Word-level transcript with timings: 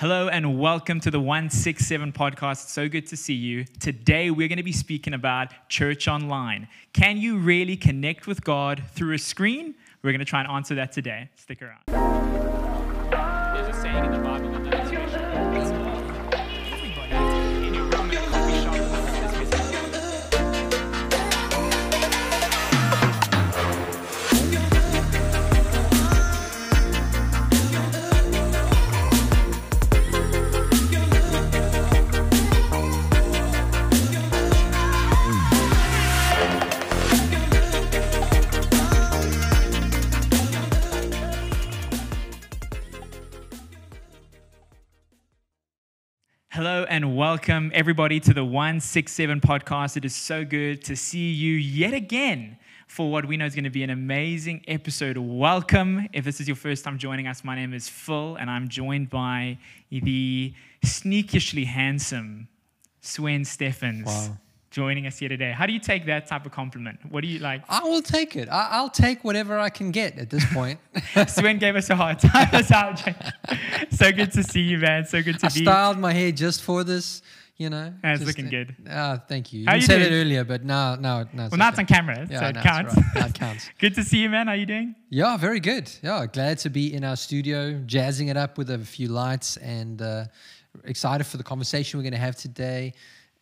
Hello 0.00 0.28
and 0.28 0.58
welcome 0.58 0.98
to 1.00 1.10
the 1.10 1.20
167 1.20 2.12
podcast. 2.12 2.68
So 2.68 2.88
good 2.88 3.06
to 3.08 3.18
see 3.18 3.34
you. 3.34 3.66
Today 3.80 4.30
we're 4.30 4.48
going 4.48 4.56
to 4.56 4.62
be 4.62 4.72
speaking 4.72 5.12
about 5.12 5.52
church 5.68 6.08
online. 6.08 6.68
Can 6.94 7.18
you 7.18 7.36
really 7.36 7.76
connect 7.76 8.26
with 8.26 8.42
God 8.42 8.82
through 8.92 9.12
a 9.12 9.18
screen? 9.18 9.74
We're 10.02 10.12
going 10.12 10.20
to 10.20 10.24
try 10.24 10.40
and 10.40 10.48
answer 10.48 10.74
that 10.76 10.92
today. 10.92 11.28
Stick 11.36 11.60
around. 11.60 11.82
There's 13.54 13.76
a 13.76 13.78
saying 13.78 14.06
in 14.06 14.12
the 14.12 14.18
Bible 14.20 14.29
And 46.88 47.16
welcome 47.16 47.70
everybody 47.74 48.20
to 48.20 48.32
the 48.32 48.44
167 48.44 49.40
podcast. 49.40 49.96
It 49.96 50.04
is 50.04 50.14
so 50.14 50.44
good 50.44 50.82
to 50.84 50.96
see 50.96 51.32
you 51.32 51.54
yet 51.54 51.92
again 51.92 52.58
for 52.86 53.10
what 53.10 53.26
we 53.26 53.36
know 53.36 53.44
is 53.44 53.54
going 53.54 53.64
to 53.64 53.70
be 53.70 53.82
an 53.82 53.90
amazing 53.90 54.64
episode. 54.66 55.16
Welcome. 55.16 56.08
If 56.12 56.24
this 56.24 56.40
is 56.40 56.48
your 56.48 56.56
first 56.56 56.84
time 56.84 56.98
joining 56.98 57.26
us, 57.26 57.44
my 57.44 57.54
name 57.54 57.74
is 57.74 57.88
Phil 57.88 58.36
and 58.36 58.50
I'm 58.50 58.68
joined 58.68 59.10
by 59.10 59.58
the 59.90 60.54
sneakishly 60.84 61.64
handsome 61.64 62.48
Swen 63.00 63.44
Steffens 63.44 64.06
Wow. 64.06 64.38
Joining 64.70 65.06
us 65.06 65.18
here 65.18 65.28
today. 65.28 65.50
How 65.50 65.66
do 65.66 65.72
you 65.72 65.80
take 65.80 66.06
that 66.06 66.26
type 66.26 66.46
of 66.46 66.52
compliment? 66.52 67.00
What 67.10 67.22
do 67.22 67.28
you 67.28 67.40
like? 67.40 67.62
I 67.68 67.82
will 67.82 68.02
take 68.02 68.36
it. 68.36 68.48
I, 68.48 68.68
I'll 68.70 68.88
take 68.90 69.24
whatever 69.24 69.58
I 69.58 69.68
can 69.68 69.90
get 69.90 70.16
at 70.16 70.30
this 70.30 70.44
point. 70.52 70.78
Swen 71.28 71.58
gave 71.58 71.74
us 71.76 71.90
a 71.90 71.96
hard 71.96 72.18
time. 72.20 72.48
So 73.90 74.12
good 74.12 74.32
to 74.32 74.42
see 74.42 74.60
you, 74.62 74.78
man. 74.78 75.04
So 75.06 75.22
good 75.22 75.38
to 75.40 75.46
I 75.46 75.48
be. 75.48 75.62
styled 75.62 75.98
my 75.98 76.12
hair 76.12 76.30
just 76.32 76.62
for 76.62 76.84
this, 76.84 77.20
you 77.56 77.68
know. 77.68 77.92
It's 78.04 78.20
just, 78.20 78.26
looking 78.28 78.48
good. 78.48 78.74
Ah, 78.88 79.20
thank 79.28 79.52
you. 79.52 79.60
You 79.60 79.66
How 79.66 79.74
you 79.74 79.82
said 79.82 80.00
it 80.00 80.12
earlier, 80.12 80.44
but 80.44 80.64
now, 80.64 80.94
now, 80.94 81.24
now. 81.32 81.48
Well, 81.48 81.58
now 81.58 81.68
it's 81.70 81.78
on 81.78 81.86
camera, 81.86 82.26
Yeah, 82.30 82.40
so 82.40 82.46
it 82.46 82.54
no, 82.54 82.62
counts. 82.62 82.94
right. 83.14 83.28
It 83.30 83.34
counts. 83.34 83.68
Good 83.78 83.94
to 83.96 84.04
see 84.04 84.18
you, 84.18 84.30
man. 84.30 84.46
How 84.46 84.52
are 84.52 84.56
you 84.56 84.66
doing? 84.66 84.94
Yeah, 85.10 85.36
very 85.36 85.60
good. 85.60 85.90
Yeah, 86.02 86.26
glad 86.26 86.58
to 86.58 86.70
be 86.70 86.94
in 86.94 87.04
our 87.04 87.16
studio, 87.16 87.82
jazzing 87.86 88.28
it 88.28 88.36
up 88.36 88.56
with 88.56 88.70
a 88.70 88.78
few 88.78 89.08
lights, 89.08 89.56
and 89.58 90.00
uh, 90.00 90.24
excited 90.84 91.24
for 91.26 91.36
the 91.36 91.42
conversation 91.44 91.98
we're 91.98 92.04
going 92.04 92.12
to 92.12 92.18
have 92.18 92.36
today. 92.36 92.94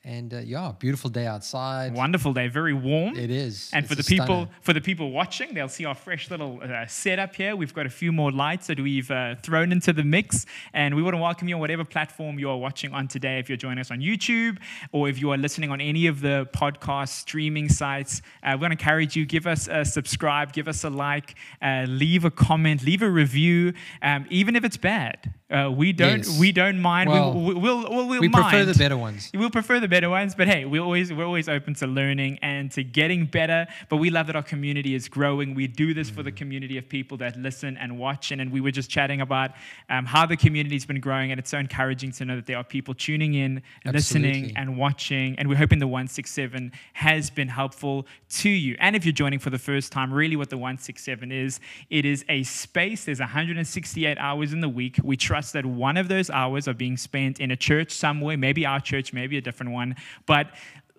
And 0.05 0.33
uh, 0.33 0.39
yeah, 0.39 0.73
beautiful 0.79 1.11
day 1.11 1.27
outside. 1.27 1.93
Wonderful 1.93 2.33
day, 2.33 2.47
very 2.47 2.73
warm. 2.73 3.17
It 3.17 3.31
is. 3.33 3.69
And 3.75 3.85
It's 3.85 3.93
for 3.93 3.97
the 4.01 4.05
people, 4.05 4.27
stunner. 4.27 4.49
for 4.63 4.73
the 4.73 4.81
people 4.81 5.11
watching, 5.11 5.55
they'll 5.55 5.69
see 5.69 5.85
our 5.87 5.95
fresh 5.95 6.31
little 6.31 6.61
uh, 6.63 6.87
setup 6.87 7.35
here. 7.35 7.57
We've 7.57 7.75
got 7.75 7.85
a 7.85 7.91
few 7.91 8.13
more 8.13 8.31
lights 8.31 8.69
that 8.69 8.79
we've 8.79 9.11
uh, 9.11 9.35
thrown 9.43 9.73
into 9.73 9.93
the 9.93 10.05
mix, 10.05 10.47
and 10.73 10.95
we 10.95 11.03
want 11.03 11.15
to 11.15 11.21
welcome 11.21 11.49
you 11.49 11.57
on 11.57 11.61
whatever 11.61 11.85
platform 11.85 12.39
you 12.39 12.49
are 12.49 12.57
watching 12.57 12.93
on 12.95 13.09
today. 13.09 13.41
If 13.41 13.49
you're 13.49 13.59
joining 13.59 13.81
us 13.81 13.91
on 13.91 13.99
YouTube, 13.99 14.59
or 14.93 15.09
if 15.09 15.21
you 15.21 15.33
are 15.33 15.37
listening 15.37 15.71
on 15.73 15.81
any 15.81 16.07
of 16.07 16.21
the 16.21 16.49
podcast 16.55 17.09
streaming 17.09 17.69
sites, 17.69 18.23
uh, 18.45 18.53
we 18.57 18.61
want 18.62 18.79
to 18.79 18.79
encourage 18.79 19.17
you: 19.17 19.27
give 19.27 19.49
us 19.49 19.67
a 19.69 19.85
subscribe, 19.85 20.53
give 20.53 20.69
us 20.69 20.85
a 20.85 20.91
like, 20.91 21.35
uh, 21.61 21.85
leave 21.89 22.25
a 22.25 22.31
comment, 22.31 22.85
leave 22.85 23.03
a 23.03 23.11
review, 23.11 23.75
um, 24.01 24.27
even 24.31 24.55
if 24.55 24.65
it's 24.65 24.77
bad. 24.77 25.35
Uh, 25.51 25.71
we 25.75 25.93
don't, 25.95 26.19
Yes. 26.19 26.39
we 26.39 26.53
don't 26.53 26.79
mind. 26.79 27.09
Well, 27.09 27.33
we, 27.33 27.55
we'll, 27.55 27.91
we'll, 27.91 28.07
we'll 28.09 28.21
we 28.21 28.29
prefer 28.29 28.67
the 28.67 28.75
better 28.75 28.99
ones. 28.99 29.31
We'll 29.35 29.49
prefer 29.49 29.81
the 29.81 29.88
better 29.89 30.11
ones, 30.11 30.34
but 30.34 30.47
hey, 30.47 30.64
we 30.64 30.78
always 30.78 31.12
we're 31.12 31.25
always 31.25 31.48
open 31.48 31.75
to 31.75 31.86
learning 31.86 32.39
and 32.42 32.70
to 32.72 32.84
getting 32.84 33.27
better. 33.27 33.67
But 33.88 33.97
we 33.97 34.10
love 34.10 34.26
that 34.28 34.37
our 34.37 34.43
community 34.43 34.94
is 34.94 35.09
growing. 35.09 35.54
We 35.54 35.66
do 35.66 35.94
this 35.94 36.10
for 36.10 36.22
the 36.22 36.32
community 36.32 36.78
of 36.78 36.88
people 36.88 37.16
that 37.19 37.37
listen 37.37 37.76
and 37.76 37.98
watch. 37.98 38.31
And, 38.31 38.41
and 38.41 38.53
we 38.53 38.60
were 38.60 38.71
just 38.71 38.91
chatting 38.91 39.21
about 39.21 39.53
um, 39.88 40.06
how 40.06 40.27
the 40.27 40.37
community's 40.37 40.87
been 40.87 41.00
growing, 41.00 41.31
and 41.31 41.38
it's 41.38 41.50
so 41.50 41.59
encouraging 41.59 42.12
to 42.12 42.25
know 42.25 42.37
that 42.37 42.47
there 42.47 42.56
are 42.56 42.65
people 42.65 42.94
tuning 42.94 43.34
in, 43.34 43.62
listening, 43.84 44.53
and 44.56 44.77
watching. 44.77 45.38
And 45.38 45.48
we're 45.48 45.56
hoping 45.56 45.78
the 45.78 45.87
167 45.87 46.72
has 46.94 47.31
been 47.31 47.48
helpful 47.48 48.06
to 48.31 48.48
you. 48.48 48.77
And 48.78 48.94
if 48.94 49.04
you're 49.04 49.12
joining 49.12 49.38
for 49.38 49.50
the 49.50 49.59
first 49.59 49.93
time, 49.93 50.12
really 50.12 50.37
what 50.37 50.50
the 50.50 50.59
167 50.59 51.32
is, 51.32 51.60
it 51.91 52.04
is 52.04 52.25
a 52.28 52.43
space. 52.43 53.04
There's 53.04 53.21
168 53.21 54.19
hours 54.19 54.53
in 54.53 54.60
the 54.60 54.69
week. 54.69 54.98
We 55.03 55.16
trust 55.16 55.53
that 55.54 55.65
one 55.65 55.97
of 55.97 56.09
those 56.09 56.31
hours 56.31 56.69
are 56.69 56.75
being 56.75 56.97
spent 56.97 57.41
in 57.41 57.50
a 57.50 57.56
church 57.56 57.93
somewhere, 57.93 58.37
maybe 58.37 58.66
our 58.66 58.81
church, 58.81 59.12
maybe 59.12 59.37
a 59.38 59.41
different 59.41 59.72
one. 59.72 59.78
But 60.27 60.49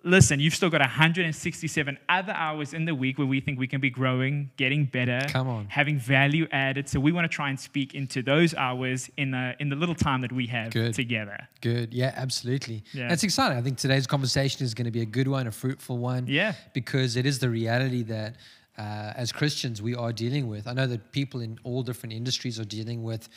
listen, 0.02 0.40
you've 0.40 0.54
still 0.54 0.70
got 0.70 0.80
167 0.80 1.98
other 2.08 2.32
hours 2.32 2.72
in 2.74 2.84
the 2.84 2.94
week 2.94 3.18
where 3.18 3.26
we 3.26 3.40
think 3.40 3.58
we 3.58 3.66
can 3.66 3.80
be 3.80 3.90
growing, 3.90 4.50
getting 4.56 4.84
better, 4.86 5.20
Come 5.28 5.48
on. 5.48 5.66
having 5.68 5.98
value 5.98 6.46
added. 6.52 6.88
So 6.88 6.98
we 7.00 7.12
want 7.12 7.24
to 7.30 7.34
try 7.34 7.50
and 7.50 7.58
speak 7.60 7.94
into 7.94 8.22
those 8.22 8.54
hours 8.54 9.10
in 9.16 9.30
the 9.32 9.54
in 9.60 9.68
the 9.68 9.76
little 9.76 9.94
time 9.94 10.20
that 10.22 10.32
we 10.32 10.46
have 10.46 10.72
Good. 10.72 10.94
together. 10.94 11.48
Good. 11.60 11.92
Yeah, 11.92 12.12
absolutely. 12.16 12.82
Yeah. 12.92 13.08
That's 13.08 13.22
exciting. 13.24 13.58
I 13.58 13.62
think 13.62 13.78
today's 13.78 14.06
conversation 14.06 14.64
is 14.64 14.74
going 14.74 14.86
to 14.86 14.90
be 14.90 15.02
a 15.02 15.06
good 15.06 15.28
one, 15.28 15.46
a 15.46 15.52
fruitful 15.52 15.98
one. 15.98 16.26
Yeah. 16.26 16.54
Because 16.72 17.16
it 17.16 17.26
is 17.26 17.38
the 17.38 17.50
reality 17.50 18.02
that 18.04 18.36
uh, 18.78 19.12
as 19.14 19.32
Christians 19.32 19.82
we 19.82 19.94
are 19.94 20.12
dealing 20.12 20.48
with. 20.48 20.66
I 20.66 20.72
know 20.72 20.86
that 20.86 21.12
people 21.12 21.40
in 21.40 21.58
all 21.64 21.82
different 21.82 22.14
industries 22.14 22.58
are 22.58 22.64
dealing 22.64 23.02
with 23.02 23.28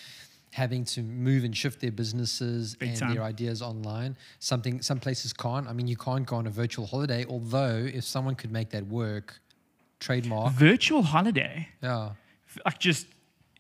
having 0.53 0.85
to 0.85 1.01
move 1.01 1.43
and 1.43 1.57
shift 1.57 1.81
their 1.81 1.91
businesses 1.91 2.75
Big 2.75 2.89
and 2.89 2.97
time. 2.99 3.13
their 3.15 3.23
ideas 3.23 3.61
online. 3.61 4.15
Something 4.39 4.81
some 4.81 4.99
places 4.99 5.33
can't. 5.33 5.67
I 5.67 5.73
mean, 5.73 5.87
you 5.87 5.97
can't 5.97 6.25
go 6.25 6.35
on 6.35 6.45
a 6.47 6.51
virtual 6.51 6.85
holiday, 6.85 7.25
although 7.27 7.89
if 7.91 8.03
someone 8.03 8.35
could 8.35 8.51
make 8.51 8.69
that 8.69 8.85
work, 8.87 9.41
trademark. 9.99 10.53
Virtual 10.53 11.01
holiday. 11.01 11.67
Yeah. 11.81 12.11
like 12.65 12.79
just 12.79 13.07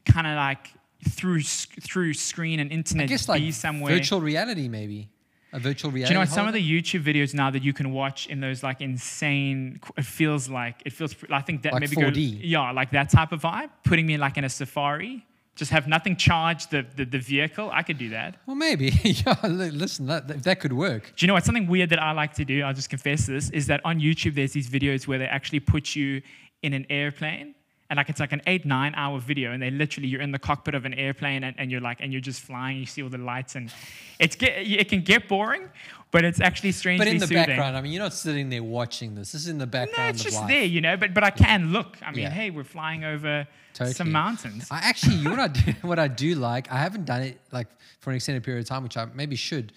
kind 0.05 0.27
of 0.27 0.35
like 0.35 0.67
through 1.09 1.41
through 1.41 2.13
screen 2.13 2.59
and 2.59 2.71
internet. 2.71 3.05
I 3.05 3.07
guess 3.07 3.27
like 3.27 3.41
be 3.41 3.51
somewhere. 3.51 3.93
virtual 3.95 4.21
reality 4.21 4.67
maybe. 4.69 5.09
A 5.51 5.59
virtual 5.59 5.91
reality. 5.91 6.07
Do 6.09 6.13
you 6.13 6.15
know 6.15 6.21
what? 6.21 6.29
Some 6.29 6.47
of 6.47 6.53
the 6.53 6.61
YouTube 6.71 7.03
videos 7.03 7.33
now 7.33 7.49
that 7.51 7.63
you 7.63 7.73
can 7.73 7.91
watch 7.91 8.25
in 8.27 8.39
those 8.39 8.63
like 8.63 8.81
insane, 8.81 9.79
it 9.97 10.05
feels 10.05 10.49
like 10.49 10.81
it 10.85 10.93
feels. 10.93 11.15
I 11.31 11.41
think 11.41 11.61
that 11.63 11.73
Like 11.73 11.81
maybe 11.81 11.95
4D. 11.95 12.41
go 12.41 12.47
yeah, 12.47 12.71
like 12.71 12.91
that 12.91 13.09
type 13.09 13.31
of 13.31 13.41
vibe. 13.41 13.69
Putting 13.83 14.05
me 14.07 14.17
like 14.17 14.37
in 14.37 14.43
a 14.45 14.49
safari, 14.49 15.25
just 15.55 15.71
have 15.71 15.87
nothing 15.87 16.15
charge 16.15 16.67
the, 16.67 16.85
the 16.95 17.05
the 17.05 17.19
vehicle. 17.19 17.69
I 17.71 17.83
could 17.83 17.97
do 17.97 18.09
that. 18.09 18.37
Well, 18.45 18.55
maybe. 18.55 18.91
yeah, 19.03 19.35
listen, 19.43 20.07
that, 20.07 20.27
that, 20.27 20.43
that 20.43 20.59
could 20.59 20.73
work. 20.73 21.13
Do 21.15 21.23
you 21.23 21.27
know 21.27 21.33
what? 21.33 21.45
Something 21.45 21.67
weird 21.67 21.89
that 21.89 22.01
I 22.01 22.11
like 22.11 22.33
to 22.35 22.45
do, 22.45 22.63
I'll 22.63 22.73
just 22.73 22.89
confess 22.89 23.27
this, 23.27 23.49
is 23.51 23.67
that 23.67 23.81
on 23.85 23.99
YouTube 23.99 24.35
there's 24.35 24.53
these 24.53 24.69
videos 24.69 25.07
where 25.07 25.19
they 25.19 25.25
actually 25.25 25.59
put 25.59 25.95
you 25.95 26.21
in 26.63 26.73
an 26.73 26.85
airplane. 26.89 27.55
And 27.93 27.97
like 27.99 28.09
it's 28.09 28.19
like 28.19 28.31
an 28.31 28.41
eight, 28.47 28.65
nine 28.65 28.95
hour 28.95 29.19
video, 29.19 29.51
and 29.51 29.61
they 29.61 29.69
literally 29.69 30.07
you're 30.07 30.19
in 30.21 30.31
the 30.31 30.39
cockpit 30.39 30.73
of 30.73 30.83
an 30.83 30.95
airplane 30.95 31.43
and, 31.43 31.55
and 31.59 31.69
you're 31.69 31.79
like 31.79 31.99
and 32.01 32.11
you're 32.11 32.21
just 32.21 32.41
flying, 32.41 32.77
you 32.79 32.87
see 32.87 33.03
all 33.03 33.09
the 33.09 33.19
lights 33.19 33.53
and 33.53 33.71
it's 34.19 34.35
get 34.35 34.53
it 34.57 34.89
can 34.89 35.01
get 35.01 35.27
boring, 35.27 35.69
but 36.09 36.25
it's 36.25 36.41
actually 36.41 36.71
strangely 36.71 37.05
But 37.05 37.11
in 37.11 37.19
the 37.19 37.27
soothing. 37.27 37.45
background, 37.45 37.77
I 37.77 37.81
mean, 37.81 37.91
you're 37.91 38.01
not 38.01 38.13
sitting 38.13 38.49
there 38.49 38.63
watching 38.63 39.13
this. 39.13 39.33
This 39.33 39.41
is 39.43 39.47
in 39.47 39.59
the 39.59 39.67
background. 39.67 40.07
No, 40.07 40.09
it's 40.09 40.23
just 40.23 40.37
life. 40.37 40.47
there, 40.47 40.63
you 40.63 40.81
know, 40.81 40.97
but 40.97 41.13
but 41.13 41.23
I 41.23 41.29
can 41.29 41.71
look. 41.71 41.97
I 42.03 42.09
mean, 42.09 42.21
Yeah. 42.23 42.31
hey, 42.31 42.49
we're 42.49 42.63
flying 42.63 43.03
over 43.03 43.47
Totally. 43.75 43.93
some 43.93 44.11
mountains. 44.11 44.67
I 44.71 44.79
actually, 44.79 45.17
what 45.27 45.37
I 45.37 45.47
do, 45.49 45.71
what 45.83 45.99
I 45.99 46.07
do 46.07 46.33
like. 46.33 46.71
I 46.71 46.77
haven't 46.79 47.05
done 47.05 47.21
it 47.21 47.39
like 47.51 47.67
for 47.99 48.09
an 48.09 48.15
extended 48.15 48.43
period 48.43 48.61
of 48.63 48.67
time, 48.69 48.81
which 48.81 48.97
I 48.97 49.05
maybe 49.13 49.35
should. 49.35 49.71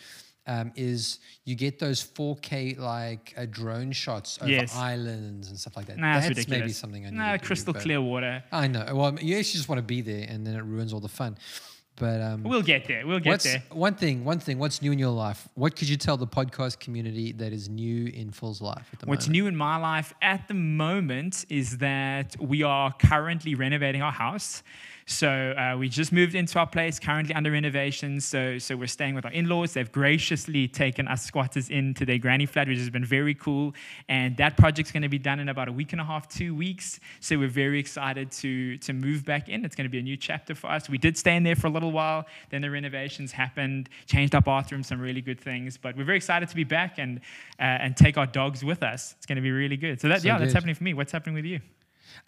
Um, 0.49 0.71
is 0.77 1.19
you 1.45 1.57
get 1.57 1.81
those 1.81 2.01
4K 2.05 2.79
like 2.79 3.34
uh, 3.37 3.47
drone 3.51 3.91
shots 3.91 4.39
over 4.41 4.49
Yes. 4.51 4.77
islands 4.77 5.49
and 5.49 5.59
stuff 5.59 5.77
like 5.77 5.87
that. 5.87 5.99
Nah, 5.99 6.21
that's, 6.21 6.34
That's 6.37 6.47
maybe 6.49 6.71
something 6.71 7.05
I 7.05 7.11
need 7.11 7.41
do, 7.41 7.47
crystal 7.47 7.73
but- 7.73 7.83
clear 7.83 8.01
water. 8.01 8.45
I 8.53 8.69
know. 8.69 8.87
Well, 8.95 9.19
you 9.21 9.37
actually 9.39 9.59
just 9.59 9.69
want 9.69 9.81
to 9.81 9.83
be 9.83 10.03
there, 10.03 10.25
and 10.29 10.47
then 10.47 10.55
it 10.55 10.62
ruins 10.62 10.93
all 10.93 11.01
the 11.01 11.09
fun. 11.09 11.37
But 11.97 12.21
um, 12.21 12.43
We'll 12.45 12.62
get 12.62 12.87
there. 12.87 13.06
We'll 13.06 13.19
get 13.21 13.31
what's 13.31 13.45
there. 13.45 13.62
one 13.73 13.95
thing? 13.95 14.23
One 14.25 14.38
thing. 14.38 14.59
What's 14.59 14.82
new 14.82 14.93
in 14.93 14.99
your 14.99 15.11
life? 15.11 15.49
What 15.55 15.75
could 15.76 15.88
you 15.88 15.97
tell 15.97 16.19
the 16.19 16.26
podcast 16.26 16.79
community 16.79 17.32
that 17.32 17.53
is 17.55 17.69
new 17.70 18.06
in 18.09 18.31
Phil's 18.32 18.61
life 18.61 18.87
at 18.93 18.99
the 19.00 19.06
What's 19.06 19.26
moment? 19.26 19.32
new 19.32 19.47
in 19.49 19.56
my 19.56 19.79
life 19.79 20.12
at 20.20 20.47
the 20.47 20.55
moment 20.55 21.47
is 21.49 21.79
that 21.79 22.37
we 22.38 22.62
are 22.62 22.93
currently 22.93 23.55
renovating 23.55 24.03
our 24.03 24.12
house. 24.12 24.62
So 25.08 25.29
uh, 25.29 25.76
we 25.79 25.88
just 25.88 26.12
moved 26.12 26.35
into 26.35 26.58
our 26.58 26.67
place, 26.67 26.99
currently 26.99 27.32
under 27.32 27.53
renovation. 27.53 28.20
So 28.20 28.58
so 28.58 28.76
we're 28.76 28.88
staying 28.88 29.14
with 29.14 29.25
our 29.25 29.31
in-laws. 29.31 29.73
They've 29.75 29.91
graciously 29.91 30.67
taken 30.67 31.06
us 31.06 31.25
squatters 31.25 31.70
into 31.70 32.05
their 32.05 32.19
granny 32.19 32.44
flat, 32.44 32.67
which 32.67 32.79
has 32.79 32.91
been 32.91 33.05
very 33.05 33.35
cool. 33.35 33.73
And 34.08 34.37
that 34.38 34.56
project's 34.56 34.91
going 34.91 35.05
to 35.05 35.08
be 35.08 35.19
done 35.19 35.38
in 35.38 35.49
about 35.49 35.69
a 35.69 35.73
week 35.73 35.93
and 35.93 36.00
a 36.00 36.05
half, 36.05 36.29
two 36.29 36.56
weeks. 36.56 36.99
So 37.20 37.38
we're 37.38 37.47
very 37.47 37.79
excited 37.79 38.32
to 38.32 38.79
to 38.79 38.93
move 38.93 39.25
back 39.25 39.49
in. 39.49 39.64
It's 39.64 39.76
going 39.76 39.85
to 39.85 39.91
be 39.91 40.00
a 40.00 40.03
new 40.03 40.17
chapter 40.17 40.56
for 40.56 40.69
us. 40.69 40.91
We 40.91 40.99
did 40.99 41.17
stay 41.17 41.37
in 41.37 41.44
there 41.44 41.56
for 41.56 41.69
a 41.69 41.70
little 41.70 41.93
while. 41.93 42.26
Then 42.50 42.62
the 42.62 42.70
renovations 42.70 43.31
happened, 43.31 43.88
changed 44.06 44.35
our 44.35 44.43
bathroom, 44.43 44.82
some 44.82 45.00
really 45.00 45.20
good 45.20 45.38
things. 45.38 45.76
But 45.76 45.97
we're 45.97 46.05
very 46.05 46.17
excited 46.17 46.49
to 46.49 46.56
be 46.56 46.64
back 46.64 46.99
and 46.99 47.20
uh, 47.61 47.62
and 47.62 47.97
take 47.97 48.19
our 48.19 48.26
dogs 48.26 48.64
with 48.64 48.82
us. 48.82 49.14
It's 49.19 49.26
going 49.26 49.37
to 49.37 49.43
be 49.43 49.53
really 49.53 49.76
good. 49.76 50.00
So 50.00 50.08
that 50.08 50.23
So 50.23 50.26
yeah, 50.26 50.38
that's 50.38 50.53
happening 50.53 50.75
for 50.75 50.82
me. 50.82 50.94
What's 50.94 51.12
happening 51.12 51.37
with 51.37 51.44
you? 51.44 51.61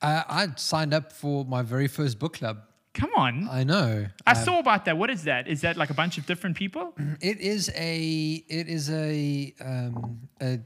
Uh, 0.03 0.23
I 0.29 0.49
signed 0.57 0.95
up 0.95 1.13
for 1.13 1.45
my 1.45 1.63
very 1.63 1.89
first 1.89 2.19
book 2.19 2.35
club. 2.35 2.59
Come 2.95 3.11
on. 3.17 3.49
I 3.51 3.65
know. 3.65 4.07
I 4.27 4.33
Um, 4.33 4.45
saw 4.45 4.59
about 4.59 4.85
that. 4.87 4.97
What 4.99 5.11
is 5.11 5.23
that? 5.25 5.47
Is 5.47 5.61
that 5.61 5.77
like 5.77 5.91
a 5.91 5.95
bunch 5.95 6.19
of 6.19 6.27
different 6.27 6.57
people? 6.57 6.95
It 7.21 7.39
is 7.41 7.71
a 7.77 8.45
it 8.49 8.69
is 8.69 8.91
a 8.91 9.55
um, 9.61 10.21
a 10.41 10.59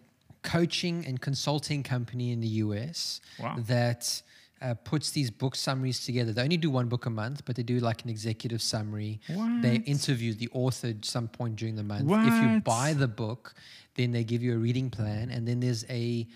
coaching 0.42 1.04
and 1.06 1.20
consulting 1.20 1.82
company 1.82 2.32
in 2.32 2.40
the 2.40 2.48
US 2.66 3.20
Wow. 3.38 3.56
that 3.66 4.22
uh, 4.60 4.74
puts 4.74 5.10
these 5.10 5.30
book 5.30 5.54
summaries 5.56 6.04
together. 6.06 6.32
They 6.32 6.42
only 6.42 6.56
do 6.56 6.70
one 6.70 6.88
book 6.88 7.06
a 7.06 7.10
month, 7.10 7.44
but 7.44 7.56
they 7.56 7.62
do 7.64 7.78
like 7.80 8.02
an 8.04 8.10
executive 8.10 8.62
summary. 8.62 9.20
What? 9.28 9.60
They 9.62 9.76
interview 9.76 10.32
the 10.34 10.48
author 10.52 10.88
at 10.88 11.04
some 11.04 11.28
point 11.28 11.56
during 11.56 11.76
the 11.76 11.82
month. 11.82 12.08
If 12.10 12.34
you 12.42 12.60
buy 12.60 12.92
the 12.94 13.08
book, 13.08 13.54
then 13.96 14.12
they 14.12 14.24
give 14.24 14.42
you 14.42 14.54
a 14.54 14.58
reading 14.58 14.88
plan, 14.90 15.30
and 15.30 15.46
then 15.46 15.58
there's 15.60 15.84
a, 15.90 16.26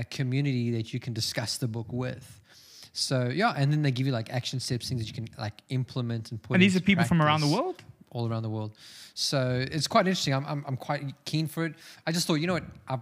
a 0.00 0.04
community 0.04 0.70
that 0.72 0.92
you 0.92 1.00
can 1.00 1.12
discuss 1.12 1.58
the 1.58 1.68
book 1.68 1.92
with. 1.92 2.40
So 2.92 3.28
yeah, 3.28 3.54
and 3.56 3.72
then 3.72 3.82
they 3.82 3.90
give 3.90 4.06
you 4.06 4.12
like 4.12 4.30
action 4.30 4.60
steps, 4.60 4.88
things 4.88 5.00
that 5.00 5.08
you 5.08 5.14
can 5.14 5.28
like 5.38 5.62
implement 5.68 6.30
and 6.30 6.42
put. 6.42 6.54
And 6.54 6.62
these 6.62 6.76
are 6.76 6.80
people 6.80 7.04
from 7.04 7.20
around 7.20 7.40
the 7.40 7.48
world? 7.48 7.82
all 8.14 8.30
around 8.30 8.44
the 8.44 8.48
world. 8.48 8.74
So 9.12 9.66
it's 9.70 9.86
quite 9.86 10.06
interesting. 10.06 10.32
I'm, 10.32 10.46
I'm, 10.46 10.64
I'm 10.66 10.76
quite 10.76 11.02
keen 11.24 11.46
for 11.46 11.66
it. 11.66 11.74
I 12.06 12.12
just 12.12 12.26
thought, 12.26 12.36
you 12.36 12.46
know 12.46 12.54
what, 12.54 12.64
I, 12.88 12.98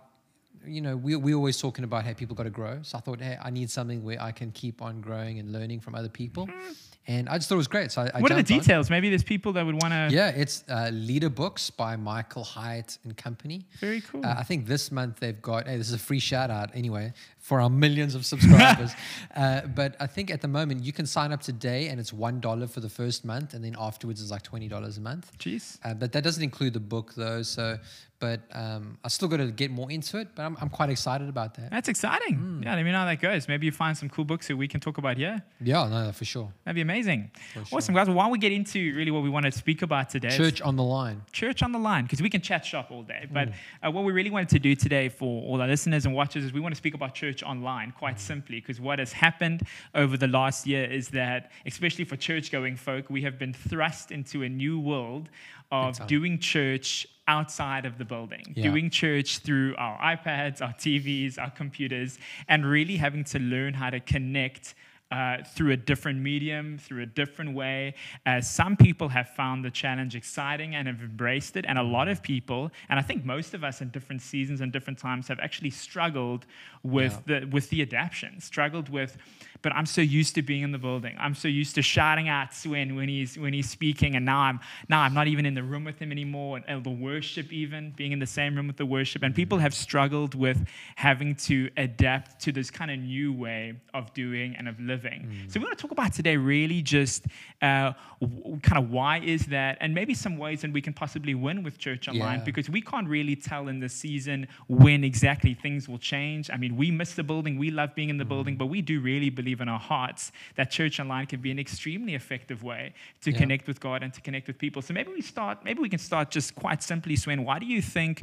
you 0.66 0.80
know, 0.80 0.96
we 0.96 1.16
we 1.16 1.34
always 1.34 1.60
talking 1.60 1.84
about 1.84 2.04
hey, 2.04 2.14
people 2.14 2.34
got 2.34 2.44
to 2.44 2.50
grow. 2.50 2.80
So 2.82 2.98
I 2.98 3.00
thought, 3.00 3.20
hey, 3.20 3.36
I 3.40 3.50
need 3.50 3.70
something 3.70 4.02
where 4.02 4.20
I 4.20 4.32
can 4.32 4.50
keep 4.52 4.82
on 4.82 5.00
growing 5.00 5.38
and 5.38 5.52
learning 5.52 5.80
from 5.80 5.94
other 5.94 6.08
people. 6.08 6.46
Mm. 6.46 6.76
And 7.06 7.28
I 7.28 7.36
just 7.36 7.48
thought 7.48 7.56
it 7.56 7.58
was 7.58 7.68
great. 7.68 7.90
So 7.90 8.02
I, 8.02 8.10
I 8.14 8.20
what 8.20 8.30
are 8.30 8.36
the 8.36 8.42
jumped 8.42 8.52
on. 8.52 8.58
details? 8.60 8.90
Maybe 8.90 9.08
there's 9.08 9.24
people 9.24 9.52
that 9.54 9.66
would 9.66 9.80
want 9.82 9.92
to. 9.92 10.08
Yeah, 10.10 10.28
it's 10.28 10.62
uh, 10.68 10.90
Leader 10.92 11.30
Books 11.30 11.68
by 11.68 11.96
Michael 11.96 12.44
Hyatt 12.44 12.98
and 13.04 13.16
Company. 13.16 13.66
Very 13.80 14.00
cool. 14.02 14.24
Uh, 14.24 14.36
I 14.38 14.44
think 14.44 14.66
this 14.66 14.92
month 14.92 15.18
they've 15.18 15.40
got, 15.42 15.66
hey, 15.66 15.76
this 15.76 15.88
is 15.88 15.94
a 15.94 15.98
free 15.98 16.20
shout 16.20 16.50
out 16.50 16.70
anyway 16.74 17.12
for 17.38 17.60
our 17.60 17.68
millions 17.68 18.14
of 18.14 18.24
subscribers. 18.24 18.92
uh, 19.36 19.62
but 19.62 19.96
I 19.98 20.06
think 20.06 20.30
at 20.30 20.40
the 20.40 20.48
moment 20.48 20.84
you 20.84 20.92
can 20.92 21.06
sign 21.06 21.32
up 21.32 21.42
today 21.42 21.88
and 21.88 21.98
it's 21.98 22.12
$1 22.12 22.70
for 22.70 22.80
the 22.80 22.88
first 22.88 23.24
month. 23.24 23.54
And 23.54 23.64
then 23.64 23.74
afterwards 23.78 24.22
it's 24.22 24.30
like 24.30 24.44
$20 24.44 24.96
a 24.96 25.00
month. 25.00 25.36
Jeez. 25.38 25.78
Uh, 25.84 25.94
but 25.94 26.12
that 26.12 26.22
doesn't 26.22 26.42
include 26.42 26.72
the 26.74 26.80
book 26.80 27.14
though. 27.16 27.42
So, 27.42 27.78
but 28.22 28.40
um, 28.52 28.96
I 29.04 29.08
still 29.08 29.26
got 29.26 29.38
to 29.38 29.50
get 29.50 29.70
more 29.72 29.90
into 29.90 30.14
it. 30.18 30.28
But 30.36 30.42
I'm, 30.46 30.56
I'm 30.60 30.68
quite 30.78 30.90
excited 30.90 31.28
about 31.28 31.50
that. 31.56 31.70
That's 31.72 31.88
exciting. 31.88 32.36
Hmm. 32.36 32.62
Yeah, 32.62 32.76
let 32.76 32.84
me 32.84 32.92
know 32.92 32.98
how 32.98 33.06
that 33.06 33.20
goes. 33.20 33.48
Maybe 33.48 33.66
you 33.66 33.72
find 33.72 33.94
some 33.98 34.08
cool 34.08 34.24
books 34.24 34.46
that 34.48 34.56
we 34.56 34.68
can 34.68 34.78
talk 34.80 34.96
about 34.98 35.16
here. 35.16 35.42
Yeah, 35.60 35.88
no, 35.88 36.12
for 36.12 36.24
sure. 36.24 36.48
That'd 36.64 36.76
be 36.76 36.82
amazing. 36.82 37.30
For 37.68 37.76
Awesome, 37.78 37.94
guys. 37.96 38.06
Well, 38.06 38.16
while 38.16 38.30
we 38.30 38.38
get 38.38 38.52
into 38.52 38.78
really 38.94 39.10
what 39.10 39.22
we 39.24 39.28
want 39.36 39.46
to 39.46 39.52
speak 39.52 39.82
about 39.82 40.08
today, 40.08 40.36
Church 40.36 40.60
on 40.62 40.76
the 40.76 40.84
line. 40.84 41.22
church 41.32 41.62
on 41.64 41.72
the 41.72 41.78
line, 41.80 42.04
because 42.04 42.22
we 42.22 42.30
can 42.30 42.40
chat 42.40 42.64
shop 42.64 42.90
all 42.92 43.02
day. 43.02 43.26
But 43.30 43.48
Mm. 43.48 43.54
uh, 43.86 43.90
what 43.90 44.04
we 44.04 44.12
really 44.12 44.30
wanted 44.30 44.50
to 44.50 44.60
do 44.60 44.72
today 44.76 45.08
for 45.08 45.42
all 45.48 45.60
our 45.60 45.66
listeners 45.74 46.06
and 46.06 46.14
watchers 46.14 46.44
is 46.44 46.52
we 46.52 46.60
want 46.60 46.72
to 46.76 46.80
speak 46.84 46.94
about 46.94 47.14
church 47.14 47.42
online 47.42 47.90
quite 48.02 48.16
Mm. 48.16 48.20
simply, 48.32 48.56
because 48.60 48.78
what 48.80 48.98
has 49.00 49.12
happened 49.12 49.58
over 50.02 50.16
the 50.16 50.28
last 50.28 50.64
year 50.72 50.84
is 50.84 51.08
that, 51.08 51.50
especially 51.66 52.04
for 52.04 52.16
church 52.16 52.52
going 52.52 52.76
folk, 52.76 53.10
we 53.10 53.22
have 53.22 53.36
been 53.42 53.52
thrust 53.52 54.12
into 54.12 54.42
a 54.44 54.48
new 54.48 54.78
world 54.78 55.28
of 55.72 56.06
doing 56.06 56.38
church 56.38 57.06
outside 57.26 57.86
of 57.86 57.98
the 57.98 58.04
building, 58.04 58.52
Yeah. 58.54 58.64
doing 58.70 58.90
church 58.90 59.38
through 59.38 59.74
our 59.76 59.98
iPads, 60.16 60.60
our 60.60 60.74
TVs, 60.74 61.38
our 61.38 61.50
computers, 61.50 62.18
and 62.48 62.66
really 62.66 62.96
having 62.96 63.24
to 63.24 63.38
learn 63.38 63.74
how 63.74 63.90
to 63.90 64.00
connect. 64.00 64.74
Uh, 65.12 65.44
through 65.44 65.72
a 65.72 65.76
different 65.76 66.18
medium, 66.18 66.78
through 66.78 67.02
a 67.02 67.06
different 67.06 67.54
way. 67.54 67.94
Uh, 68.24 68.40
some 68.40 68.74
people 68.78 69.10
have 69.10 69.28
found 69.28 69.62
the 69.62 69.70
challenge 69.70 70.16
exciting 70.16 70.74
and 70.74 70.88
have 70.88 71.02
embraced 71.02 71.54
it, 71.54 71.66
and 71.68 71.78
a 71.78 71.82
lot 71.82 72.08
of 72.08 72.22
people, 72.22 72.70
and 72.88 72.98
I 72.98 73.02
think 73.02 73.22
most 73.22 73.52
of 73.52 73.62
us 73.62 73.82
in 73.82 73.90
different 73.90 74.22
seasons 74.22 74.62
and 74.62 74.72
different 74.72 74.98
times, 74.98 75.28
have 75.28 75.38
actually 75.38 75.68
struggled 75.68 76.46
with 76.82 77.14
the 77.26 77.44
with 77.52 77.68
the 77.68 77.82
adaptation, 77.82 78.40
struggled 78.40 78.88
with. 78.88 79.18
But 79.60 79.72
I'm 79.78 79.86
so 79.86 80.00
used 80.00 80.34
to 80.34 80.42
being 80.42 80.62
in 80.62 80.72
the 80.72 80.78
building. 80.88 81.14
I'm 81.20 81.36
so 81.36 81.46
used 81.46 81.74
to 81.76 81.82
shouting 81.82 82.28
at 82.28 82.52
Swin 82.52 82.96
when 82.96 83.08
he's 83.08 83.38
when 83.38 83.52
he's 83.52 83.70
speaking, 83.70 84.16
and 84.16 84.24
now 84.24 84.40
I'm 84.48 84.58
now 84.88 85.02
I'm 85.02 85.14
not 85.14 85.26
even 85.28 85.44
in 85.46 85.54
the 85.54 85.62
room 85.62 85.84
with 85.84 85.98
him 85.98 86.10
anymore. 86.10 86.56
And, 86.56 86.64
and 86.68 86.82
the 86.82 86.90
worship, 87.10 87.52
even 87.52 87.92
being 88.00 88.12
in 88.12 88.18
the 88.18 88.32
same 88.40 88.56
room 88.56 88.66
with 88.66 88.78
the 88.78 88.86
worship, 88.86 89.22
and 89.22 89.34
people 89.34 89.58
have 89.58 89.74
struggled 89.74 90.34
with 90.34 90.58
having 90.96 91.36
to 91.48 91.70
adapt 91.76 92.40
to 92.44 92.50
this 92.50 92.70
kind 92.70 92.90
of 92.90 92.98
new 92.98 93.32
way 93.32 93.74
of 93.92 94.12
doing 94.14 94.56
and 94.56 94.66
of 94.68 94.80
living. 94.80 95.01
So 95.48 95.58
we 95.60 95.64
want 95.66 95.76
to 95.78 95.82
talk 95.82 95.90
about 95.92 96.12
today 96.12 96.36
really 96.36 96.82
just 96.82 97.26
uh, 97.60 97.92
w- 98.20 98.58
kind 98.60 98.78
of 98.82 98.90
why 98.90 99.18
is 99.18 99.46
that, 99.46 99.78
and 99.80 99.94
maybe 99.94 100.14
some 100.14 100.36
ways 100.38 100.60
that 100.62 100.72
we 100.72 100.80
can 100.80 100.92
possibly 100.92 101.34
win 101.34 101.62
with 101.62 101.78
church 101.78 102.08
online 102.08 102.38
Yeah. 102.38 102.44
because 102.44 102.68
we 102.70 102.80
can't 102.80 103.08
really 103.08 103.36
tell 103.36 103.68
in 103.68 103.80
this 103.80 103.92
season 103.94 104.46
when 104.68 105.04
exactly 105.04 105.54
things 105.54 105.88
will 105.88 105.98
change. 105.98 106.50
I 106.50 106.56
mean, 106.56 106.76
we 106.76 106.90
miss 106.90 107.14
the 107.14 107.22
building, 107.22 107.58
we 107.58 107.70
love 107.70 107.94
being 107.94 108.08
in 108.10 108.18
the 108.18 108.24
building, 108.24 108.56
but 108.56 108.66
we 108.66 108.80
do 108.82 109.00
really 109.00 109.30
believe 109.30 109.60
in 109.60 109.68
our 109.68 109.78
hearts 109.78 110.32
that 110.56 110.70
church 110.70 110.98
online 111.00 111.26
can 111.26 111.40
be 111.40 111.50
an 111.50 111.58
extremely 111.58 112.14
effective 112.14 112.62
way 112.62 112.94
to 113.22 113.30
Yeah. 113.30 113.38
connect 113.38 113.66
with 113.66 113.80
God 113.80 114.02
and 114.02 114.12
to 114.14 114.20
connect 114.20 114.46
with 114.46 114.58
people. 114.58 114.82
So 114.82 114.94
maybe 114.94 115.10
we 115.12 115.22
start, 115.22 115.64
maybe 115.64 115.80
we 115.80 115.88
can 115.88 115.98
start 115.98 116.30
just 116.30 116.54
quite 116.54 116.82
simply, 116.82 117.16
Swen. 117.16 117.44
Why 117.44 117.58
do 117.58 117.66
you 117.66 117.82
think? 117.82 118.22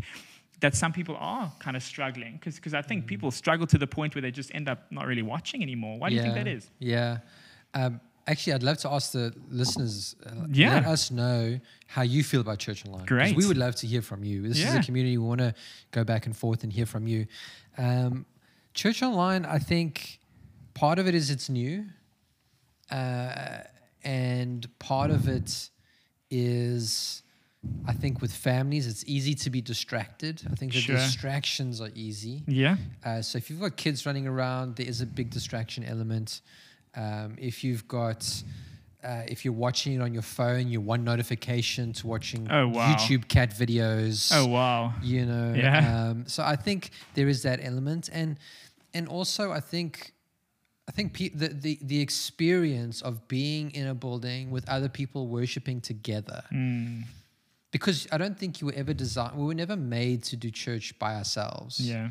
That 0.62 0.76
some 0.76 0.92
people 0.92 1.16
are 1.20 1.52
kind 1.60 1.78
of 1.78 1.84
struggling 1.84 2.34
because 2.44 2.74
I 2.74 2.82
Mm. 2.82 2.86
think 2.86 3.08
people 3.08 3.32
struggle 3.32 3.66
to 3.68 3.78
the 3.78 3.88
point 3.88 4.14
where 4.16 4.22
they 4.22 4.32
just 4.32 4.54
end 4.54 4.68
up 4.68 4.92
not 4.92 5.08
really 5.08 5.22
watching 5.22 5.62
anymore. 5.62 5.98
Why 6.00 6.10
do 6.10 6.16
you 6.16 6.22
think 6.22 6.34
that 6.36 6.48
is? 6.48 6.70
Yeah. 6.80 7.20
Um, 7.74 8.02
actually, 8.28 8.54
I'd 8.54 8.64
love 8.64 8.78
to 8.80 8.90
ask 8.92 9.12
the 9.14 9.34
listeners. 9.50 10.16
Uh, 10.26 10.48
Yeah. 10.52 10.74
Let 10.76 10.86
us 10.86 11.12
know 11.12 11.60
how 11.88 12.02
you 12.02 12.24
feel 12.24 12.42
about 12.42 12.60
Church 12.60 12.86
Online. 12.86 13.06
Great. 13.06 13.36
We 13.38 13.46
would 13.48 13.58
love 13.58 13.76
to 13.76 13.88
hear 13.88 14.02
from 14.02 14.24
you. 14.24 14.42
This 14.50 14.60
is 14.60 14.74
a 14.76 14.82
community 14.84 15.18
we 15.18 15.26
want 15.28 15.40
to 15.40 15.54
go 15.92 16.04
back 16.04 16.26
and 16.26 16.36
forth 16.36 16.64
and 16.64 16.74
hear 16.74 16.86
from 16.86 17.08
you. 17.08 17.26
Um, 17.78 18.26
Church 18.74 19.02
Online, 19.02 19.46
I 19.46 19.60
think 19.60 20.20
part 20.74 21.00
of 21.00 21.08
it 21.08 21.16
is 21.16 21.30
it's 21.30 21.48
new, 21.50 21.86
uh, 22.92 23.60
and 24.04 24.68
part 24.80 25.12
of 25.12 25.28
it 25.28 25.70
is. 26.30 27.24
I 27.86 27.92
think 27.94 28.22
with 28.22 28.32
families, 28.34 28.88
it's 28.88 29.04
easy 29.06 29.36
to 29.36 29.50
be 29.50 29.60
distracted. 29.62 30.42
I 30.50 30.56
think 30.56 30.72
the 30.74 30.80
Sure. 30.80 30.96
distractions 30.96 31.82
are 31.82 31.90
easy. 31.94 32.44
Yeah. 32.48 32.78
Uh, 33.04 33.22
so 33.22 33.38
if 33.38 33.50
you've 33.50 33.60
got 33.60 33.76
kids 33.76 34.06
running 34.06 34.28
around, 34.28 34.78
there 34.78 34.88
is 34.88 35.02
a 35.02 35.06
big 35.06 35.30
distraction 35.30 35.84
element. 35.84 36.42
Um, 36.96 37.36
if 37.38 37.64
you've 37.64 37.86
got, 37.88 38.44
uh, 39.04 39.24
if 39.28 39.44
you're 39.44 39.54
watching 39.54 39.94
it 39.94 40.02
on 40.02 40.14
your 40.14 40.22
phone, 40.24 40.70
you're 40.70 40.80
one 40.82 41.04
notification 41.04 41.92
to 41.94 42.08
watching 42.08 42.48
Oh, 42.50 42.70
wow. 42.70 42.96
YouTube 42.96 43.28
cat 43.28 43.52
videos. 43.54 44.32
Oh 44.34 44.46
wow. 44.46 44.94
You 45.04 45.26
know. 45.26 45.54
Yeah. 45.54 46.10
Um, 46.10 46.28
so 46.28 46.44
I 46.44 46.56
think 46.56 46.92
there 47.16 47.28
is 47.28 47.44
that 47.44 47.60
element, 47.62 48.10
and 48.14 48.38
and 48.94 49.08
also 49.08 49.52
I 49.52 49.60
think. 49.60 50.14
I 50.88 50.92
think 50.92 51.14
pe- 51.14 51.30
the, 51.30 51.50
the 51.50 51.78
the 51.84 52.02
experience 52.02 53.04
of 53.04 53.28
being 53.28 53.70
in 53.76 53.86
a 53.86 53.94
building 53.94 54.50
with 54.50 54.68
other 54.68 54.90
people 54.90 55.28
worshiping 55.28 55.82
together, 55.82 56.42
Mm, 56.52 57.04
because 57.72 58.08
I 58.12 58.18
don't 58.18 58.38
think 58.38 58.62
you 58.62 58.68
were 58.68 58.74
ever 58.76 58.94
designed. 58.94 59.38
We 59.38 59.46
were 59.46 59.54
never 59.54 59.76
made 59.76 60.24
to 60.26 60.36
do 60.36 60.50
church 60.52 60.98
by 61.00 61.16
ourselves. 61.16 61.80
yeah. 61.80 62.10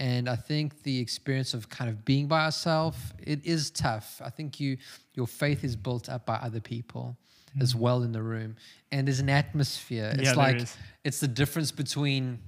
And 0.00 0.28
I 0.28 0.36
think 0.36 0.84
the 0.84 1.00
experience 1.00 1.54
of 1.54 1.68
kind 1.68 1.90
of 1.90 2.04
being 2.04 2.28
by 2.28 2.44
ourselves, 2.44 2.98
it 3.18 3.44
is 3.44 3.70
tough. 3.70 4.20
I 4.24 4.30
think 4.30 4.60
you 4.60 4.76
your 5.14 5.26
faith 5.26 5.64
is 5.64 5.74
built 5.74 6.08
up 6.08 6.24
by 6.24 6.36
other 6.36 6.60
people 6.60 7.16
as 7.60 7.74
well 7.74 8.02
in 8.04 8.12
the 8.12 8.22
room. 8.22 8.54
And 8.92 9.08
there's 9.08 9.18
an 9.18 9.28
atmosphere. 9.28 10.10
It's 10.14 10.20
Mm. 10.20 10.24
Yeah, 10.24 10.34
there 10.34 10.36
like 10.36 10.56
is. 10.62 10.76
it's 11.04 11.18
the 11.18 11.26
difference 11.26 11.72
between 11.72 12.38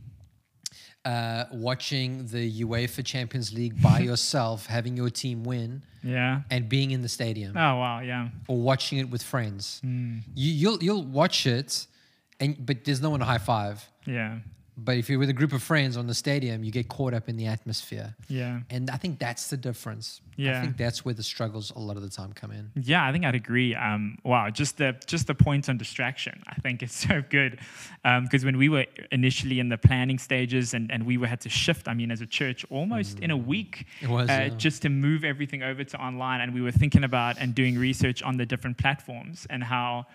uh, 1.04 1.44
watching 1.52 2.26
the 2.26 2.62
UEFA 2.62 3.04
Champions 3.04 3.52
League 3.52 3.80
by 3.82 3.98
yourself, 4.10 4.66
having 4.66 4.96
your 4.96 5.10
team 5.10 5.42
win, 5.44 5.82
Yeah. 6.02 6.42
and 6.50 6.68
being 6.68 6.90
in 6.90 7.02
the 7.02 7.08
stadium, 7.08 7.56
Oh 7.56 7.76
wow. 7.76 8.00
Yeah. 8.00 8.28
or 8.48 8.58
watching 8.60 8.98
it 8.98 9.08
with 9.10 9.22
friends. 9.22 9.80
Mm, 9.84 10.22
You, 10.34 10.52
you'll 10.52 10.82
you'll 10.84 11.04
watch 11.04 11.46
it, 11.46 11.86
and 12.40 12.56
but 12.64 12.84
there's 12.84 13.00
no 13.02 13.10
one 13.10 13.20
to 13.20 13.26
high 13.26 13.38
five. 13.38 13.86
yeah. 14.06 14.38
But 14.82 14.96
if 14.96 15.10
you're 15.10 15.18
with 15.18 15.28
a 15.28 15.34
group 15.34 15.52
of 15.52 15.62
friends 15.62 15.98
on 15.98 16.06
the 16.06 16.14
stadium, 16.14 16.64
you 16.64 16.70
get 16.72 16.88
caught 16.88 17.12
up 17.12 17.28
in 17.28 17.36
the 17.36 17.44
atmosphere. 17.46 18.14
Yeah. 18.28 18.60
And 18.70 18.88
I 18.88 18.96
think 18.96 19.18
that's 19.18 19.48
the 19.50 19.58
difference. 19.58 20.22
Yeah. 20.36 20.56
I 20.58 20.62
think 20.62 20.78
that's 20.78 21.04
where 21.04 21.12
the 21.12 21.22
struggles 21.22 21.70
a 21.76 21.78
lot 21.78 21.96
of 21.98 22.02
the 22.02 22.08
time 22.08 22.32
come 22.32 22.50
in. 22.50 22.70
Yeah, 22.74 23.06
I 23.06 23.12
think 23.12 23.26
I'd 23.26 23.34
agree. 23.34 23.74
Um, 23.74 24.16
wow, 24.24 24.48
just 24.48 24.78
the 24.78 24.96
just 25.04 25.26
the 25.26 25.34
point 25.34 25.68
on 25.68 25.76
distraction, 25.76 26.42
I 26.48 26.54
think 26.62 26.82
it's 26.82 26.96
so 27.08 27.22
good. 27.28 27.58
Because 28.02 28.42
when 28.42 28.56
we 28.56 28.70
were 28.70 28.86
initially 29.12 29.60
in 29.60 29.68
the 29.68 29.76
planning 29.76 30.18
stages 30.18 30.72
and, 30.72 30.90
and 30.90 31.04
we 31.04 31.18
were 31.18 31.26
had 31.26 31.42
to 31.42 31.50
shift, 31.50 31.86
I 31.86 31.92
mean, 31.92 32.10
as 32.10 32.22
a 32.22 32.26
church, 32.26 32.64
almost 32.70 33.18
in 33.18 33.30
a 33.30 33.36
week, 33.36 33.84
It 34.00 34.08
was, 34.08 34.30
uh, 34.30 34.32
yeah. 34.32 34.48
just 34.56 34.80
to 34.82 34.88
move 34.88 35.24
everything 35.24 35.62
over 35.62 35.84
to 35.84 36.02
online, 36.02 36.40
and 36.40 36.54
we 36.54 36.62
were 36.62 36.72
thinking 36.72 37.04
about 37.04 37.36
and 37.38 37.54
doing 37.54 37.76
research 37.76 38.22
on 38.22 38.38
the 38.38 38.46
different 38.46 38.78
platforms 38.78 39.46
and 39.50 39.62
how. 39.62 40.06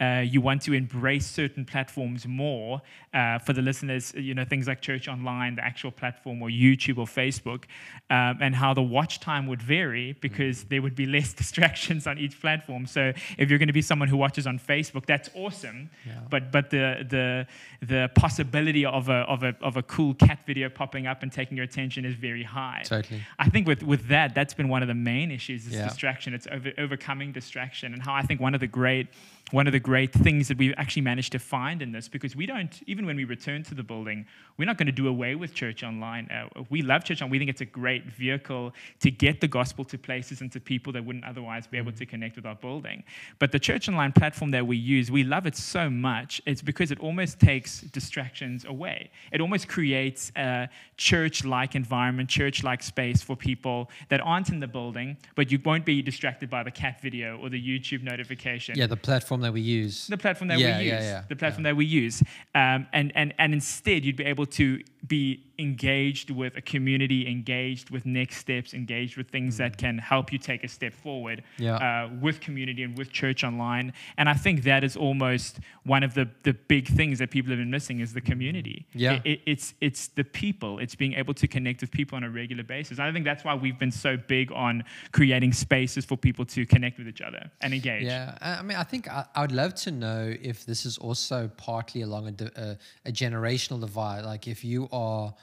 Uh, 0.00 0.20
you 0.26 0.40
want 0.40 0.62
to 0.62 0.72
embrace 0.72 1.26
certain 1.26 1.64
platforms 1.64 2.26
more. 2.26 2.80
Uh, 3.12 3.38
for 3.40 3.52
the 3.52 3.60
listeners, 3.60 4.14
you 4.16 4.34
know 4.34 4.44
things 4.44 4.66
like 4.68 4.80
Church 4.80 5.08
Online, 5.08 5.56
the 5.56 5.64
actual 5.64 5.90
platform, 5.90 6.40
or 6.42 6.48
YouTube 6.48 6.96
or 6.98 7.06
Facebook, 7.06 7.64
um, 8.08 8.38
and 8.40 8.54
how 8.54 8.72
the 8.72 8.82
watch 8.82 9.18
time 9.20 9.46
would 9.48 9.60
vary 9.60 10.12
because 10.20 10.64
there 10.64 10.80
would 10.80 10.94
be 10.94 11.06
less 11.16 11.32
distractions 11.32 12.06
on 12.06 12.18
each 12.18 12.40
platform. 12.40 12.86
So 12.86 13.12
if 13.36 13.50
you're 13.50 13.58
going 13.58 13.66
to 13.66 13.72
be 13.72 13.82
someone 13.82 14.08
who 14.08 14.16
watches 14.16 14.46
on 14.46 14.58
Facebook, 14.58 15.06
that's 15.06 15.28
awesome. 15.34 15.90
Yeah. 16.06 16.20
But 16.30 16.52
but 16.52 16.70
the 16.70 17.04
the 17.08 17.46
the 17.86 18.10
possibility 18.14 18.84
of 18.86 19.08
a 19.08 19.20
of 19.34 19.42
a 19.42 19.56
of 19.60 19.76
a 19.76 19.82
cool 19.82 20.14
cat 20.14 20.38
video 20.46 20.68
popping 20.68 21.06
up 21.06 21.22
and 21.22 21.32
taking 21.32 21.56
your 21.56 21.64
attention 21.64 22.04
is 22.04 22.14
very 22.14 22.44
high. 22.44 22.82
Totally. 22.84 23.20
I 23.38 23.48
think 23.48 23.66
with 23.66 23.82
with 23.82 24.06
that, 24.08 24.34
that's 24.34 24.54
been 24.54 24.68
one 24.68 24.82
of 24.82 24.88
the 24.88 24.94
main 24.94 25.30
issues 25.30 25.66
is 25.66 25.72
Yeah. 25.74 25.88
distraction. 25.88 26.32
It's 26.32 26.46
over, 26.50 26.72
overcoming 26.78 27.32
distraction, 27.32 27.92
and 27.92 28.02
how 28.02 28.14
I 28.14 28.22
think 28.22 28.40
one 28.40 28.54
of 28.54 28.60
the 28.60 28.66
great 28.68 29.08
one 29.50 29.66
of 29.66 29.72
the 29.72 29.80
great 29.80 30.12
things 30.12 30.48
that 30.48 30.58
we've 30.58 30.74
actually 30.76 31.02
managed 31.02 31.32
to 31.32 31.38
find 31.38 31.82
in 31.82 31.92
this 31.92 32.08
because 32.08 32.36
we 32.36 32.46
don't 32.46 32.82
even 32.86 33.06
when 33.06 33.16
we 33.16 33.24
return 33.24 33.62
to 33.64 33.74
the 33.74 33.82
building 33.82 34.26
we're 34.60 34.66
not 34.66 34.76
going 34.76 34.86
to 34.86 34.92
do 34.92 35.08
away 35.08 35.34
with 35.36 35.54
church 35.54 35.82
online. 35.82 36.28
Uh, 36.30 36.62
we 36.68 36.82
love 36.82 37.02
church 37.02 37.22
online. 37.22 37.30
We 37.30 37.38
think 37.38 37.48
it's 37.48 37.62
a 37.62 37.64
great 37.64 38.04
vehicle 38.04 38.74
to 39.00 39.10
get 39.10 39.40
the 39.40 39.48
gospel 39.48 39.86
to 39.86 39.96
places 39.96 40.42
and 40.42 40.52
to 40.52 40.60
people 40.60 40.92
that 40.92 41.02
wouldn't 41.02 41.24
otherwise 41.24 41.66
be 41.66 41.78
able 41.78 41.92
to 41.92 42.04
connect 42.04 42.36
with 42.36 42.44
our 42.44 42.56
building. 42.56 43.02
But 43.38 43.52
the 43.52 43.58
church 43.58 43.88
online 43.88 44.12
platform 44.12 44.50
that 44.50 44.66
we 44.66 44.76
use 44.76 45.10
we 45.10 45.24
love 45.24 45.46
it 45.46 45.56
so 45.56 45.88
much 45.88 46.42
it's 46.44 46.60
because 46.60 46.90
it 46.90 47.00
almost 47.00 47.40
takes 47.40 47.80
distractions 47.80 48.66
away. 48.66 49.10
It 49.32 49.40
almost 49.40 49.66
creates 49.66 50.30
a 50.36 50.68
church-like 50.98 51.74
environment 51.74 52.28
church-like 52.28 52.82
space 52.82 53.22
for 53.22 53.36
people 53.36 53.90
that 54.10 54.20
aren't 54.20 54.50
in 54.50 54.60
the 54.60 54.68
building 54.68 55.16
but 55.36 55.50
you 55.50 55.58
won't 55.64 55.86
be 55.86 56.02
distracted 56.02 56.50
by 56.50 56.62
the 56.62 56.70
cat 56.70 57.00
video 57.00 57.38
or 57.38 57.48
the 57.48 57.60
youtube 57.60 58.02
notification. 58.02 58.76
Yeah, 58.76 58.86
the 58.86 58.96
platform 58.96 59.39
that 59.42 59.52
we 59.52 59.60
use. 59.60 60.06
the 60.06 60.18
platform 60.18 60.48
that 60.48 60.58
Yeah, 60.58 60.78
we 60.78 60.84
use, 60.84 60.92
yeah, 60.92 61.00
yeah, 61.02 61.22
the 61.28 61.36
platform 61.36 61.62
that 61.64 61.76
we 61.76 61.84
use, 61.84 62.22
um, 62.54 62.86
and 62.92 63.12
and 63.14 63.34
and 63.38 63.52
instead 63.54 64.04
you'd 64.04 64.16
be 64.16 64.24
able 64.24 64.46
to 64.46 64.82
be 65.06 65.42
engaged 65.60 66.30
with 66.30 66.56
a 66.56 66.60
community, 66.74 67.20
engaged 67.30 67.90
with 67.90 68.04
next 68.06 68.36
steps, 68.44 68.74
engaged 68.74 69.16
with 69.18 69.28
things 69.28 69.56
that 69.58 69.76
can 69.76 69.98
help 69.98 70.32
you 70.32 70.38
take 70.38 70.62
a 70.64 70.68
step 70.68 70.92
forward 70.92 71.38
Mm. 71.58 71.64
Yeah. 71.66 71.76
uh, 71.76 72.08
with 72.20 72.40
community 72.40 72.82
and 72.82 72.96
with 72.98 73.08
church 73.12 73.44
online. 73.44 73.92
And 74.18 74.28
I 74.28 74.34
think 74.44 74.62
that 74.64 74.82
is 74.84 74.96
almost 74.96 75.60
one 75.84 76.02
of 76.08 76.12
the 76.14 76.26
the 76.48 76.54
big 76.74 76.86
things 76.98 77.18
that 77.20 77.30
people 77.30 77.50
have 77.50 77.58
been 77.64 77.70
missing 77.78 78.00
is 78.00 78.12
the 78.12 78.20
community. 78.32 78.78
Yeah. 78.94 79.12
It- 79.14 79.26
it- 79.32 79.42
it's 79.52 79.74
it's 79.80 80.02
the 80.08 80.24
people. 80.24 80.72
It's 80.84 80.94
being 81.02 81.14
able 81.22 81.34
to 81.34 81.46
connect 81.56 81.80
with 81.82 81.90
people 81.90 82.16
on 82.16 82.24
a 82.24 82.30
regular 82.42 82.64
basis. 82.76 82.98
And 82.98 83.06
I 83.08 83.12
think 83.12 83.24
that's 83.30 83.44
why 83.44 83.54
we've 83.54 83.78
been 83.78 83.92
so 84.06 84.16
big 84.16 84.46
on 84.52 84.74
creating 85.12 85.52
spaces 85.52 86.04
for 86.10 86.16
people 86.16 86.44
to 86.56 86.60
connect 86.66 86.98
with 86.98 87.08
each 87.12 87.20
other 87.28 87.42
and 87.62 87.72
engage. 87.74 88.04
Yeah, 88.04 88.36
I 88.40 88.50
I 88.60 88.62
mean, 88.62 88.76
I 88.76 88.84
think 88.84 89.02
I, 89.08 89.24
I 89.36 89.40
would 89.42 89.52
love 89.62 89.72
to 89.86 89.90
know 89.90 90.22
if 90.50 90.64
this 90.70 90.84
is 90.90 90.98
also 90.98 91.48
partly 91.56 92.00
along 92.02 92.22
a, 92.28 92.34
a, 92.66 92.68
a 93.10 93.12
generational 93.12 93.80
divide. 93.80 94.24
Like, 94.32 94.44
if 94.54 94.60
you 94.64 94.88
are 94.92 95.34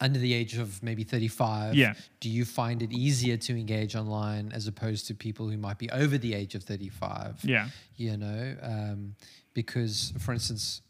under 0.00 0.18
the 0.18 0.34
age 0.34 0.56
of 0.58 0.82
maybe 0.82 1.04
35, 1.04 1.74
Yeah. 1.74 1.94
do 2.20 2.28
you 2.28 2.44
find 2.44 2.82
it 2.82 2.92
easier 2.92 3.36
to 3.38 3.52
engage 3.58 3.96
online 3.96 4.52
as 4.52 4.66
opposed 4.66 5.06
to 5.06 5.14
people 5.14 5.48
who 5.48 5.56
might 5.56 5.78
be 5.78 5.88
over 5.90 6.18
the 6.18 6.34
age 6.34 6.54
of 6.54 6.62
35? 6.64 7.40
Yeah. 7.44 7.68
You 7.96 8.16
know, 8.18 8.56
um, 8.62 9.14
because, 9.54 10.12
for 10.18 10.32
instance, 10.32 10.82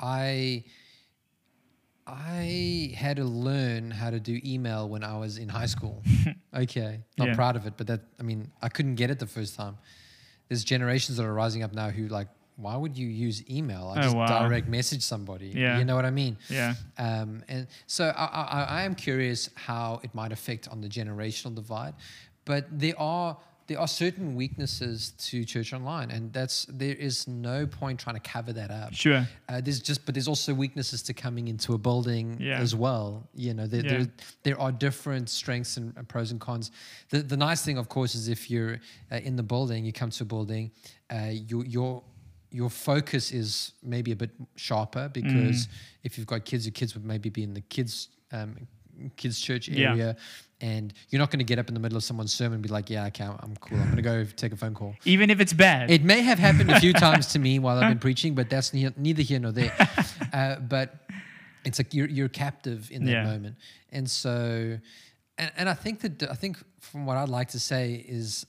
I. 0.00 0.64
I 2.06 2.92
had 2.94 3.16
to 3.16 3.24
learn 3.24 3.90
how 3.90 4.10
to 4.10 4.20
do 4.20 4.38
email 4.44 4.88
when 4.90 5.02
I 5.02 5.16
was 5.16 5.38
in 5.38 5.48
high 5.48 5.64
school. 5.66 6.02
okay, 6.54 7.00
not 7.16 7.28
Yeah. 7.28 7.34
proud 7.34 7.56
of 7.56 7.66
it, 7.66 7.74
but 7.78 7.86
that 7.86 8.02
I 8.20 8.22
mean, 8.22 8.50
I 8.60 8.68
couldn't 8.68 8.96
get 8.96 9.10
it 9.10 9.18
the 9.18 9.26
first 9.26 9.56
time. 9.56 9.78
There's 10.48 10.64
generations 10.64 11.16
that 11.16 11.24
are 11.24 11.32
rising 11.32 11.62
up 11.62 11.72
now 11.72 11.88
who 11.88 12.08
like, 12.08 12.28
why 12.56 12.76
would 12.76 12.96
you 12.96 13.08
use 13.08 13.42
email? 13.50 13.92
I 13.94 13.98
Oh, 13.98 14.02
just 14.02 14.16
wow. 14.16 14.42
direct 14.48 14.68
message 14.68 15.02
somebody. 15.02 15.48
Yeah. 15.48 15.78
you 15.78 15.84
know 15.84 15.96
what 15.96 16.04
I 16.04 16.10
mean. 16.10 16.36
Yeah. 16.48 16.74
Um, 16.98 17.42
and 17.48 17.66
so 17.86 18.12
I, 18.16 18.24
I, 18.24 18.62
I 18.80 18.82
am 18.82 18.94
curious 18.94 19.50
how 19.54 20.00
it 20.04 20.14
might 20.14 20.32
affect 20.32 20.68
on 20.68 20.80
the 20.80 20.88
generational 20.88 21.54
divide, 21.54 21.94
but 22.44 22.66
there 22.70 22.94
are 22.98 23.36
there 23.66 23.80
are 23.80 23.88
certain 23.88 24.34
weaknesses 24.34 25.12
to 25.16 25.42
church 25.42 25.72
online, 25.72 26.10
and 26.10 26.30
that's 26.34 26.66
there 26.68 26.94
is 26.94 27.26
no 27.26 27.66
point 27.66 27.98
trying 27.98 28.14
to 28.14 28.20
cover 28.20 28.52
that 28.52 28.70
up. 28.70 28.92
Sure. 28.92 29.26
Uh, 29.48 29.62
there's 29.62 29.80
just, 29.80 30.04
but 30.04 30.14
there's 30.14 30.28
also 30.28 30.52
weaknesses 30.52 31.02
to 31.04 31.14
coming 31.14 31.48
into 31.48 31.72
a 31.72 31.78
building 31.78 32.36
Yeah. 32.38 32.58
as 32.60 32.74
well. 32.74 33.26
You 33.34 33.54
know, 33.54 33.66
there, 33.66 33.82
Yeah. 33.82 33.90
there, 33.96 34.06
there 34.42 34.60
are 34.60 34.70
different 34.70 35.30
strengths 35.30 35.78
and, 35.78 35.94
and 35.96 36.06
pros 36.06 36.30
and 36.30 36.38
cons. 36.38 36.72
The, 37.08 37.22
the 37.22 37.38
nice 37.38 37.64
thing, 37.64 37.78
of 37.78 37.88
course, 37.88 38.14
is 38.14 38.28
if 38.28 38.50
you're 38.50 38.80
uh, 39.10 39.16
in 39.16 39.34
the 39.36 39.42
building, 39.42 39.86
you 39.86 39.94
come 39.94 40.10
to 40.10 40.24
a 40.24 40.26
building, 40.26 40.70
uh, 41.10 41.30
your 41.32 41.64
your 41.64 42.02
your 42.54 42.70
focus 42.70 43.32
is 43.32 43.72
maybe 43.82 44.12
a 44.12 44.16
bit 44.16 44.30
sharper 44.54 45.08
because 45.08 45.68
if 46.04 46.16
you've 46.16 46.26
got 46.34 46.44
kids, 46.44 46.64
your 46.66 46.72
kids 46.72 46.94
would 46.94 47.04
maybe 47.04 47.28
be 47.28 47.42
in 47.42 47.52
the 47.52 47.60
kids 47.62 48.08
um, 48.32 48.50
kids 49.16 49.40
church 49.40 49.68
Yeah. 49.68 49.90
area. 49.90 50.16
And 50.60 50.94
you're 51.10 51.18
not 51.18 51.30
going 51.30 51.40
to 51.40 51.44
get 51.52 51.58
up 51.58 51.68
in 51.68 51.74
the 51.74 51.80
middle 51.80 51.96
of 51.98 52.04
someone's 52.04 52.32
sermon 52.32 52.54
and 52.54 52.62
be 52.62 52.68
like, 52.68 52.88
"Yeah, 52.88 53.06
okay, 53.08 53.24
I'm 53.24 53.56
cool. 53.60 53.78
I'm 53.80 53.86
going 53.86 53.96
to 53.96 54.02
go 54.02 54.24
take 54.24 54.52
a 54.52 54.56
phone 54.56 54.72
call." 54.72 54.94
Even 55.04 55.28
if 55.30 55.40
it's 55.40 55.52
bad. 55.52 55.90
It 55.90 56.02
may 56.04 56.20
have 56.22 56.38
happened 56.38 56.70
a 56.70 56.78
few 56.80 56.92
times 57.06 57.26
to 57.32 57.38
me 57.38 57.58
while 57.58 57.76
I've 57.76 57.88
been 57.88 57.98
preaching, 57.98 58.34
but 58.34 58.48
that's 58.48 58.72
ne- 58.72 58.94
neither 58.96 59.22
here 59.22 59.40
nor 59.40 59.52
there. 59.52 59.72
Uh, 60.32 60.58
but 60.60 60.88
it's 61.64 61.78
like 61.78 61.92
you're 61.92 62.08
you're 62.08 62.28
captive 62.30 62.90
in 62.90 63.04
that 63.04 63.10
Yeah. 63.10 63.24
moment, 63.24 63.56
and 63.92 64.08
so, 64.10 64.78
and, 65.38 65.50
and 65.56 65.68
I 65.68 65.74
think 65.74 66.00
that 66.00 66.22
I 66.30 66.34
think 66.34 66.56
from 66.80 67.04
what 67.06 67.16
I'd 67.16 67.28
like 67.28 67.48
to 67.48 67.60
say 67.60 67.94
is 68.08 68.46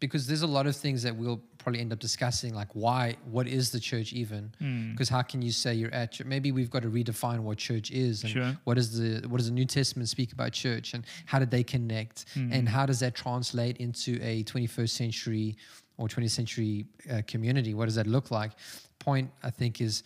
because 0.00 0.26
there's 0.26 0.42
a 0.42 0.46
lot 0.58 0.66
of 0.66 0.74
things 0.76 1.02
that 1.04 1.14
we'll 1.16 1.40
probably 1.68 1.80
end 1.80 1.92
up 1.92 1.98
discussing, 1.98 2.54
like 2.54 2.68
why, 2.74 3.14
what 3.30 3.46
is 3.46 3.70
the 3.70 3.78
church 3.80 4.12
even? 4.14 4.54
Hmm. 4.58 4.92
Because 4.92 5.08
how 5.10 5.22
can 5.22 5.42
you 5.42 5.52
say 5.52 5.74
you're 5.74 5.92
at 5.94 6.12
church? 6.12 6.26
Maybe 6.26 6.50
we've 6.50 6.70
got 6.70 6.82
to 6.82 6.88
redefine 6.88 7.40
what 7.40 7.58
church 7.58 7.90
is, 7.90 8.22
and 8.24 8.32
Sure. 8.32 8.56
what 8.64 8.78
is 8.78 8.98
the 8.98 9.28
what 9.28 9.36
does 9.36 9.46
the 9.48 9.52
New 9.60 9.66
Testament 9.66 10.08
speak 10.08 10.32
about 10.32 10.52
church, 10.52 10.94
and 10.94 11.04
how 11.26 11.38
did 11.38 11.50
they 11.50 11.62
connect, 11.62 12.24
Hmm. 12.34 12.52
and 12.52 12.68
how 12.68 12.86
does 12.86 13.00
that 13.00 13.14
translate 13.14 13.76
into 13.78 14.18
a 14.22 14.42
21st 14.44 14.94
century 14.96 15.56
or 15.98 16.08
20th 16.08 16.30
century 16.30 16.86
uh, 17.10 17.20
community? 17.26 17.74
What 17.74 17.84
does 17.86 17.96
that 17.96 18.06
look 18.06 18.30
like? 18.30 18.52
Point 18.98 19.30
I 19.42 19.50
think 19.50 19.80
is 19.80 20.02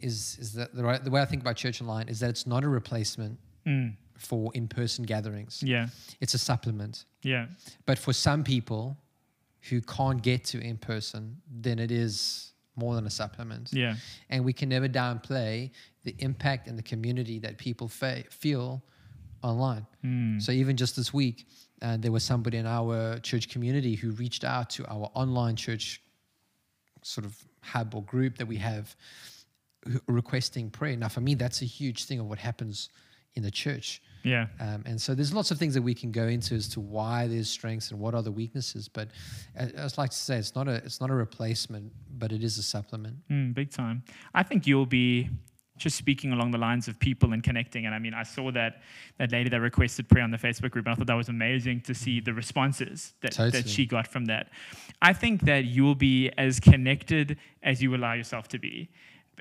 is 0.00 0.36
is 0.40 0.52
that 0.52 0.74
the 0.74 0.84
right 0.84 1.02
the 1.02 1.10
way 1.10 1.20
I 1.22 1.24
think 1.24 1.42
about 1.42 1.56
church 1.56 1.80
online 1.80 2.08
is 2.08 2.18
that 2.20 2.30
it's 2.30 2.46
not 2.46 2.64
a 2.64 2.68
replacement 2.68 3.38
Mm. 3.66 3.96
for 4.18 4.50
in-person 4.54 5.04
gatherings. 5.04 5.62
Yeah. 5.62 5.88
It's 6.20 6.34
a 6.34 6.38
supplement. 6.38 7.04
Yeah. 7.22 7.46
But 7.86 7.98
for 7.98 8.12
some 8.14 8.42
people 8.44 8.96
who 9.68 9.80
can't 9.80 10.22
get 10.22 10.44
to 10.44 10.60
in 10.60 10.76
person, 10.76 11.36
then 11.50 11.78
it 11.78 11.90
is 11.90 12.52
more 12.76 12.94
than 12.94 13.06
a 13.06 13.10
supplement. 13.10 13.70
Yeah. 13.72 13.96
And 14.30 14.44
we 14.44 14.52
can 14.52 14.68
never 14.68 14.88
downplay 14.88 15.70
the 16.04 16.14
impact 16.20 16.68
and 16.68 16.78
the 16.78 16.82
community 16.82 17.38
that 17.40 17.58
people 17.58 17.88
fa- 17.88 18.24
feel 18.30 18.82
online. 19.42 19.86
Mm. 20.04 20.40
So 20.40 20.52
even 20.52 20.76
just 20.76 20.96
this 20.96 21.12
week, 21.12 21.46
uh, 21.82 21.96
there 21.96 22.12
was 22.12 22.24
somebody 22.24 22.58
in 22.58 22.66
our 22.66 23.18
church 23.20 23.48
community 23.48 23.94
who 23.94 24.12
reached 24.12 24.44
out 24.44 24.70
to 24.70 24.86
our 24.86 25.10
online 25.14 25.56
church 25.56 26.00
sort 27.02 27.24
of 27.24 27.36
hub 27.62 27.94
or 27.94 28.02
group 28.02 28.38
that 28.38 28.46
we 28.46 28.56
have 28.56 28.94
requesting 30.06 30.70
prayer. 30.70 30.96
Now, 30.96 31.08
for 31.08 31.20
me, 31.20 31.34
that's 31.34 31.62
a 31.62 31.64
huge 31.64 32.04
thing 32.04 32.20
of 32.20 32.26
what 32.26 32.38
happens 32.38 32.88
in 33.34 33.42
the 33.42 33.50
church. 33.50 34.02
Yeah. 34.22 34.46
Um, 34.60 34.82
and 34.86 35.00
so 35.00 35.14
there's 35.14 35.32
lots 35.32 35.50
of 35.50 35.58
things 35.58 35.74
that 35.74 35.82
we 35.82 35.94
can 35.94 36.10
go 36.10 36.26
into 36.26 36.54
as 36.54 36.68
to 36.70 36.80
why 36.80 37.26
there's 37.26 37.48
strengths 37.48 37.90
and 37.90 38.00
what 38.00 38.14
are 38.14 38.22
the 38.22 38.32
weaknesses. 38.32 38.88
But 38.88 39.08
I, 39.58 39.64
I 39.64 39.66
just 39.68 39.98
like 39.98 40.10
to 40.10 40.16
say 40.16 40.36
it's 40.36 40.54
not 40.54 40.68
a 40.68 40.74
it's 40.76 41.00
not 41.00 41.10
a 41.10 41.14
replacement, 41.14 41.92
but 42.18 42.32
it 42.32 42.42
is 42.42 42.58
a 42.58 42.62
supplement. 42.62 43.16
Mm, 43.30 43.54
big 43.54 43.70
time. 43.70 44.02
I 44.34 44.42
think 44.42 44.66
you'll 44.66 44.86
be 44.86 45.30
just 45.78 45.96
speaking 45.96 46.32
along 46.32 46.50
the 46.50 46.58
lines 46.58 46.88
of 46.88 46.98
people 46.98 47.32
and 47.32 47.42
connecting. 47.42 47.86
And 47.86 47.94
I 47.94 47.98
mean, 47.98 48.12
I 48.12 48.24
saw 48.24 48.50
that 48.52 48.82
that 49.18 49.32
lady 49.32 49.48
that 49.48 49.60
requested 49.60 50.08
prayer 50.08 50.24
on 50.24 50.30
the 50.30 50.36
Facebook 50.36 50.72
group, 50.72 50.86
and 50.86 50.92
I 50.92 50.96
thought 50.96 51.06
that 51.06 51.14
was 51.14 51.28
amazing 51.28 51.82
to 51.82 51.94
see 51.94 52.20
the 52.20 52.34
responses 52.34 53.14
that, 53.22 53.34
that 53.52 53.68
she 53.68 53.86
got 53.86 54.06
from 54.06 54.26
that. 54.26 54.50
I 55.00 55.12
think 55.12 55.42
that 55.42 55.64
you'll 55.64 55.94
be 55.94 56.30
as 56.36 56.60
connected 56.60 57.38
as 57.62 57.82
you 57.82 57.94
allow 57.94 58.12
yourself 58.12 58.48
to 58.48 58.58
be. 58.58 58.90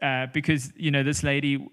Uh, 0.02 0.28
because 0.28 0.72
you 0.76 0.92
know 0.92 1.02
this 1.02 1.24
lady, 1.24 1.68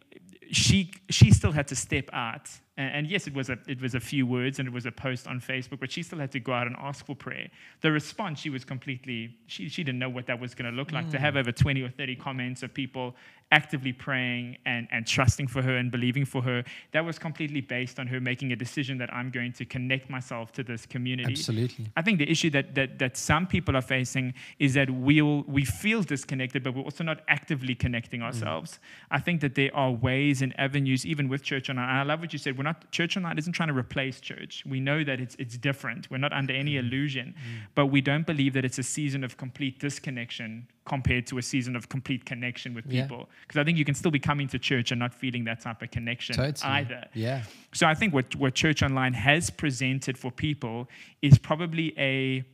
she 0.51 0.93
she 1.11 1.31
still 1.31 1.53
had 1.53 1.69
to 1.69 1.77
step 1.77 2.09
out, 2.13 2.49
and, 2.77 2.95
and 2.95 3.07
yes, 3.07 3.27
it 3.27 3.35
was 3.35 3.51
a 3.51 3.59
it 3.67 3.81
was 3.81 3.95
a 3.95 4.01
few 4.01 4.27
words 4.27 4.59
and 4.59 4.69
it 4.69 4.75
was 4.75 4.87
a 4.87 4.93
post 4.93 5.27
on 5.27 5.41
Facebook, 5.41 5.81
but 5.81 5.91
she 5.91 6.03
still 6.03 6.19
had 6.19 6.33
to 6.33 6.41
go 6.41 6.53
out 6.53 6.67
and 6.67 6.77
ask 6.79 7.07
for 7.07 7.15
prayer. 7.15 7.49
The 7.81 7.93
response, 7.93 8.41
she 8.41 8.51
was 8.51 8.65
completely 8.65 9.37
she 9.47 9.69
she 9.69 9.85
didn't 9.85 9.99
know 9.99 10.09
what 10.09 10.27
that 10.27 10.41
was 10.41 10.55
going 10.55 10.71
to 10.71 10.77
look 10.77 10.93
like. 10.93 11.11
To 11.11 11.17
mm. 11.17 11.21
have 11.21 11.37
over 11.37 11.53
twenty 11.53 11.83
or 11.83 11.91
thirty 11.91 12.17
comments 12.17 12.63
of 12.63 12.73
people 12.75 13.15
actively 13.61 13.95
praying 14.07 14.47
and 14.73 14.85
and 14.95 15.03
trusting 15.07 15.49
for 15.55 15.61
her 15.63 15.77
and 15.81 15.89
believing 15.97 16.25
for 16.25 16.43
her, 16.43 16.59
that 16.93 17.05
was 17.05 17.17
completely 17.19 17.61
based 17.61 17.97
on 18.01 18.07
her 18.07 18.21
making 18.21 18.53
a 18.53 18.57
decision 18.57 18.99
that 18.99 19.11
I'm 19.13 19.31
going 19.31 19.53
to 19.61 19.65
connect 19.65 20.11
myself 20.11 20.53
to 20.53 20.63
this 20.63 20.87
community. 20.87 21.33
Absolutely. 21.33 21.87
I 21.97 22.03
think 22.03 22.19
the 22.19 22.31
issue 22.31 22.51
that, 22.51 22.75
that, 22.75 22.99
that 22.99 23.17
some 23.17 23.47
people 23.47 23.77
are 23.77 23.87
facing 23.97 24.35
is 24.59 24.75
that 24.75 24.89
we'll, 24.91 25.43
we 25.43 25.65
feel 25.65 26.03
disconnected, 26.03 26.63
but 26.63 26.75
we're 26.75 26.83
also 26.83 27.05
not 27.05 27.21
actively 27.29 27.75
connecting 27.75 28.21
mm. 28.21 28.25
ourselves. 28.25 28.79
I 29.11 29.21
think 29.21 29.41
that 29.41 29.55
there 29.55 29.75
are 29.75 29.93
ways 29.93 30.43
and 30.43 30.59
avenues, 30.59 31.05
even 31.07 31.29
with 31.29 31.43
Church 31.43 31.69
Online. 31.71 31.89
And 31.89 31.99
I 31.99 32.03
love 32.03 32.21
what 32.21 32.33
you 32.33 32.39
said. 32.39 32.57
We're 32.59 32.65
not 32.65 32.91
Church 32.91 33.17
Online 33.17 33.39
isn't 33.39 33.53
trying 33.53 33.69
to 33.69 33.79
replace 33.85 34.21
church. 34.21 34.65
We 34.67 34.81
know 34.81 35.05
that 35.05 35.21
it's 35.21 35.37
it's 35.39 35.57
different. 35.57 36.11
We're 36.11 36.19
not 36.19 36.33
under 36.33 36.55
any 36.55 36.75
mm. 36.75 36.81
illusion, 36.81 37.35
mm. 37.37 37.67
but 37.75 37.87
we 37.87 38.01
don't 38.01 38.27
believe 38.27 38.53
that 38.55 38.65
it's 38.65 38.79
a 38.79 38.83
season 38.83 39.25
of 39.25 39.37
complete 39.37 39.79
disconnection 39.79 40.69
compared 40.87 41.27
to 41.27 41.39
a 41.39 41.43
season 41.43 41.77
of 41.77 41.89
complete 41.89 42.25
connection 42.27 42.75
with 42.75 42.89
people. 42.89 43.29
Because 43.47 43.59
I 43.59 43.65
think 43.65 43.79
you 43.79 43.85
can 43.85 43.95
still 43.95 44.11
be 44.11 44.19
coming 44.19 44.49
to 44.49 44.59
church 44.59 44.91
and 44.93 44.99
not 44.99 45.15
feeling 45.15 45.45
that 45.45 45.61
type 45.61 45.81
of 45.83 45.91
connection 45.91 46.37
Totally. 46.37 46.73
either. 46.73 47.07
Yeah. 47.15 47.43
So 47.73 47.87
I 47.87 47.95
think 47.95 48.13
what, 48.13 48.35
what 48.37 48.55
Church 48.55 48.83
Online 48.83 49.15
has 49.15 49.49
presented 49.51 50.19
for 50.19 50.31
people 50.31 50.89
is 51.23 51.39
probably 51.39 51.95
a 51.99 52.45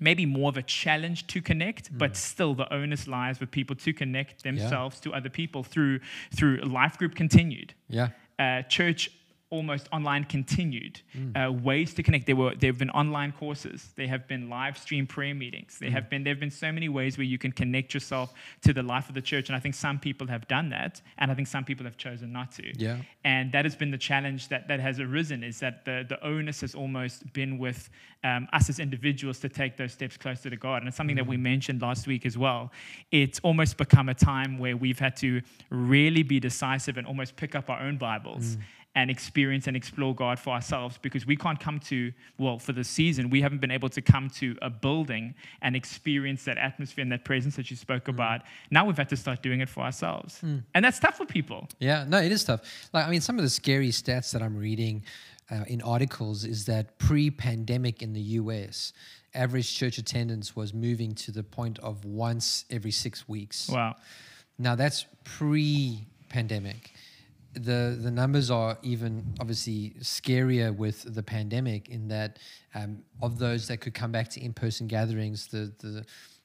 maybe 0.00 0.24
more 0.26 0.48
of 0.48 0.56
a 0.56 0.62
challenge 0.62 1.26
to 1.28 1.42
connect, 1.42 1.96
but 1.96 2.16
still 2.16 2.54
the 2.54 2.72
onus 2.72 3.06
lies 3.06 3.38
with 3.40 3.50
people 3.50 3.76
to 3.76 3.92
connect 3.92 4.42
themselves 4.42 4.98
to 5.00 5.12
other 5.12 5.28
people 5.28 5.62
through 5.62 6.00
through 6.34 6.56
life 6.62 6.96
group 6.98 7.14
continued 7.14 7.74
Yeah. 7.88 8.08
uh, 8.38 8.62
church 8.62 9.10
almost 9.56 9.86
online 9.92 10.24
continued 10.24 11.00
Mm. 11.16 11.36
uh, 11.36 11.52
ways 11.70 11.92
to 11.94 12.02
connect 12.02 12.24
there 12.26 12.36
were 12.42 12.54
there 12.60 12.70
have 12.72 12.78
been 12.84 12.94
online 13.02 13.32
courses 13.42 13.78
there 13.98 14.08
have 14.14 14.24
been 14.32 14.44
live 14.58 14.76
stream 14.84 15.06
prayer 15.06 15.34
meetings 15.34 15.72
Mm. 15.76 15.78
there 15.82 15.90
have 15.98 16.06
been 16.10 16.22
there 16.24 16.32
have 16.36 16.40
been 16.46 16.56
so 16.64 16.70
many 16.78 16.88
ways 16.98 17.12
where 17.18 17.30
you 17.34 17.38
can 17.44 17.52
connect 17.62 17.88
yourself 17.96 18.28
to 18.66 18.70
the 18.78 18.82
life 18.94 19.06
of 19.10 19.14
the 19.14 19.20
church 19.30 19.46
and 19.50 19.56
i 19.58 19.60
think 19.64 19.74
some 19.86 19.98
people 20.06 20.26
have 20.34 20.44
done 20.56 20.66
that 20.78 20.92
and 21.18 21.30
i 21.30 21.34
think 21.36 21.48
some 21.56 21.64
people 21.70 21.84
have 21.90 21.98
chosen 22.06 22.32
not 22.38 22.48
to 22.58 22.64
Yeah. 22.86 22.96
and 23.24 23.44
that 23.54 23.64
has 23.68 23.76
been 23.76 23.90
the 23.98 24.02
challenge 24.10 24.42
that, 24.52 24.62
that 24.70 24.80
has 24.80 24.96
arisen 25.06 25.38
is 25.50 25.56
that 25.64 25.74
the, 25.88 25.96
the 26.12 26.18
onus 26.32 26.58
has 26.64 26.74
almost 26.82 27.16
been 27.32 27.52
with 27.58 27.80
um, 28.24 28.42
us 28.58 28.68
as 28.72 28.78
individuals 28.78 29.38
to 29.40 29.48
take 29.48 29.72
those 29.76 29.92
steps 29.98 30.16
closer 30.16 30.48
to 30.48 30.56
God. 30.56 30.76
And 30.80 30.86
it's 30.88 30.96
something 30.96 31.16
that 31.16 31.26
we 31.26 31.36
mentioned 31.36 31.82
last 31.82 32.06
week 32.06 32.24
as 32.24 32.36
well. 32.38 32.70
It's 33.10 33.40
almost 33.48 33.76
become 33.76 34.08
a 34.08 34.14
time 34.14 34.58
where 34.62 34.76
we've 34.84 35.00
had 35.06 35.16
to 35.24 35.30
really 35.70 36.22
be 36.22 36.38
decisive 36.38 36.94
and 36.98 37.04
almost 37.12 37.34
pick 37.34 37.52
up 37.56 37.68
our 37.68 37.80
own 37.86 37.96
Bibles. 37.96 38.58
And 38.94 39.10
experience 39.10 39.68
and 39.68 39.74
explore 39.74 40.14
God 40.14 40.38
for 40.38 40.50
ourselves 40.50 40.98
because 41.00 41.24
we 41.24 41.34
can't 41.34 41.58
come 41.58 41.80
to, 41.80 42.12
well, 42.36 42.58
for 42.58 42.72
the 42.72 42.84
season, 42.84 43.30
we 43.30 43.40
haven't 43.40 43.62
been 43.62 43.70
able 43.70 43.88
to 43.88 44.02
come 44.02 44.28
to 44.36 44.54
a 44.60 44.68
building 44.68 45.34
and 45.62 45.74
experience 45.74 46.44
that 46.44 46.58
atmosphere 46.58 47.00
and 47.00 47.10
that 47.10 47.24
presence 47.24 47.56
that 47.56 47.70
you 47.70 47.76
spoke 47.76 48.08
about. 48.08 48.42
Now 48.70 48.84
we've 48.84 48.98
had 48.98 49.08
to 49.08 49.16
start 49.16 49.42
doing 49.42 49.62
it 49.62 49.70
for 49.70 49.80
ourselves. 49.80 50.42
And 50.42 50.84
that's 50.84 50.98
tough 50.98 51.16
for 51.16 51.24
people. 51.24 51.68
Yeah, 51.78 52.04
no, 52.06 52.18
it 52.18 52.30
is 52.30 52.44
tough. 52.44 52.60
Like, 52.92 53.06
I 53.06 53.10
mean, 53.10 53.22
some 53.22 53.38
of 53.38 53.44
the 53.44 53.48
scary 53.48 53.88
stats 53.88 54.30
that 54.32 54.42
I'm 54.42 54.58
reading 54.58 55.04
uh, 55.50 55.64
in 55.66 55.80
articles 55.80 56.44
is 56.44 56.66
that 56.66 56.98
pre-pandemic 56.98 58.02
in 58.02 58.12
the 58.12 58.20
US, 58.20 58.92
average 59.32 59.74
church 59.74 59.96
attendance 59.96 60.54
was 60.54 60.74
moving 60.74 61.14
to 61.14 61.32
the 61.32 61.42
point 61.42 61.78
of 61.78 62.04
once 62.04 62.66
every 62.68 62.90
six 62.90 63.26
weeks. 63.26 63.70
Wow. 63.70 63.96
Now 64.58 64.74
that's 64.74 65.06
pre-pandemic. 65.24 66.92
The 67.54 67.98
the 68.00 68.10
numbers 68.10 68.50
are 68.50 68.78
even 68.82 69.34
obviously 69.40 69.94
scarier 70.00 70.74
with 70.74 71.14
the 71.14 71.22
pandemic 71.22 71.88
in 71.88 72.08
that 72.08 72.38
um, 72.74 73.02
of 73.20 73.38
those 73.38 73.68
that 73.68 73.78
could 73.78 73.94
come 73.94 74.10
back 74.10 74.28
to 74.30 74.40
in-person 74.40 74.86
gatherings, 74.86 75.48
the 75.48 75.72
the 75.78 76.04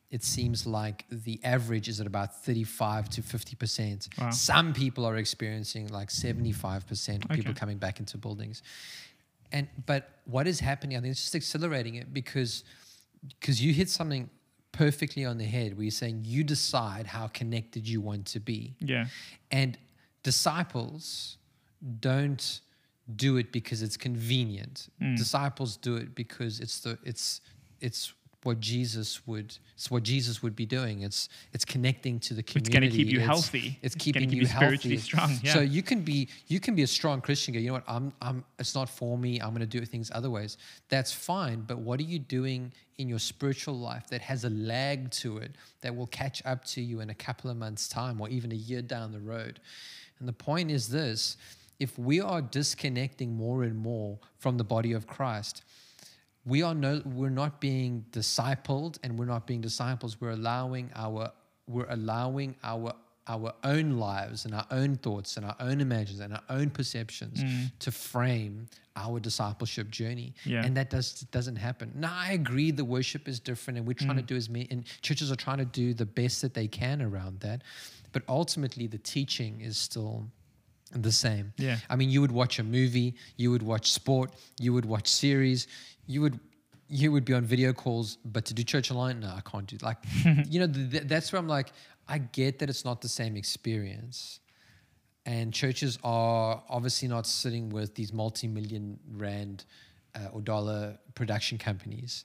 it 0.10 0.24
seems 0.24 0.66
like 0.66 1.06
the 1.12 1.40
average 1.44 1.90
is 1.90 2.00
at 2.00 2.08
about 2.08 2.44
35 2.44 3.10
to 3.10 3.22
50 3.22 3.56
percent. 3.56 4.08
Wow. 4.18 4.30
Some 4.30 4.74
people 4.74 5.06
are 5.06 5.18
experiencing 5.18 5.88
like 5.88 6.12
75 6.12 6.88
percent 6.88 7.26
of 7.26 7.32
people 7.32 7.54
coming 7.54 7.78
back 7.78 8.00
into 8.00 8.18
buildings. 8.18 8.62
And 9.52 9.68
but 9.86 10.10
what 10.26 10.48
is 10.48 10.60
happening? 10.60 10.98
I 10.98 11.02
think 11.02 11.12
it's 11.12 11.22
just 11.22 11.36
accelerating 11.36 11.96
it 11.96 12.14
because 12.14 12.64
because 13.40 13.62
you 13.62 13.74
hit 13.74 13.90
something 13.90 14.30
perfectly 14.72 15.26
on 15.26 15.38
the 15.38 15.46
head 15.46 15.76
where 15.76 15.84
you're 15.84 15.92
saying 15.92 16.22
you 16.24 16.44
decide 16.44 17.08
how 17.08 17.28
connected 17.28 17.88
you 17.88 18.00
want 18.00 18.28
to 18.28 18.40
be. 18.40 18.76
Yeah. 18.80 19.08
And 19.52 19.78
disciples 20.24 21.38
don't 22.00 22.62
do 23.16 23.38
it 23.38 23.52
because 23.52 23.82
it's 23.82 23.98
convenient. 23.98 24.90
Mm. 25.02 25.18
Disciples 25.18 25.78
do 25.78 25.96
it 25.96 26.14
because 26.16 26.60
it's 26.60 26.80
the 26.82 26.98
it's 27.04 27.42
it's 27.80 28.14
what 28.44 28.60
Jesus 28.60 29.26
would 29.28 29.58
it's 29.76 29.90
what 29.92 30.04
Jesus 30.04 30.42
would 30.44 30.56
be 30.56 30.66
doing. 30.66 31.02
It's 31.02 31.30
it's 31.54 31.64
connecting 31.66 32.20
to 32.22 32.34
the 32.34 32.44
community. 32.44 32.70
It's 32.70 32.80
going 32.80 32.90
to 32.90 32.98
keep 32.98 33.08
you 33.08 33.20
It's- 33.20 33.28
healthy. 33.28 33.80
It's 33.82 33.96
gonna 33.96 34.04
keeping 34.04 34.30
keep 34.30 34.40
you, 34.42 34.46
spiritually 34.46 34.96
healthy. 34.98 34.98
strong. 35.06 35.40
Yeah. 35.44 35.54
So 35.54 35.60
you 35.62 35.82
can 35.84 36.02
be 36.02 36.28
you 36.48 36.60
can 36.60 36.76
be 36.76 36.84
a 36.84 36.88
strong 36.88 37.22
Christian. 37.22 37.54
Go, 37.54 37.60
you 37.60 37.68
know 37.68 37.74
what? 37.74 37.84
I'm 37.88 38.12
I'm. 38.22 38.44
It's 38.60 38.76
not 38.76 38.90
for 38.90 39.18
me. 39.18 39.40
I'm 39.40 39.50
going 39.50 39.60
to 39.62 39.66
do 39.80 39.84
things 39.86 40.12
other 40.14 40.30
ways. 40.30 40.58
That's 40.90 41.12
fine. 41.14 41.62
But 41.62 41.78
what 41.80 42.00
are 42.00 42.04
you 42.04 42.20
doing 42.20 42.74
in 42.98 43.08
your 43.08 43.20
spiritual 43.20 43.78
life 43.78 44.08
that 44.10 44.22
has 44.22 44.44
a 44.44 44.50
lag 44.50 45.12
to 45.12 45.38
it 45.38 45.52
that 45.82 45.96
will 45.96 46.08
catch 46.08 46.42
up 46.46 46.66
to 46.66 46.82
you 46.82 47.00
in 47.00 47.10
a 47.10 47.16
couple 47.16 47.50
of 47.50 47.56
months' 47.58 47.88
time 47.88 48.20
or 48.20 48.28
even 48.30 48.52
a 48.52 48.56
year 48.56 48.82
down 48.82 49.12
the 49.12 49.20
road? 49.20 49.60
And 50.20 50.28
the 50.28 50.34
point 50.34 50.72
is 50.72 50.90
this: 50.90 51.38
if 51.80 51.98
we 51.98 52.20
are 52.20 52.42
disconnecting 52.42 53.36
more 53.36 53.64
and 53.64 53.78
more 53.78 54.20
from 54.38 54.58
the 54.58 54.64
body 54.64 54.94
of 54.94 55.08
Christ, 55.08 55.64
we 56.46 56.62
are 56.62 56.74
no 56.74 57.02
we're 57.06 57.30
not 57.30 57.60
being 57.60 58.06
discipled 58.12 58.98
and 59.04 59.18
we're 59.18 59.26
not 59.26 59.46
being 59.46 59.62
disciples. 59.62 60.20
We're 60.20 60.32
allowing 60.32 60.92
our 60.96 61.32
we're 61.68 61.90
allowing 61.90 62.56
our 62.64 62.94
our 63.28 63.54
own 63.64 63.98
lives 63.98 64.46
and 64.46 64.54
our 64.54 64.66
own 64.72 64.96
thoughts 64.96 65.38
and 65.38 65.46
our 65.46 65.56
own 65.60 65.82
imagines 65.82 66.20
and 66.20 66.34
our 66.34 66.44
own 66.50 66.70
perceptions 66.70 67.44
mm. 67.44 67.72
to 67.80 67.92
frame 67.92 68.68
our 68.96 69.20
discipleship 69.20 69.90
journey 69.90 70.34
Yeah. 70.46 70.64
and 70.66 70.76
that 70.78 70.90
does 70.90 71.22
doesn't 71.32 71.58
happen 71.58 71.92
now 71.96 72.14
i 72.16 72.32
agree 72.32 72.72
the 72.72 72.86
worship 72.86 73.28
is 73.28 73.40
different 73.40 73.78
and 73.78 73.88
we're 73.88 73.94
trying 73.94 74.18
to 74.18 74.24
mm. 74.24 74.28
do 74.28 74.36
as 74.36 74.50
many 74.50 74.68
and 74.72 74.86
churches 75.02 75.32
are 75.32 75.36
trying 75.36 75.58
to 75.60 75.66
do 75.66 75.94
the 75.94 76.06
best 76.06 76.42
that 76.42 76.54
they 76.54 76.68
can 76.68 77.02
around 77.02 77.40
that 77.42 77.62
but 78.12 78.24
ultimately 78.30 78.88
the 78.88 78.98
teaching 79.00 79.62
is 79.62 79.78
still 79.78 80.26
the 80.92 81.12
same 81.12 81.54
Yeah. 81.58 81.78
I 81.90 81.96
mean, 81.98 82.10
you 82.10 82.22
would 82.22 82.32
watch 82.32 82.60
a 82.60 82.64
movie, 82.64 83.16
you 83.36 83.52
would 83.52 83.62
watch 83.62 83.92
sport, 83.92 84.32
you 84.58 84.74
would 84.74 84.86
watch 84.86 85.08
series, 85.10 85.68
you 86.06 86.22
would 86.22 86.40
you 86.90 87.12
would 87.12 87.26
be 87.26 87.34
on 87.34 87.44
video 87.44 87.74
calls, 87.74 88.18
but 88.24 88.46
to 88.46 88.54
do 88.54 88.64
church 88.64 88.92
online, 88.92 89.20
no, 89.20 89.28
I 89.28 89.42
can't 89.42 89.68
do. 89.68 89.78
Like, 89.82 89.98
you 90.48 90.62
know, 90.62 90.68
th- 90.68 91.04
that's 91.04 91.34
where 91.34 91.40
I'm 91.40 91.48
like, 91.48 91.74
I 92.08 92.20
get 92.20 92.60
that 92.60 92.70
it's 92.70 92.86
not 92.86 93.02
the 93.02 93.10
same 93.10 93.36
experience, 93.36 94.40
and 95.26 95.54
churches 95.54 96.00
are 96.04 96.64
obviously 96.70 97.08
not 97.08 97.28
sitting 97.28 97.70
with 97.70 97.96
these 97.96 98.14
multi-million 98.14 99.00
rand 99.12 99.66
uh, 100.16 100.30
or 100.32 100.42
dollar 100.42 100.98
production 101.16 101.58
companies. 101.58 102.24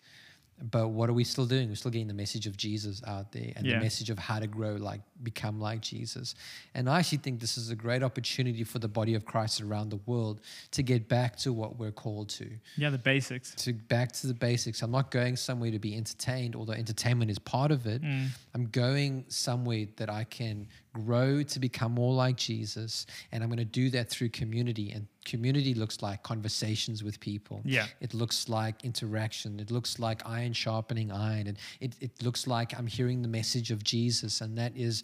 But 0.70 0.88
what 0.88 1.10
are 1.10 1.12
we 1.12 1.24
still 1.24 1.46
doing? 1.46 1.68
We're 1.68 1.74
still 1.74 1.90
getting 1.90 2.06
the 2.06 2.14
message 2.14 2.46
of 2.46 2.56
Jesus 2.56 3.02
out 3.04 3.32
there 3.32 3.52
and 3.56 3.66
Yeah. 3.66 3.78
the 3.78 3.80
message 3.84 4.10
of 4.10 4.18
how 4.18 4.38
to 4.38 4.46
grow, 4.46 4.76
like 4.76 5.00
become 5.22 5.60
like 5.60 5.80
Jesus. 5.80 6.34
And 6.74 6.88
I 6.88 7.00
actually 7.00 7.18
think 7.18 7.40
this 7.40 7.58
is 7.58 7.70
a 7.70 7.74
great 7.76 8.02
opportunity 8.02 8.62
for 8.64 8.78
the 8.78 8.88
body 8.88 9.14
of 9.14 9.24
Christ 9.24 9.60
around 9.60 9.90
the 9.90 10.00
world 10.06 10.40
to 10.72 10.82
get 10.82 11.08
back 11.08 11.36
to 11.38 11.52
what 11.52 11.78
we're 11.78 11.90
called 11.90 12.28
to, 12.30 12.48
yeah, 12.76 12.90
the 12.90 12.98
basics. 12.98 13.54
to 13.64 13.72
back 13.72 14.12
to 14.12 14.26
the 14.28 14.34
basics. 14.34 14.82
I'm 14.82 14.90
not 14.92 15.10
going 15.10 15.36
somewhere 15.36 15.70
to 15.72 15.78
be 15.80 15.96
entertained, 15.96 16.54
although 16.54 16.74
entertainment 16.74 17.30
is 17.30 17.38
part 17.40 17.72
of 17.72 17.86
it. 17.86 18.02
Mm. 18.02 18.28
I'm 18.54 18.66
going 18.66 19.24
somewhere 19.28 19.86
that 19.96 20.08
I 20.10 20.24
can 20.24 20.68
grow 20.92 21.42
to 21.42 21.58
become 21.58 21.92
more 21.92 22.14
like 22.14 22.36
Jesus. 22.36 23.06
And 23.32 23.42
I'm 23.42 23.48
going 23.48 23.58
to 23.58 23.64
do 23.64 23.90
that 23.90 24.10
through 24.10 24.28
community. 24.30 24.90
And 24.90 25.06
community 25.24 25.74
looks 25.74 26.02
like 26.02 26.22
conversations 26.22 27.02
with 27.02 27.18
people. 27.20 27.62
Yeah. 27.64 27.86
It 28.00 28.14
looks 28.14 28.48
like 28.48 28.84
interaction. 28.84 29.58
It 29.60 29.70
looks 29.70 29.98
like 29.98 30.22
iron 30.26 30.52
sharpening 30.52 31.10
iron. 31.10 31.46
And 31.48 31.58
it, 31.80 31.94
it 32.00 32.22
looks 32.22 32.46
like 32.46 32.78
I'm 32.78 32.86
hearing 32.86 33.22
the 33.22 33.28
message 33.28 33.70
of 33.70 33.82
Jesus. 33.82 34.40
And 34.40 34.56
that 34.58 34.76
is, 34.76 35.02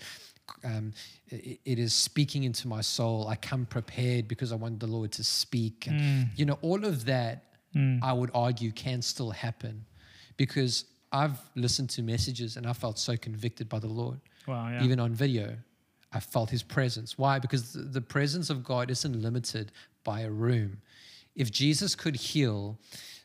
um, 0.64 0.92
it, 1.29 1.61
it 1.64 1.79
is 1.79 1.94
speaking 1.94 2.44
into 2.44 2.68
my 2.68 2.81
soul. 2.83 3.27
I 3.29 3.37
come 3.37 3.64
prepared 3.66 4.29
because 4.29 4.53
I 4.53 4.57
want 4.57 4.81
the 4.81 4.87
Lord 4.87 5.12
to 5.12 5.24
speak. 5.24 5.87
And, 5.87 6.29
you 6.37 6.44
know, 6.44 6.59
all 6.62 6.85
of 6.85 7.05
that, 7.07 7.44
I 8.03 8.12
would 8.12 8.31
argue, 8.35 8.72
can 8.72 9.03
still 9.03 9.31
happen 9.31 9.85
because 10.37 10.85
I've 11.12 11.38
listened 11.55 11.90
to 11.90 12.03
messages 12.03 12.57
and 12.57 12.66
I 12.66 12.72
felt 12.72 12.98
so 12.98 13.16
convicted 13.16 13.68
by 13.68 13.79
the 13.79 13.87
Lord 13.88 14.20
Wow. 14.46 14.68
Yeah. 14.70 14.83
even 14.83 14.98
on 14.98 15.12
video. 15.14 15.57
I 16.12 16.21
felt 16.21 16.51
his 16.51 16.62
presence. 16.62 17.18
Why? 17.18 17.38
Because 17.38 17.73
the- 17.73 18.01
presence 18.01 18.49
of 18.51 18.64
God 18.64 18.90
isn't 18.90 19.21
limited 19.21 19.73
by 20.05 20.23
a 20.23 20.31
room. 20.31 20.81
If 21.35 21.51
Jesus 21.53 21.94
could 21.94 22.16
heal 22.16 22.79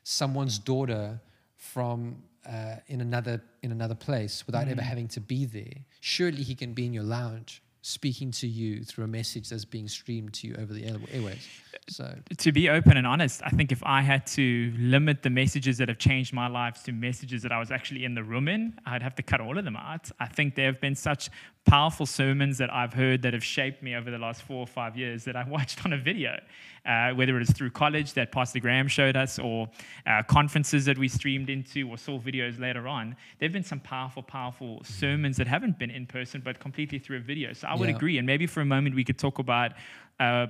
someone's 0.04 0.60
daughter 0.60 1.22
from 1.56 2.22
uh, 2.46 2.76
in 2.88 3.00
another 3.00 3.41
in 3.62 3.72
another 3.72 3.96
place 3.96 4.46
without 4.46 4.67
ever 4.67 4.82
having 4.82 5.08
to 5.08 5.22
be 5.22 5.46
there, 5.46 5.78
surely 6.02 6.43
he 6.43 6.56
can 6.56 6.74
be 6.74 6.86
in 6.86 6.93
your 6.93 7.04
lounge 7.04 7.62
speaking 7.84 8.32
to 8.32 8.48
you 8.48 8.82
through 8.82 9.04
a 9.04 9.08
message 9.08 9.50
that's 9.50 9.65
being 9.65 9.89
streamed 9.89 10.34
to 10.34 10.48
you 10.48 10.56
over 10.58 10.74
the 10.74 10.86
air- 10.86 10.96
airways. 11.12 11.46
So 11.89 12.15
to 12.38 12.52
be 12.54 12.69
open 12.69 12.96
and 12.96 13.06
honest, 13.06 13.41
I 13.43 13.50
think 13.50 13.74
if 13.74 13.84
I 13.84 14.00
had 14.00 14.26
to 14.28 14.74
limit 14.78 15.22
the 15.22 15.30
messages 15.30 15.78
that 15.80 15.89
have 15.89 15.98
changed 15.98 16.32
my 16.34 16.48
lives 16.48 16.82
to 16.84 16.93
messages 16.93 17.43
that 17.43 17.52
I 17.52 17.60
was 17.60 17.72
actually 17.72 18.06
in 18.06 18.15
the 18.15 18.24
room 18.24 18.48
in, 18.48 18.80
I'd 18.86 19.04
have 19.04 19.15
to 19.15 19.22
cut 19.22 19.41
all 19.41 19.58
of 19.58 19.65
them 19.65 19.76
out. 19.76 20.10
I 20.17 20.28
think 20.28 20.56
there 20.56 20.67
have 20.67 20.80
been 20.80 20.96
such 20.96 21.30
powerful 21.65 22.06
sermons 22.06 22.58
that 22.60 22.74
I've 22.74 22.93
heard 22.93 23.22
that 23.24 23.34
have 23.34 23.43
shaped 23.43 23.84
me 23.84 23.96
over 23.96 24.10
the 24.10 24.17
last 24.17 24.43
four 24.43 24.60
or 24.60 24.67
five 24.67 24.96
years 24.96 25.26
that 25.26 25.36
I 25.36 25.43
watched 25.48 25.86
on 25.86 25.91
a 25.91 25.98
video, 25.98 26.39
uh, 26.86 27.12
whether 27.12 27.38
it 27.38 27.43
is 27.43 27.52
through 27.52 27.69
college 27.72 28.13
that 28.13 28.32
Pastor 28.32 28.60
Graham 28.60 28.88
showed 28.88 29.15
us, 29.15 29.39
or 29.39 29.69
uh, 30.06 30.22
conferences 30.24 30.86
that 30.86 30.98
we 30.98 31.08
streamed 31.08 31.50
into, 31.50 31.89
or 31.89 31.98
saw 31.98 32.19
videos 32.19 32.60
later 32.60 32.88
on. 32.88 33.15
There 33.39 33.48
have 33.48 33.54
been 33.54 33.63
some 33.63 33.80
powerful, 33.80 34.24
powerful 34.24 34.82
sermons 34.84 35.38
that 35.38 35.48
haven't 35.48 35.80
been 35.80 35.91
in 35.91 36.06
person, 36.06 36.41
but 36.43 36.60
completely 36.60 37.00
through 37.00 37.17
a 37.17 37.22
video. 37.22 37.54
So 37.54 37.67
I 37.67 37.76
would 37.76 37.89
Yeah. 37.89 37.96
agree. 37.96 38.17
And 38.17 38.28
maybe 38.28 38.48
for 38.48 38.62
a 38.62 38.65
moment 38.65 38.96
we 38.96 39.04
could 39.04 39.17
talk 39.17 39.39
about 39.39 39.74
uh, 40.19 40.48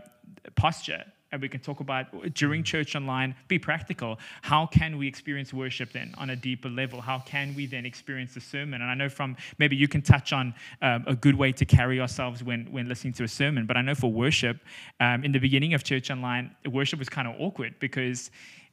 posture 0.56 1.04
and 1.34 1.42
we 1.42 1.50
can 1.50 1.60
talk 1.60 1.80
about 1.80 2.06
during 2.36 2.64
church 2.64 2.96
online, 2.96 3.36
be 3.48 3.58
practical. 3.58 4.20
How 4.44 4.68
can 4.68 4.98
we 4.98 5.08
experience 5.08 5.52
worship 5.52 5.92
then 5.92 6.14
on 6.18 6.30
a 6.30 6.36
deeper 6.36 6.70
level? 6.70 7.02
How 7.02 7.20
can 7.20 7.56
we 7.56 7.66
then 7.66 7.86
experience 7.86 8.36
the 8.36 8.40
sermon? 8.40 8.82
And 8.82 8.90
I 8.90 8.94
know 8.94 9.10
from 9.10 9.36
maybe 9.58 9.76
you 9.76 9.88
can 9.88 10.04
touch 10.04 10.32
on 10.32 10.54
um, 10.84 11.04
a 11.08 11.16
good 11.16 11.36
way 11.36 11.52
to 11.52 11.66
carry 11.66 12.00
ourselves 12.00 12.44
when, 12.44 12.72
when 12.72 12.88
listening 12.88 13.14
to 13.14 13.24
a 13.24 13.28
sermon, 13.28 13.66
but 13.66 13.76
I 13.76 13.82
know 13.82 13.96
for 13.96 14.12
worship, 14.12 14.60
um, 15.00 15.24
in 15.24 15.32
the 15.32 15.40
beginning 15.40 15.74
of 15.74 15.84
church 15.84 16.12
online, 16.12 16.56
worship 16.70 17.00
was 17.00 17.10
kind 17.10 17.28
of 17.28 17.34
awkward 17.40 17.74
because 17.80 18.30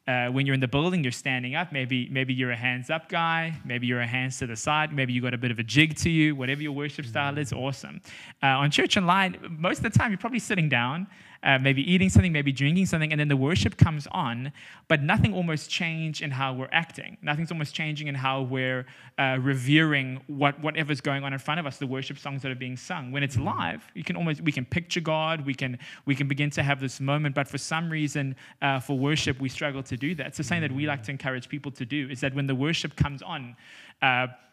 uh, 0.06 0.28
when 0.28 0.44
you're 0.44 0.54
in 0.54 0.60
the 0.60 0.68
building, 0.68 1.04
you're 1.04 1.12
standing 1.12 1.54
up. 1.54 1.72
Maybe 1.72 2.08
maybe 2.10 2.34
you're 2.34 2.50
a 2.50 2.56
hands 2.56 2.90
up 2.90 3.08
guy. 3.08 3.54
Maybe 3.64 3.86
you're 3.86 4.00
a 4.00 4.06
hands 4.06 4.38
to 4.38 4.46
the 4.46 4.56
side. 4.56 4.92
Maybe 4.92 5.12
you 5.12 5.22
got 5.22 5.34
a 5.34 5.38
bit 5.38 5.50
of 5.50 5.58
a 5.58 5.62
jig 5.62 5.96
to 5.98 6.10
you. 6.10 6.34
Whatever 6.34 6.62
your 6.62 6.72
worship 6.72 7.06
style 7.06 7.38
is, 7.38 7.52
awesome. 7.52 8.00
Uh, 8.42 8.46
on 8.46 8.70
church 8.70 8.96
online, 8.96 9.36
most 9.58 9.78
of 9.78 9.84
the 9.84 9.98
time 9.98 10.10
you're 10.10 10.18
probably 10.18 10.40
sitting 10.40 10.68
down 10.68 11.06
uh, 11.42 11.58
maybe 11.58 11.90
eating 11.90 12.08
something, 12.08 12.32
maybe 12.32 12.52
drinking 12.52 12.86
something, 12.86 13.12
and 13.12 13.20
then 13.20 13.28
the 13.28 13.36
worship 13.36 13.76
comes 13.76 14.06
on, 14.12 14.52
but 14.88 15.02
nothing 15.02 15.32
almost 15.32 15.70
changed 15.70 16.20
in 16.22 16.30
how 16.30 16.52
we're 16.52 16.68
acting. 16.72 17.16
Nothing's 17.22 17.50
almost 17.50 17.74
changing 17.74 18.08
in 18.08 18.14
how 18.14 18.42
we're 18.42 18.86
uh, 19.18 19.38
revering 19.40 20.20
what 20.26 20.60
whatever's 20.60 21.00
going 21.00 21.24
on 21.24 21.32
in 21.32 21.38
front 21.38 21.58
of 21.58 21.66
us, 21.66 21.78
the 21.78 21.86
worship 21.86 22.18
songs 22.18 22.42
that 22.42 22.50
are 22.50 22.56
being 22.56 22.76
sung. 22.76 23.10
When 23.10 23.22
it's 23.22 23.38
live, 23.38 23.82
you 23.94 24.04
can 24.04 24.16
almost 24.16 24.42
we 24.42 24.52
can 24.52 24.64
picture 24.66 25.00
God, 25.00 25.46
we 25.46 25.54
can 25.54 25.78
we 26.04 26.14
can 26.14 26.28
begin 26.28 26.50
to 26.50 26.62
have 26.62 26.80
this 26.80 27.00
moment, 27.00 27.34
but 27.34 27.48
for 27.48 27.58
some 27.58 27.88
reason, 27.88 28.36
uh, 28.60 28.80
for 28.80 28.98
worship, 28.98 29.40
we 29.40 29.48
struggle 29.48 29.82
to 29.84 29.96
do 29.96 30.14
that. 30.16 30.26
It's 30.28 30.38
the 30.38 30.60
that 30.60 30.72
we 30.72 30.86
like 30.86 31.02
to 31.04 31.10
encourage 31.10 31.48
people 31.48 31.70
to 31.72 31.86
do 31.86 32.08
is 32.10 32.20
that 32.20 32.34
when 32.34 32.46
the 32.46 32.54
worship 32.54 32.96
comes 32.96 33.22
on. 33.22 33.56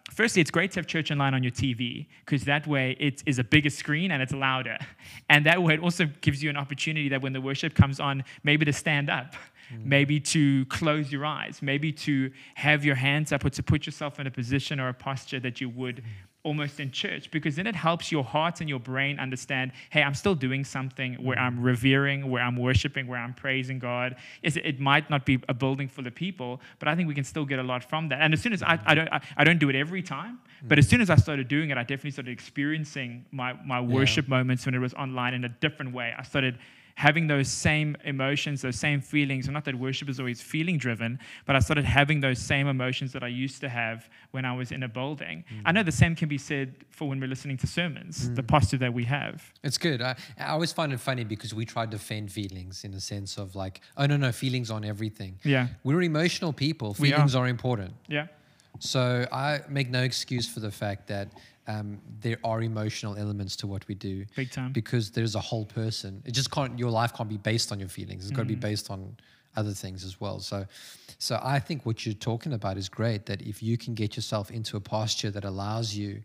Firstly, 0.09 0.41
it's 0.41 0.51
great 0.51 0.71
to 0.71 0.79
have 0.79 0.87
church 0.87 1.11
online 1.11 1.33
on 1.33 1.43
your 1.43 1.51
TV 1.51 2.07
because 2.25 2.43
that 2.45 2.65
way 2.65 2.95
it 2.99 3.21
is 3.25 3.39
a 3.39 3.43
bigger 3.43 3.69
screen 3.69 4.11
and 4.11 4.21
it's 4.21 4.33
louder. 4.33 4.77
And 5.29 5.45
that 5.45 5.61
way 5.61 5.73
it 5.73 5.81
also 5.81 6.05
gives 6.21 6.41
you 6.41 6.49
an 6.49 6.55
opportunity 6.55 7.09
that 7.09 7.21
when 7.21 7.33
the 7.33 7.41
worship 7.41 7.73
comes 7.75 7.99
on, 7.99 8.23
maybe 8.43 8.63
to 8.63 8.71
stand 8.71 9.09
up, 9.09 9.33
mm. 9.73 9.85
maybe 9.85 10.19
to 10.19 10.65
close 10.65 11.11
your 11.11 11.25
eyes, 11.25 11.61
maybe 11.61 11.91
to 11.91 12.31
have 12.55 12.83
your 12.85 12.95
hands 12.95 13.31
up 13.31 13.45
or 13.45 13.49
to 13.49 13.63
put 13.63 13.85
yourself 13.85 14.19
in 14.19 14.27
a 14.27 14.31
position 14.31 14.79
or 14.79 14.89
a 14.89 14.93
posture 14.93 15.39
that 15.39 15.61
you 15.61 15.69
would 15.69 16.03
almost 16.43 16.79
in 16.79 16.91
church 16.91 17.29
because 17.29 17.57
then 17.57 17.67
it 17.67 17.75
helps 17.75 18.09
your 18.09 18.23
heart 18.23 18.61
and 18.61 18.69
your 18.69 18.79
brain 18.79 19.19
understand 19.19 19.69
hey 19.89 20.01
i'm 20.01 20.13
still 20.13 20.35
doing 20.35 20.63
something 20.63 21.15
where 21.15 21.37
i'm 21.37 21.61
revering 21.61 22.29
where 22.29 22.41
i'm 22.41 22.55
worshiping 22.55 23.05
where 23.05 23.19
i'm 23.19 23.33
praising 23.33 23.79
god. 23.79 24.15
It 24.43 24.79
might 24.79 25.09
not 25.09 25.25
be 25.25 25.41
a 25.49 25.53
building 25.53 25.89
full 25.89 26.07
of 26.07 26.15
people 26.15 26.61
but 26.79 26.87
i 26.87 26.95
think 26.95 27.07
we 27.09 27.15
can 27.15 27.25
still 27.25 27.43
get 27.43 27.59
a 27.59 27.63
lot 27.63 27.83
from 27.83 28.07
that. 28.09 28.21
And 28.21 28.33
as 28.33 28.41
soon 28.41 28.53
as 28.53 28.63
i, 28.63 28.79
I 28.85 28.95
don't 28.95 29.09
I, 29.09 29.19
I 29.35 29.43
don't 29.43 29.59
do 29.59 29.67
it 29.67 29.75
every 29.75 30.01
time 30.01 30.39
but 30.65 30.79
as 30.79 30.87
soon 30.87 31.01
as 31.01 31.09
i 31.09 31.17
started 31.17 31.49
doing 31.49 31.69
it 31.69 31.77
i 31.77 31.81
definitely 31.81 32.11
started 32.11 32.31
experiencing 32.31 33.25
my, 33.31 33.53
my 33.65 33.81
worship 33.81 34.25
yeah. 34.25 34.37
moments 34.37 34.65
when 34.65 34.75
it 34.75 34.79
was 34.79 34.93
online 34.93 35.33
in 35.33 35.43
a 35.43 35.49
different 35.49 35.93
way. 35.93 36.13
I 36.17 36.23
started 36.23 36.57
having 36.97 37.27
those 37.27 37.47
same 37.47 37.95
emotions, 38.05 38.63
those 38.63 38.75
same 38.75 38.99
feelings. 38.99 39.47
not 39.47 39.63
that 39.65 39.75
worship 39.75 40.09
is 40.09 40.19
always 40.19 40.41
feeling 40.41 40.79
driven, 40.79 41.19
but 41.45 41.55
I 41.55 41.59
started 41.59 41.85
having 41.85 42.21
those 42.21 42.39
same 42.39 42.65
emotions 42.67 43.13
that 43.13 43.21
I 43.21 43.27
used 43.27 43.61
to 43.61 43.69
have 43.69 44.09
when 44.31 44.45
I 44.45 44.55
was 44.55 44.71
in 44.71 44.81
a 44.81 44.87
building. 44.87 45.43
Mm. 45.53 45.61
I 45.65 45.71
know 45.73 45.83
the 45.83 45.91
same 45.91 46.15
can 46.15 46.27
be 46.27 46.39
said 46.39 46.73
for 46.89 47.07
when 47.07 47.19
we're 47.19 47.27
listening 47.27 47.55
to 47.57 47.67
sermons, 47.67 48.27
mm. 48.27 48.35
the 48.35 48.41
posture 48.41 48.77
that 48.77 48.91
we 48.91 49.03
have. 49.03 49.53
It's 49.63 49.77
good. 49.77 50.01
I, 50.01 50.15
I 50.39 50.47
always 50.47 50.73
find 50.73 50.91
it 50.91 50.99
funny 50.99 51.23
because 51.23 51.53
we 51.53 51.65
try 51.65 51.85
to 51.85 51.91
defend 51.91 52.31
feelings 52.31 52.83
in 52.83 52.95
a 52.95 52.99
sense 52.99 53.37
of 53.37 53.55
like, 53.55 53.81
oh, 53.95 54.07
no, 54.07 54.17
no, 54.17 54.31
feelings 54.31 54.71
on 54.71 54.83
everything. 54.83 55.37
Yeah. 55.43 55.67
We're 55.83 56.01
emotional 56.01 56.51
people. 56.51 56.95
Feelings 56.95 57.35
are. 57.35 57.45
are 57.45 57.47
important. 57.47 57.93
Yeah. 58.07 58.25
So 58.79 59.27
I 59.31 59.61
make 59.69 59.91
no 59.91 60.01
excuse 60.01 60.47
for 60.49 60.61
the 60.61 60.71
fact 60.71 61.07
that 61.09 61.29
um, 61.67 61.99
there 62.21 62.37
are 62.43 62.61
emotional 62.61 63.15
elements 63.17 63.55
to 63.57 63.67
what 63.67 63.87
we 63.87 63.95
do. 63.95 64.25
Big 64.35 64.51
time. 64.51 64.71
Because 64.71 65.11
there's 65.11 65.35
a 65.35 65.39
whole 65.39 65.65
person. 65.65 66.21
It 66.25 66.31
just 66.31 66.49
can't. 66.49 66.79
Your 66.79 66.91
life 66.91 67.13
can't 67.13 67.29
be 67.29 67.37
based 67.37 67.71
on 67.71 67.79
your 67.79 67.89
feelings. 67.89 68.23
It's 68.23 68.31
mm. 68.31 68.37
got 68.37 68.43
to 68.43 68.47
be 68.47 68.55
based 68.55 68.89
on 68.89 69.17
other 69.55 69.71
things 69.71 70.03
as 70.03 70.21
well. 70.21 70.39
So, 70.39 70.65
so 71.17 71.39
I 71.43 71.59
think 71.59 71.85
what 71.85 72.05
you're 72.05 72.15
talking 72.15 72.53
about 72.53 72.77
is 72.77 72.87
great. 72.89 73.25
That 73.25 73.41
if 73.41 73.61
you 73.61 73.77
can 73.77 73.93
get 73.93 74.15
yourself 74.15 74.49
into 74.51 74.77
a 74.77 74.79
posture 74.79 75.31
that 75.31 75.43
allows 75.43 75.95
you 75.95 76.21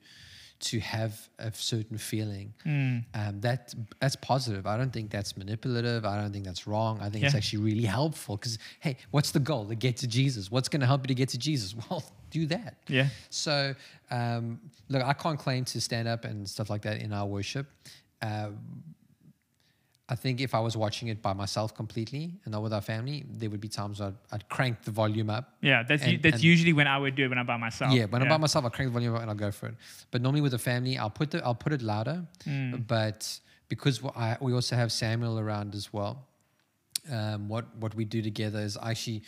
to 0.62 0.80
have 0.80 1.28
a 1.38 1.52
certain 1.52 1.98
feeling. 1.98 2.54
Mm. 2.64 3.04
Um, 3.14 3.40
that 3.40 3.74
that's 4.00 4.16
positive. 4.16 4.66
I 4.66 4.76
don't 4.76 4.92
think 4.92 5.10
that's 5.10 5.36
manipulative. 5.36 6.04
I 6.04 6.20
don't 6.20 6.32
think 6.32 6.44
that's 6.44 6.66
wrong. 6.66 6.98
I 7.00 7.10
think 7.10 7.22
yeah. 7.22 7.26
it's 7.26 7.34
actually 7.34 7.62
really 7.62 7.84
helpful 7.84 8.36
because 8.36 8.58
hey, 8.80 8.96
what's 9.10 9.32
the 9.32 9.40
goal? 9.40 9.66
To 9.66 9.74
get 9.74 9.96
to 9.98 10.06
Jesus. 10.06 10.50
What's 10.50 10.68
going 10.68 10.80
to 10.80 10.86
help 10.86 11.02
you 11.02 11.08
to 11.08 11.14
get 11.14 11.28
to 11.30 11.38
Jesus? 11.38 11.74
Well, 11.90 12.04
do 12.30 12.46
that. 12.46 12.76
Yeah. 12.88 13.08
So 13.28 13.74
um, 14.10 14.60
look, 14.88 15.02
I 15.04 15.12
can't 15.12 15.38
claim 15.38 15.64
to 15.66 15.80
stand 15.80 16.08
up 16.08 16.24
and 16.24 16.48
stuff 16.48 16.70
like 16.70 16.82
that 16.82 17.02
in 17.02 17.12
our 17.12 17.26
worship. 17.26 17.66
Uh, 18.22 18.50
I 20.08 20.14
think 20.14 20.40
if 20.40 20.54
I 20.54 20.60
was 20.60 20.76
watching 20.76 21.08
it 21.08 21.22
by 21.22 21.32
myself 21.32 21.74
completely 21.74 22.34
and 22.44 22.52
not 22.52 22.62
with 22.62 22.72
our 22.72 22.80
family, 22.80 23.24
there 23.30 23.48
would 23.48 23.60
be 23.60 23.68
times 23.68 24.00
I'd, 24.00 24.14
I'd 24.32 24.48
crank 24.48 24.82
the 24.82 24.90
volume 24.90 25.30
up. 25.30 25.56
Yeah, 25.60 25.84
that's 25.84 26.02
and, 26.02 26.22
that's 26.22 26.42
usually 26.42 26.72
when 26.72 26.86
I 26.86 26.98
would 26.98 27.14
do 27.14 27.24
it 27.24 27.28
when 27.28 27.38
I'm 27.38 27.46
by 27.46 27.56
myself. 27.56 27.92
Yeah, 27.92 28.06
when 28.06 28.20
yeah. 28.20 28.26
I'm 28.26 28.28
by 28.28 28.36
myself, 28.36 28.64
I'll 28.64 28.70
crank 28.70 28.90
the 28.90 28.92
volume 28.92 29.14
up 29.14 29.22
and 29.22 29.30
I'll 29.30 29.36
go 29.36 29.52
for 29.52 29.66
it. 29.68 29.74
But 30.10 30.20
normally 30.20 30.40
with 30.40 30.52
the 30.52 30.58
family, 30.58 30.98
I'll 30.98 31.08
put 31.08 31.30
the 31.30 31.44
I'll 31.44 31.54
put 31.54 31.72
it 31.72 31.82
louder. 31.82 32.26
Mm. 32.44 32.86
But 32.86 33.38
because 33.68 34.02
I, 34.16 34.36
we 34.40 34.52
also 34.52 34.76
have 34.76 34.90
Samuel 34.92 35.38
around 35.38 35.74
as 35.74 35.92
well, 35.92 36.26
um, 37.10 37.48
what 37.48 37.74
what 37.76 37.94
we 37.94 38.04
do 38.04 38.22
together 38.22 38.58
is 38.58 38.76
actually, 38.82 39.22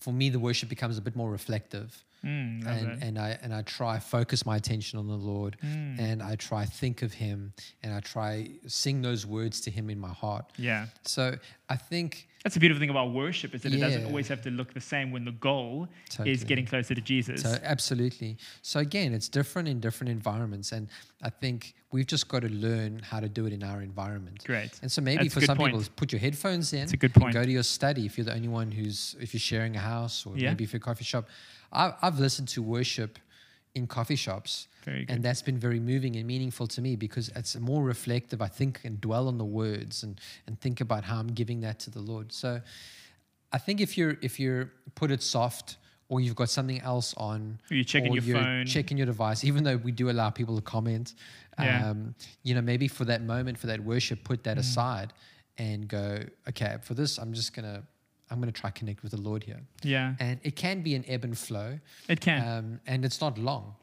for 0.00 0.12
me, 0.12 0.30
the 0.30 0.38
worship 0.38 0.68
becomes 0.68 0.96
a 0.96 1.02
bit 1.02 1.16
more 1.16 1.30
reflective. 1.30 2.04
Mm, 2.24 2.66
and, 2.66 3.02
and 3.02 3.18
I 3.18 3.38
and 3.42 3.54
I 3.54 3.62
try 3.62 3.98
focus 3.98 4.46
my 4.46 4.56
attention 4.56 4.98
on 4.98 5.06
the 5.06 5.14
Lord 5.14 5.56
mm. 5.62 5.98
and 5.98 6.22
I 6.22 6.36
try 6.36 6.64
think 6.64 7.02
of 7.02 7.12
him 7.12 7.52
and 7.82 7.92
I 7.92 8.00
try 8.00 8.50
sing 8.66 9.02
those 9.02 9.26
words 9.26 9.60
to 9.62 9.70
him 9.70 9.90
in 9.90 9.98
my 9.98 10.08
heart. 10.08 10.46
Yeah. 10.56 10.86
So 11.04 11.36
I 11.68 11.76
think 11.76 12.28
that's 12.42 12.54
the 12.54 12.60
beautiful 12.60 12.80
thing 12.80 12.90
about 12.90 13.12
worship 13.12 13.54
is 13.54 13.62
that 13.62 13.72
yeah. 13.72 13.78
it 13.78 13.80
doesn't 13.80 14.06
always 14.06 14.28
have 14.28 14.42
to 14.42 14.50
look 14.50 14.74
the 14.74 14.80
same 14.80 15.10
when 15.10 15.24
the 15.24 15.32
goal 15.32 15.88
totally. 16.10 16.32
is 16.32 16.44
getting 16.44 16.66
closer 16.66 16.94
to 16.94 17.00
Jesus. 17.00 17.42
So 17.42 17.56
absolutely. 17.62 18.36
So 18.62 18.80
again, 18.80 19.14
it's 19.14 19.28
different 19.28 19.68
in 19.68 19.80
different 19.80 20.10
environments 20.10 20.72
and 20.72 20.88
I 21.22 21.30
think 21.30 21.74
we've 21.90 22.06
just 22.06 22.28
got 22.28 22.42
to 22.42 22.48
learn 22.48 23.00
how 23.02 23.20
to 23.20 23.28
do 23.28 23.46
it 23.46 23.52
in 23.52 23.62
our 23.62 23.80
environment. 23.80 24.44
Great. 24.44 24.78
And 24.82 24.92
so 24.92 25.00
maybe 25.00 25.24
That's 25.24 25.34
for 25.34 25.40
some 25.40 25.56
point. 25.56 25.74
people, 25.74 25.88
put 25.96 26.12
your 26.12 26.20
headphones 26.20 26.72
in. 26.72 26.80
It's 26.80 26.92
a 26.92 26.98
good 26.98 27.14
point. 27.14 27.32
Go 27.32 27.44
to 27.44 27.50
your 27.50 27.62
study 27.62 28.04
if 28.04 28.18
you're 28.18 28.26
the 28.26 28.34
only 28.34 28.48
one 28.48 28.70
who's 28.70 29.16
if 29.20 29.32
you're 29.32 29.40
sharing 29.40 29.76
a 29.76 29.80
house 29.80 30.26
or 30.26 30.36
yeah. 30.36 30.50
maybe 30.50 30.64
if 30.64 30.72
you're 30.72 30.78
a 30.78 30.80
coffee 30.80 31.04
shop 31.04 31.26
I, 31.74 31.94
I've 32.02 32.18
listened 32.18 32.48
to 32.48 32.62
worship 32.62 33.18
in 33.74 33.86
coffee 33.86 34.16
shops. 34.16 34.68
And 35.08 35.22
that's 35.22 35.42
been 35.42 35.58
very 35.58 35.80
moving 35.80 36.16
and 36.16 36.26
meaningful 36.26 36.66
to 36.68 36.82
me 36.82 36.94
because 36.94 37.30
it's 37.34 37.56
more 37.56 37.82
reflective, 37.82 38.42
I 38.42 38.48
think, 38.48 38.80
and 38.84 39.00
dwell 39.00 39.28
on 39.28 39.38
the 39.38 39.44
words 39.44 40.02
and, 40.02 40.20
and 40.46 40.60
think 40.60 40.80
about 40.80 41.04
how 41.04 41.18
I'm 41.18 41.28
giving 41.28 41.60
that 41.62 41.78
to 41.80 41.90
the 41.90 42.00
Lord. 42.00 42.32
So 42.32 42.60
I 43.52 43.58
think 43.58 43.80
if 43.80 43.96
you're 43.96 44.16
if 44.20 44.38
you're 44.38 44.70
put 44.94 45.10
it 45.10 45.22
soft 45.22 45.78
or 46.08 46.20
you've 46.20 46.36
got 46.36 46.50
something 46.50 46.80
else 46.82 47.14
on, 47.16 47.58
or 47.70 47.76
you're 47.76 47.84
checking 47.84 48.12
your 48.12 48.22
you're 48.22 48.42
phone, 48.42 48.66
checking 48.66 48.98
your 48.98 49.06
device, 49.06 49.42
even 49.42 49.64
though 49.64 49.76
we 49.76 49.90
do 49.90 50.10
allow 50.10 50.28
people 50.28 50.54
to 50.56 50.62
comment, 50.62 51.14
yeah. 51.58 51.88
um, 51.88 52.14
you 52.42 52.54
know, 52.54 52.60
maybe 52.60 52.88
for 52.88 53.06
that 53.06 53.22
moment, 53.22 53.56
for 53.56 53.68
that 53.68 53.80
worship, 53.80 54.22
put 54.22 54.44
that 54.44 54.58
mm. 54.58 54.60
aside 54.60 55.12
and 55.56 55.88
go, 55.88 56.18
okay, 56.48 56.76
for 56.82 56.94
this, 56.94 57.16
I'm 57.16 57.32
just 57.32 57.54
gonna 57.54 57.84
I'm 58.34 58.40
going 58.40 58.52
to 58.52 58.60
try 58.60 58.70
connect 58.70 59.02
with 59.04 59.12
the 59.12 59.20
Lord 59.20 59.44
here. 59.44 59.60
Yeah. 59.84 60.14
And 60.18 60.40
it 60.42 60.56
can 60.56 60.82
be 60.82 60.96
an 60.96 61.04
ebb 61.06 61.22
and 61.22 61.38
flow. 61.38 61.78
It 62.08 62.20
can. 62.20 62.48
Um, 62.48 62.80
and 62.84 63.04
it's 63.04 63.20
not 63.20 63.38
long. 63.38 63.76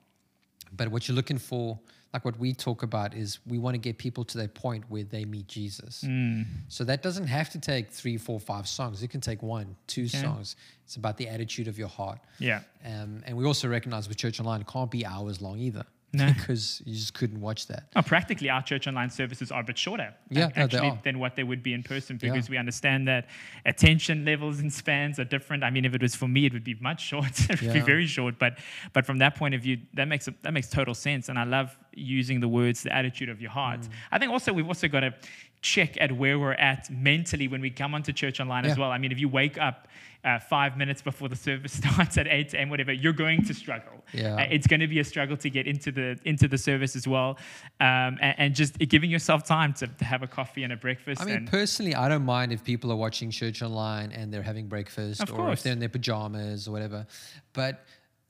But 0.74 0.90
what 0.90 1.08
you're 1.08 1.16
looking 1.16 1.38
for, 1.38 1.80
like 2.14 2.26
what 2.26 2.38
we 2.38 2.54
talk 2.54 2.84
about, 2.84 3.14
is 3.14 3.40
we 3.48 3.58
want 3.60 3.76
to 3.76 3.78
get 3.78 3.98
people 3.98 4.26
to 4.26 4.38
that 4.40 4.54
point 4.54 4.84
where 4.90 5.06
they 5.06 5.24
meet 5.24 5.48
Jesus. 5.48 6.04
Mm. 6.06 6.46
So 6.68 6.84
that 6.84 7.02
doesn't 7.02 7.28
have 7.28 7.50
to 7.52 7.60
take 7.60 7.92
three, 7.92 8.18
four, 8.18 8.42
five 8.42 8.68
songs. 8.68 9.02
It 9.04 9.08
can 9.08 9.22
take 9.22 9.42
one, 9.42 9.78
two 9.88 10.04
yeah. 10.04 10.22
songs. 10.22 10.58
It's 10.84 10.98
about 10.98 11.16
the 11.16 11.30
attitude 11.30 11.70
of 11.70 11.80
your 11.80 11.88
heart. 11.88 12.20
Yeah. 12.38 12.60
Um, 12.86 13.24
and 13.26 13.38
we 13.38 13.46
also 13.46 13.70
recognize 13.70 14.10
with 14.10 14.18
Church 14.18 14.40
Online, 14.42 14.60
it 14.60 14.68
can't 14.68 14.92
be 14.92 15.06
hours 15.06 15.42
long 15.42 15.60
either. 15.60 15.86
No. 16.14 16.28
because 16.38 16.82
you 16.86 16.94
just 16.94 17.14
couldn't 17.14 17.40
watch 17.40 17.68
that. 17.68 17.84
Oh, 17.96 18.02
practically, 18.02 18.50
our 18.50 18.62
church 18.62 18.88
online 18.88 19.10
services 19.10 19.52
are 19.52 19.62
a 19.62 19.64
bit 19.64 19.78
shorter, 19.78 20.14
yeah, 20.30 20.50
actually, 20.56 20.90
no, 20.90 21.00
than 21.04 21.20
what 21.20 21.36
they 21.36 21.44
would 21.44 21.64
be 21.64 21.74
in 21.74 21.84
person 21.84 22.18
because 22.18 22.48
yeah. 22.48 22.52
we 22.52 22.58
understand 22.58 23.08
that 23.08 23.28
attention 23.66 24.26
levels 24.26 24.60
and 24.60 24.72
spans 24.72 25.20
are 25.20 25.24
different. 25.24 25.64
I 25.64 25.70
mean, 25.70 25.86
if 25.86 25.96
it 25.96 26.02
was 26.02 26.16
for 26.16 26.28
me, 26.28 26.46
it 26.46 26.54
would 26.54 26.64
be 26.64 26.76
much 26.82 27.02
shorter. 27.08 27.54
it 27.54 27.62
would 27.62 27.62
yeah. 27.62 27.74
be 27.74 27.80
very 27.80 28.08
short. 28.08 28.40
But 28.40 28.60
but 28.94 29.06
from 29.06 29.20
that 29.20 29.36
point 29.36 29.56
of 29.56 29.62
view, 29.62 29.78
that 29.94 30.08
makes 30.08 30.28
a, 30.28 30.34
that 30.42 30.54
makes 30.54 30.70
total 30.70 30.94
sense. 30.94 31.30
And 31.30 31.40
I 31.40 31.46
love 31.46 31.78
using 31.94 32.40
the 32.40 32.48
words, 32.48 32.84
the 32.84 32.94
attitude 32.94 33.30
of 33.30 33.42
your 33.42 33.52
heart. 33.52 33.82
Mm. 33.82 33.90
I 34.12 34.20
think 34.20 34.32
also 34.32 34.54
we've 34.54 34.68
also 34.68 34.88
got 34.88 35.02
to 35.02 35.14
check 35.62 36.00
at 36.02 36.12
where 36.12 36.40
we're 36.40 36.54
at 36.54 36.90
mentally 36.90 37.48
when 37.48 37.62
we 37.62 37.70
come 37.70 37.94
onto 37.94 38.12
church 38.12 38.40
online 38.40 38.64
yeah. 38.64 38.72
as 38.72 38.78
well. 38.78 38.92
I 38.92 38.98
mean, 38.98 39.12
if 39.12 39.20
you 39.20 39.30
wake 39.30 39.60
up 39.60 39.88
uh, 40.24 40.40
five 40.40 40.78
minutes 40.78 41.02
before 41.02 41.30
the 41.30 41.36
service 41.36 41.74
starts 41.84 42.18
at 42.18 42.28
8 42.28 42.54
a.m., 42.54 42.70
whatever, 42.70 42.92
you're 42.92 43.14
going 43.14 43.44
to 43.46 43.54
struggle. 43.54 44.04
Yeah. 44.14 44.36
Uh, 44.36 44.48
it's 44.50 44.68
going 44.68 44.80
to 44.80 44.88
be 44.88 45.00
a 45.00 45.04
struggle 45.04 45.38
to 45.38 45.50
get 45.50 45.68
into 45.68 45.92
the 45.92 46.20
into 46.26 46.48
the 46.48 46.58
service 46.58 46.96
as 46.96 47.08
well, 47.08 47.38
um, 47.80 48.18
and, 48.22 48.36
and, 48.38 48.56
just 48.56 48.78
giving 48.78 49.10
yourself 49.10 49.44
time 49.44 49.74
to, 49.76 49.88
to, 49.88 50.06
have 50.06 50.24
a 50.24 50.28
coffee 50.28 50.64
and 50.64 50.74
a 50.74 50.78
breakfast. 50.78 51.22
I 51.22 51.26
mean, 51.26 51.48
personally, 51.48 51.96
I 51.96 52.10
don't 52.10 52.26
mind 52.26 52.52
if 52.52 52.64
people 52.64 52.92
are 52.92 52.96
watching 52.96 53.32
church 53.32 53.62
online 53.62 54.12
and 54.12 54.34
they're 54.34 54.42
having 54.42 54.68
breakfast, 54.68 55.22
or 55.22 55.36
course. 55.36 55.60
if 55.60 55.64
they're 55.64 55.74
in 55.74 55.80
their 55.80 55.90
pajamas 55.90 56.68
or 56.68 56.72
whatever, 56.72 57.08
but 57.54 57.86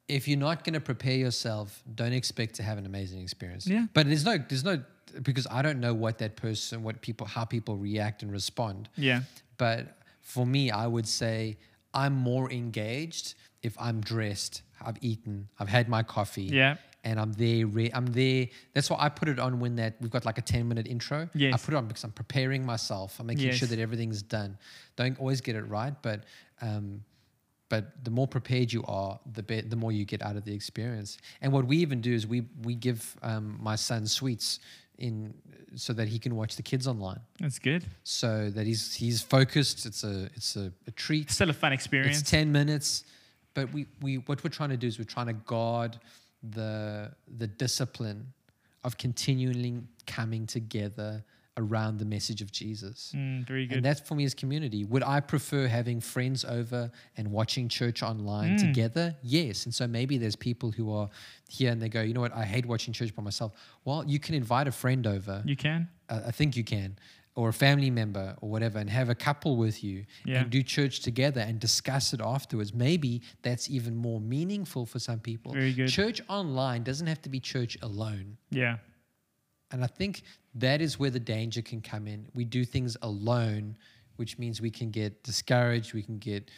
if 0.07 0.27
you're 0.27 0.37
not 0.37 0.63
going 0.65 0.73
to 0.73 0.81
prepare 0.81 1.15
yourself, 1.15 1.81
don't 1.95 2.11
expect 2.11 2.55
to 2.55 2.63
have 2.63 2.77
an 2.77 2.85
amazing 2.85 3.21
experience. 3.21 3.65
Yeah. 3.65 3.85
But 3.93 4.07
there's 4.07 4.25
no, 4.25 4.37
there's 4.37 4.65
no, 4.65 4.83
because 5.23 5.47
I 5.49 5.61
don't 5.61 5.79
know 5.79 5.93
what 5.93 6.17
that 6.19 6.35
person, 6.35 6.83
what 6.83 7.01
people, 7.01 7.27
how 7.27 7.45
people 7.45 7.75
react 7.77 8.23
and 8.23 8.31
respond. 8.31 8.89
Yeah. 8.95 9.21
But 9.57 9.97
for 10.21 10.45
me, 10.45 10.71
I 10.71 10.87
would 10.87 11.07
say 11.07 11.57
I'm 11.93 12.13
more 12.13 12.51
engaged 12.51 13.35
if 13.63 13.75
I'm 13.79 14.01
dressed, 14.01 14.63
I've 14.83 14.97
eaten, 15.01 15.47
I've 15.59 15.69
had 15.69 15.87
my 15.87 16.01
coffee, 16.03 16.43
Yeah. 16.45 16.77
and 17.03 17.19
I'm 17.19 17.33
there. 17.33 17.67
Re- 17.67 17.91
I'm 17.93 18.07
there. 18.07 18.47
That's 18.73 18.89
why 18.89 18.97
I 18.99 19.09
put 19.09 19.29
it 19.29 19.37
on 19.39 19.59
when 19.59 19.75
that 19.75 19.95
we've 20.01 20.09
got 20.09 20.25
like 20.25 20.37
a 20.39 20.41
ten 20.41 20.67
minute 20.67 20.87
intro. 20.87 21.29
Yeah. 21.35 21.53
I 21.53 21.57
put 21.57 21.73
it 21.73 21.77
on 21.77 21.87
because 21.87 22.03
I'm 22.03 22.11
preparing 22.11 22.65
myself. 22.65 23.19
I'm 23.19 23.27
making 23.27 23.51
sure 23.51 23.67
that 23.67 23.77
everything's 23.79 24.21
done. 24.23 24.57
Don't 24.95 25.19
always 25.19 25.41
get 25.41 25.55
it 25.55 25.63
right, 25.67 25.93
but 26.01 26.23
um, 26.61 27.03
but 27.69 28.03
the 28.03 28.11
more 28.11 28.27
prepared 28.27 28.73
you 28.73 28.83
are, 28.87 29.19
the 29.33 29.43
be- 29.43 29.61
the 29.61 29.75
more 29.75 29.91
you 29.91 30.05
get 30.05 30.21
out 30.21 30.35
of 30.35 30.43
the 30.43 30.53
experience. 30.53 31.17
And 31.41 31.53
what 31.53 31.65
we 31.65 31.77
even 31.77 32.01
do 32.01 32.13
is 32.13 32.25
we 32.27 32.41
we 32.63 32.73
give 32.75 33.15
um, 33.21 33.57
my 33.61 33.75
son 33.75 34.07
sweets 34.07 34.59
in 35.01 35.33
so 35.75 35.93
that 35.93 36.07
he 36.07 36.19
can 36.19 36.35
watch 36.35 36.55
the 36.55 36.63
kids 36.63 36.87
online, 36.87 37.19
That's 37.39 37.59
good. 37.59 37.83
so 38.03 38.49
that 38.49 38.65
he's 38.65 38.93
he's 38.95 39.21
focused. 39.21 39.85
It's 39.85 40.03
a 40.03 40.25
it's 40.35 40.55
a, 40.55 40.71
a 40.87 40.91
treat. 40.91 41.31
Still 41.31 41.49
a 41.49 41.53
fun 41.53 41.73
experience. 41.73 42.21
It's 42.21 42.29
10 42.29 42.51
minutes, 42.51 43.03
but 43.53 43.71
we, 43.73 43.87
we 44.01 44.17
what 44.17 44.43
we're 44.43 44.49
trying 44.49 44.69
to 44.69 44.77
do 44.77 44.87
is 44.87 44.99
we're 44.99 45.05
trying 45.05 45.27
to 45.27 45.33
guard 45.33 45.99
the 46.43 47.11
the 47.37 47.47
discipline 47.47 48.27
of 48.83 48.97
continually 48.97 49.81
coming 50.07 50.45
together 50.47 51.23
around 51.61 51.99
the 51.99 52.05
message 52.05 52.41
of 52.41 52.51
Jesus. 52.51 53.13
Mm, 53.15 53.47
very 53.47 53.65
good. 53.67 53.77
And 53.77 53.85
that's 53.85 53.99
for 54.01 54.15
me 54.15 54.23
as 54.25 54.33
community. 54.33 54.83
Would 54.85 55.03
I 55.03 55.19
prefer 55.19 55.67
having 55.67 56.01
friends 56.01 56.43
over 56.43 56.91
and 57.17 57.31
watching 57.31 57.69
church 57.69 58.01
online 58.03 58.57
Mm. 58.57 58.61
together? 58.67 59.15
Yes. 59.23 59.65
And 59.65 59.73
so 59.73 59.87
maybe 59.87 60.17
there's 60.17 60.35
people 60.35 60.71
who 60.71 60.91
are 60.93 61.09
here 61.49 61.71
and 61.71 61.81
they 61.81 61.89
go, 61.89 62.01
you 62.01 62.13
know 62.13 62.21
what, 62.21 62.33
I 62.35 62.45
hate 62.45 62.65
watching 62.65 62.93
church 62.93 63.15
by 63.15 63.23
myself. 63.23 63.53
Well, 63.85 64.03
you 64.05 64.19
can 64.19 64.35
invite 64.35 64.67
a 64.67 64.71
friend 64.71 65.05
over 65.07 65.41
you 65.45 65.55
can. 65.55 65.87
uh, 66.09 66.21
I 66.27 66.31
think 66.31 66.55
you 66.57 66.63
can, 66.63 66.97
or 67.35 67.47
a 67.49 67.53
family 67.53 67.89
member 67.89 68.35
or 68.41 68.49
whatever, 68.49 68.77
and 68.79 68.89
have 68.89 69.09
a 69.09 69.15
couple 69.15 69.55
with 69.55 69.83
you 69.83 70.05
Yeah. 70.25 70.41
and 70.41 70.49
do 70.49 70.61
church 70.63 70.99
together 70.99 71.39
and 71.41 71.59
discuss 71.59 72.13
it 72.13 72.19
afterwards. 72.21 72.73
Maybe 72.73 73.21
that's 73.41 73.69
even 73.69 73.95
more 73.95 74.19
meaningful 74.19 74.85
for 74.85 74.99
some 74.99 75.19
people. 75.19 75.53
Very 75.53 75.71
good. 75.73 75.87
Church 75.87 76.21
online 76.27 76.83
doesn't 76.83 77.07
have 77.07 77.21
to 77.21 77.29
be 77.29 77.39
church 77.39 77.77
alone. 77.81 78.37
Yeah. 78.49 78.77
And 79.71 79.83
I 79.83 79.87
think 79.87 80.23
that 80.55 80.81
is 80.81 80.99
where 80.99 81.09
the 81.09 81.19
danger 81.19 81.61
can 81.61 81.81
come 81.81 82.07
in. 82.07 82.27
We 82.33 82.43
do 82.45 82.65
things 82.65 82.97
alone, 83.01 83.77
which 84.17 84.37
means 84.37 84.61
we 84.61 84.69
can 84.71 84.91
get 84.91 85.23
discouraged, 85.23 85.93
we 85.93 86.03
can 86.03 86.17
get. 86.17 86.49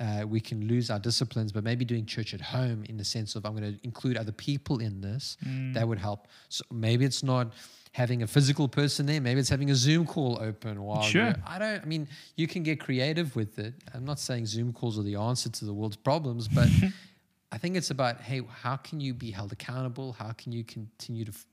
Uh, 0.00 0.24
we 0.26 0.40
can 0.40 0.66
lose 0.66 0.90
our 0.90 0.98
disciplines, 0.98 1.52
but 1.52 1.62
maybe 1.62 1.84
doing 1.84 2.04
church 2.04 2.34
at 2.34 2.40
home 2.40 2.82
in 2.88 2.96
the 2.96 3.04
sense 3.04 3.36
of 3.36 3.46
I'm 3.46 3.54
going 3.56 3.74
to 3.74 3.78
include 3.84 4.16
other 4.16 4.32
people 4.32 4.80
in 4.80 5.00
this, 5.00 5.36
Mm. 5.46 5.72
that 5.74 5.86
would 5.86 5.98
help. 6.00 6.26
So 6.48 6.64
maybe 6.72 7.04
it's 7.04 7.22
not 7.22 7.52
having 7.92 8.24
a 8.24 8.26
physical 8.26 8.66
person 8.66 9.06
there, 9.06 9.20
maybe 9.20 9.38
it's 9.38 9.48
having 9.48 9.70
a 9.70 9.74
Zoom 9.76 10.04
call 10.04 10.36
open 10.42 10.82
while 10.82 11.02
Sure. 11.02 11.32
I 11.46 11.60
don't. 11.60 11.80
I 11.80 11.84
mean, 11.84 12.08
you 12.36 12.48
can 12.48 12.64
get 12.64 12.80
creative 12.80 13.36
with 13.36 13.56
it. 13.60 13.72
I'm 13.94 14.04
not 14.04 14.18
saying 14.18 14.46
Zoom 14.46 14.72
calls 14.72 14.98
are 14.98 15.04
the 15.04 15.14
answer 15.14 15.48
to 15.48 15.64
the 15.64 15.72
world's 15.72 15.94
problems, 15.94 16.48
but 16.48 16.68
I 17.52 17.58
think 17.58 17.76
it's 17.76 17.90
about 17.90 18.20
hey, 18.20 18.40
how 18.62 18.74
can 18.76 19.00
you 19.00 19.14
be 19.14 19.30
held 19.30 19.52
accountable? 19.52 20.14
How 20.14 20.32
can 20.32 20.50
you 20.50 20.64
continue 20.64 21.24
to 21.24 21.30
f- 21.30 21.46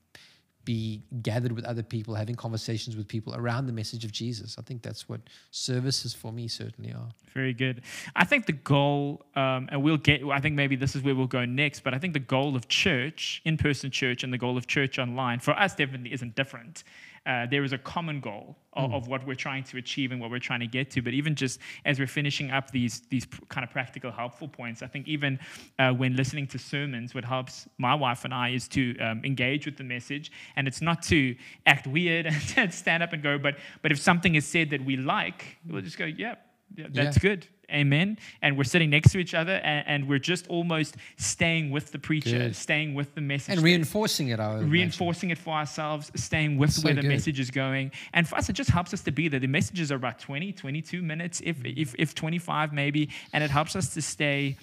be 0.64 1.02
gathered 1.22 1.52
with 1.52 1.64
other 1.64 1.82
people, 1.82 2.14
having 2.14 2.34
conversations 2.34 2.96
with 2.96 3.08
people 3.08 3.34
around 3.34 3.66
the 3.66 3.72
message 3.72 4.04
of 4.04 4.12
Jesus? 4.12 4.56
I 4.58 4.62
think 4.62 4.82
that's 4.82 5.08
what 5.08 5.20
services 5.50 6.14
for 6.14 6.32
me 6.32 6.48
certainly 6.48 6.92
are. 6.92 7.08
Very 7.34 7.54
good. 7.54 7.82
I 8.14 8.24
think 8.24 8.46
the 8.46 8.52
goal, 8.52 9.24
um, 9.36 9.68
and 9.70 9.82
we'll 9.82 9.96
get, 9.96 10.22
I 10.24 10.40
think 10.40 10.54
maybe 10.54 10.76
this 10.76 10.94
is 10.94 11.02
where 11.02 11.14
we'll 11.14 11.26
go 11.26 11.44
next, 11.44 11.80
but 11.80 11.94
I 11.94 11.98
think 11.98 12.12
the 12.12 12.20
goal 12.20 12.56
of 12.56 12.68
church, 12.68 13.42
in 13.44 13.56
person 13.56 13.90
church, 13.90 14.22
and 14.22 14.32
the 14.32 14.38
goal 14.38 14.56
of 14.56 14.66
church 14.66 14.98
online, 14.98 15.40
for 15.40 15.52
us 15.52 15.74
definitely 15.74 16.12
isn't 16.12 16.34
different. 16.34 16.84
Uh, 17.24 17.46
there 17.46 17.62
is 17.62 17.72
a 17.72 17.78
common 17.78 18.18
goal 18.18 18.56
of, 18.72 18.92
of 18.92 19.06
what 19.06 19.24
we're 19.24 19.34
trying 19.34 19.62
to 19.62 19.76
achieve 19.76 20.10
and 20.10 20.20
what 20.20 20.28
we're 20.28 20.40
trying 20.40 20.58
to 20.58 20.66
get 20.66 20.90
to. 20.90 21.00
But 21.00 21.12
even 21.12 21.36
just 21.36 21.60
as 21.84 22.00
we're 22.00 22.08
finishing 22.08 22.50
up 22.50 22.72
these 22.72 23.02
these 23.10 23.26
pr- 23.26 23.44
kind 23.48 23.62
of 23.62 23.70
practical, 23.70 24.10
helpful 24.10 24.48
points, 24.48 24.82
I 24.82 24.88
think 24.88 25.06
even 25.06 25.38
uh, 25.78 25.92
when 25.92 26.16
listening 26.16 26.48
to 26.48 26.58
sermons, 26.58 27.14
what 27.14 27.24
helps 27.24 27.68
my 27.78 27.94
wife 27.94 28.24
and 28.24 28.34
I 28.34 28.48
is 28.50 28.66
to 28.68 28.98
um, 28.98 29.24
engage 29.24 29.66
with 29.66 29.76
the 29.76 29.84
message, 29.84 30.32
and 30.56 30.66
it's 30.68 30.80
not 30.82 31.02
to 31.04 31.34
act 31.66 31.86
weird 31.86 32.26
and 32.56 32.72
stand 32.74 33.02
up 33.02 33.12
and 33.12 33.22
go, 33.22 33.38
but 33.38 33.56
but 33.82 33.92
if 33.92 33.98
something 34.00 34.34
is 34.34 34.46
said 34.46 34.70
that 34.70 34.84
we 34.84 34.96
like, 34.96 35.56
we'll 35.68 35.82
just 35.82 35.98
go, 35.98 36.04
yeah, 36.04 36.34
yeah, 36.76 36.86
that's 36.90 37.16
Yeah. 37.16 37.30
good. 37.30 37.46
Amen. 37.70 38.18
And 38.42 38.58
we're 38.58 38.64
sitting 38.64 38.90
next 38.90 39.12
to 39.12 39.18
each 39.18 39.32
other 39.32 39.54
and, 39.54 39.86
and 39.88 40.08
we're 40.08 40.18
just 40.18 40.46
almost 40.48 40.96
staying 41.16 41.70
with 41.70 41.90
the 41.90 41.98
preacher, 41.98 42.36
Good. 42.36 42.54
staying 42.56 42.92
with 42.92 43.14
the 43.14 43.22
message. 43.22 43.54
And 43.54 43.62
reinforcing 43.62 44.28
it, 44.28 44.38
I 44.40 44.48
would 44.48 44.54
imagine. 44.56 44.70
reinforcing 44.70 45.30
it 45.30 45.38
for 45.38 45.54
ourselves, 45.54 46.12
staying 46.14 46.58
with 46.58 46.70
So 46.74 46.82
where 46.82 46.92
the 46.92 47.00
good. 47.00 47.08
message 47.08 47.40
is 47.40 47.50
going. 47.50 47.90
And 48.12 48.28
for 48.28 48.34
us, 48.36 48.50
it 48.50 48.52
just 48.52 48.68
helps 48.68 48.92
us 48.92 49.00
to 49.04 49.10
be 49.10 49.28
there. 49.28 49.40
The 49.40 49.46
messages 49.46 49.90
are 49.90 49.94
about 49.94 50.18
20, 50.18 50.52
22 50.52 51.00
minutes, 51.00 51.40
if, 51.42 51.56
Mm-hmm. 51.62 51.80
if, 51.80 51.94
if 51.98 52.14
25 52.14 52.74
maybe. 52.74 53.08
And 53.32 53.42
it 53.42 53.50
helps 53.50 53.74
us 53.74 53.94
to 53.94 54.02
stay 54.02 54.58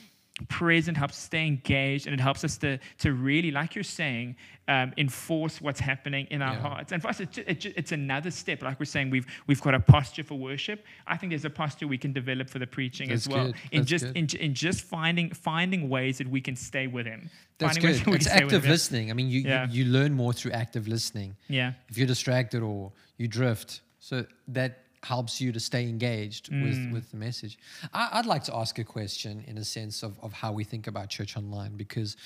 present, 0.47 0.95
helps 0.97 1.13
us 1.13 1.19
stay 1.23 1.45
engaged, 1.47 2.07
and 2.07 2.13
it 2.13 2.19
helps 2.19 2.43
us 2.43 2.57
to, 2.57 2.79
to 2.99 3.13
really, 3.13 3.51
like 3.51 3.75
you're 3.75 3.83
saying, 3.83 4.35
um, 4.67 4.93
enforce 4.97 5.59
what's 5.59 5.79
happening 5.79 6.27
in 6.29 6.41
our 6.41 6.53
Yeah. 6.53 6.61
hearts. 6.61 6.91
And 6.91 7.01
for 7.01 7.07
us, 7.07 7.19
it's, 7.19 7.35
ju- 7.35 7.43
it 7.47 7.59
ju- 7.59 7.73
it's 7.75 7.91
another 7.91 8.29
step. 8.31 8.61
Like 8.61 8.79
we're 8.79 8.85
saying, 8.85 9.09
we've, 9.09 9.25
we've 9.47 9.61
got 9.61 9.73
a 9.73 9.79
posture 9.79 10.23
for 10.23 10.35
worship. 10.35 10.85
I 11.07 11.17
think 11.17 11.31
there's 11.31 11.45
a 11.45 11.49
posture 11.49 11.87
we 11.87 11.97
can 11.97 12.13
develop 12.13 12.49
for 12.49 12.59
the 12.59 12.67
preaching 12.67 13.09
That's 13.09 13.25
as 13.25 13.33
well. 13.33 13.45
good. 13.47 13.55
In 13.71 13.79
That's 13.79 13.89
just 13.89 14.05
in, 14.05 14.27
in 14.39 14.53
just 14.53 14.81
finding 14.81 15.31
finding 15.31 15.89
ways 15.89 16.19
that 16.19 16.27
we 16.29 16.39
can 16.39 16.55
stay 16.55 16.85
with 16.87 17.05
him. 17.07 17.29
That's 17.57 17.77
Finding 17.77 17.81
good. 17.81 17.95
It's 17.95 18.03
can 18.03 18.21
stay 18.21 18.43
with 18.45 18.53
active 18.53 18.69
listening. 18.69 19.09
I 19.09 19.13
mean, 19.15 19.29
you, 19.29 19.41
Yeah. 19.41 19.67
you 19.69 19.83
you 19.83 19.91
learn 19.91 20.13
more 20.13 20.33
through 20.33 20.51
active 20.51 20.87
listening. 20.87 21.35
Yeah. 21.47 21.73
If 21.89 21.97
you're 21.97 22.07
distracted 22.07 22.61
or 22.61 22.91
you 23.17 23.27
drift, 23.27 23.81
so 23.99 24.25
that 24.49 24.83
helps 25.03 25.39
you 25.39 25.51
to 25.51 25.59
stay 25.59 25.87
engaged 25.87 26.49
Mm. 26.51 26.63
with, 26.63 26.93
with 26.93 27.11
the 27.11 27.17
message. 27.17 27.57
I, 27.93 28.09
I'd 28.13 28.25
like 28.25 28.43
to 28.45 28.55
ask 28.55 28.77
a 28.79 28.83
question 28.83 29.43
in 29.47 29.57
a 29.57 29.63
sense 29.63 30.03
of, 30.03 30.19
of 30.21 30.33
how 30.33 30.51
we 30.51 30.63
think 30.63 30.87
about 30.87 31.09
church 31.09 31.37
online 31.37 31.77
because 31.77 32.17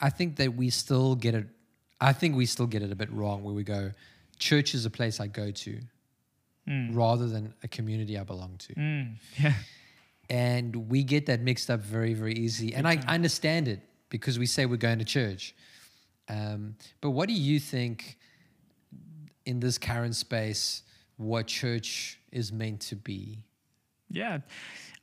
I 0.00 0.10
think 0.10 0.36
that 0.36 0.54
we 0.54 0.70
still 0.70 1.14
get 1.14 1.34
it. 1.34 1.46
I 2.00 2.12
think 2.12 2.36
we 2.36 2.46
still 2.46 2.66
get 2.66 2.82
it 2.82 2.90
a 2.92 2.96
bit 2.96 3.10
wrong 3.12 3.42
where 3.44 3.54
we 3.54 3.62
go, 3.64 3.92
church 4.38 4.74
is 4.74 4.84
a 4.86 4.90
place 4.90 5.20
I 5.20 5.26
go 5.26 5.50
to 5.50 5.78
rather 6.92 7.28
than 7.28 7.54
a 7.62 7.68
community 7.68 8.18
I 8.18 8.24
belong 8.24 8.56
to. 8.58 8.74
Mm. 8.74 9.14
Yeah. 9.38 9.52
And 10.28 10.88
we 10.90 11.04
get 11.04 11.26
that 11.26 11.40
mixed 11.40 11.70
up 11.70 11.80
very, 11.80 12.12
very 12.14 12.34
easy. 12.34 12.74
And 12.74 12.88
I, 12.88 13.00
I 13.06 13.14
understand 13.14 13.68
it 13.68 13.80
because 14.08 14.38
we 14.38 14.46
say 14.46 14.66
we're 14.66 14.76
going 14.76 14.98
to 14.98 15.04
church. 15.04 15.54
Um, 16.28 16.74
but 17.00 17.10
what 17.10 17.28
do 17.28 17.34
you 17.34 17.60
think 17.60 18.18
in 19.44 19.60
this 19.60 19.78
current 19.78 20.16
space 20.16 20.82
what 21.16 21.46
church 21.46 22.20
is 22.32 22.52
meant 22.52 22.80
to 22.80 22.96
be? 22.96 23.42
Yeah, 24.10 24.38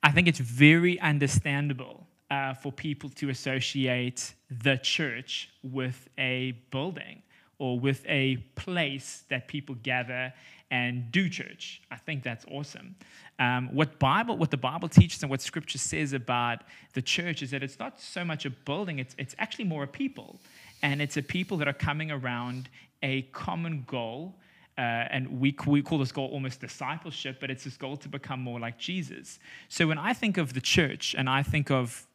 I 0.02 0.12
think 0.12 0.28
it's 0.28 0.40
very 0.40 1.00
understandable 1.00 2.08
uh, 2.32 2.54
for 2.54 2.72
people 2.72 3.10
to 3.10 3.30
associate 3.30 4.34
the 4.50 4.78
church 4.78 5.50
with 5.62 6.10
a 6.18 6.54
building 6.72 7.22
or 7.60 7.80
with 7.80 8.04
a 8.08 8.38
place 8.56 9.24
that 9.30 9.48
people 9.48 9.76
gather 9.84 10.34
and 10.72 11.12
do 11.12 11.30
church. 11.30 11.82
I 11.92 11.98
think 11.98 12.24
that's 12.24 12.46
awesome. 12.50 12.96
Um, 13.38 13.70
what 13.74 14.00
Bible, 14.00 14.38
what 14.38 14.52
the 14.52 14.58
Bible 14.58 14.90
teaches, 14.90 15.22
and 15.22 15.30
what 15.30 15.42
Scripture 15.42 15.78
says 15.78 16.14
about 16.14 16.64
the 16.94 17.02
church 17.02 17.42
is 17.44 17.52
that 17.52 17.62
it's 17.62 17.78
not 17.78 18.02
so 18.02 18.26
much 18.26 18.46
a 18.46 18.50
building; 18.50 19.00
it's 19.00 19.16
it's 19.18 19.36
actually 19.38 19.66
more 19.66 19.84
a 19.84 19.88
people, 19.88 20.40
and 20.82 21.02
it's 21.02 21.18
a 21.18 21.22
people 21.22 21.58
that 21.58 21.68
are 21.68 21.74
coming 21.74 22.10
around 22.10 22.70
a 23.04 23.24
common 23.34 23.84
goal 23.88 24.36
uh, 24.78 24.82
and 24.82 25.40
we, 25.40 25.56
we 25.68 25.82
call 25.82 26.00
this 26.00 26.12
goal 26.12 26.30
almost 26.30 26.60
discipleship, 26.60 27.38
but 27.40 27.52
it's 27.52 27.64
this 27.64 27.78
goal 27.78 27.96
to 27.98 28.10
become 28.10 28.40
more 28.40 28.60
like 28.60 28.78
Jesus. 28.78 29.40
So 29.70 29.88
when 29.88 29.98
I 29.98 30.14
think 30.14 30.38
of 30.38 30.54
the 30.54 30.62
church 30.62 31.16
and 31.18 31.30
I 31.30 31.44
think 31.44 31.70
of 31.70 32.08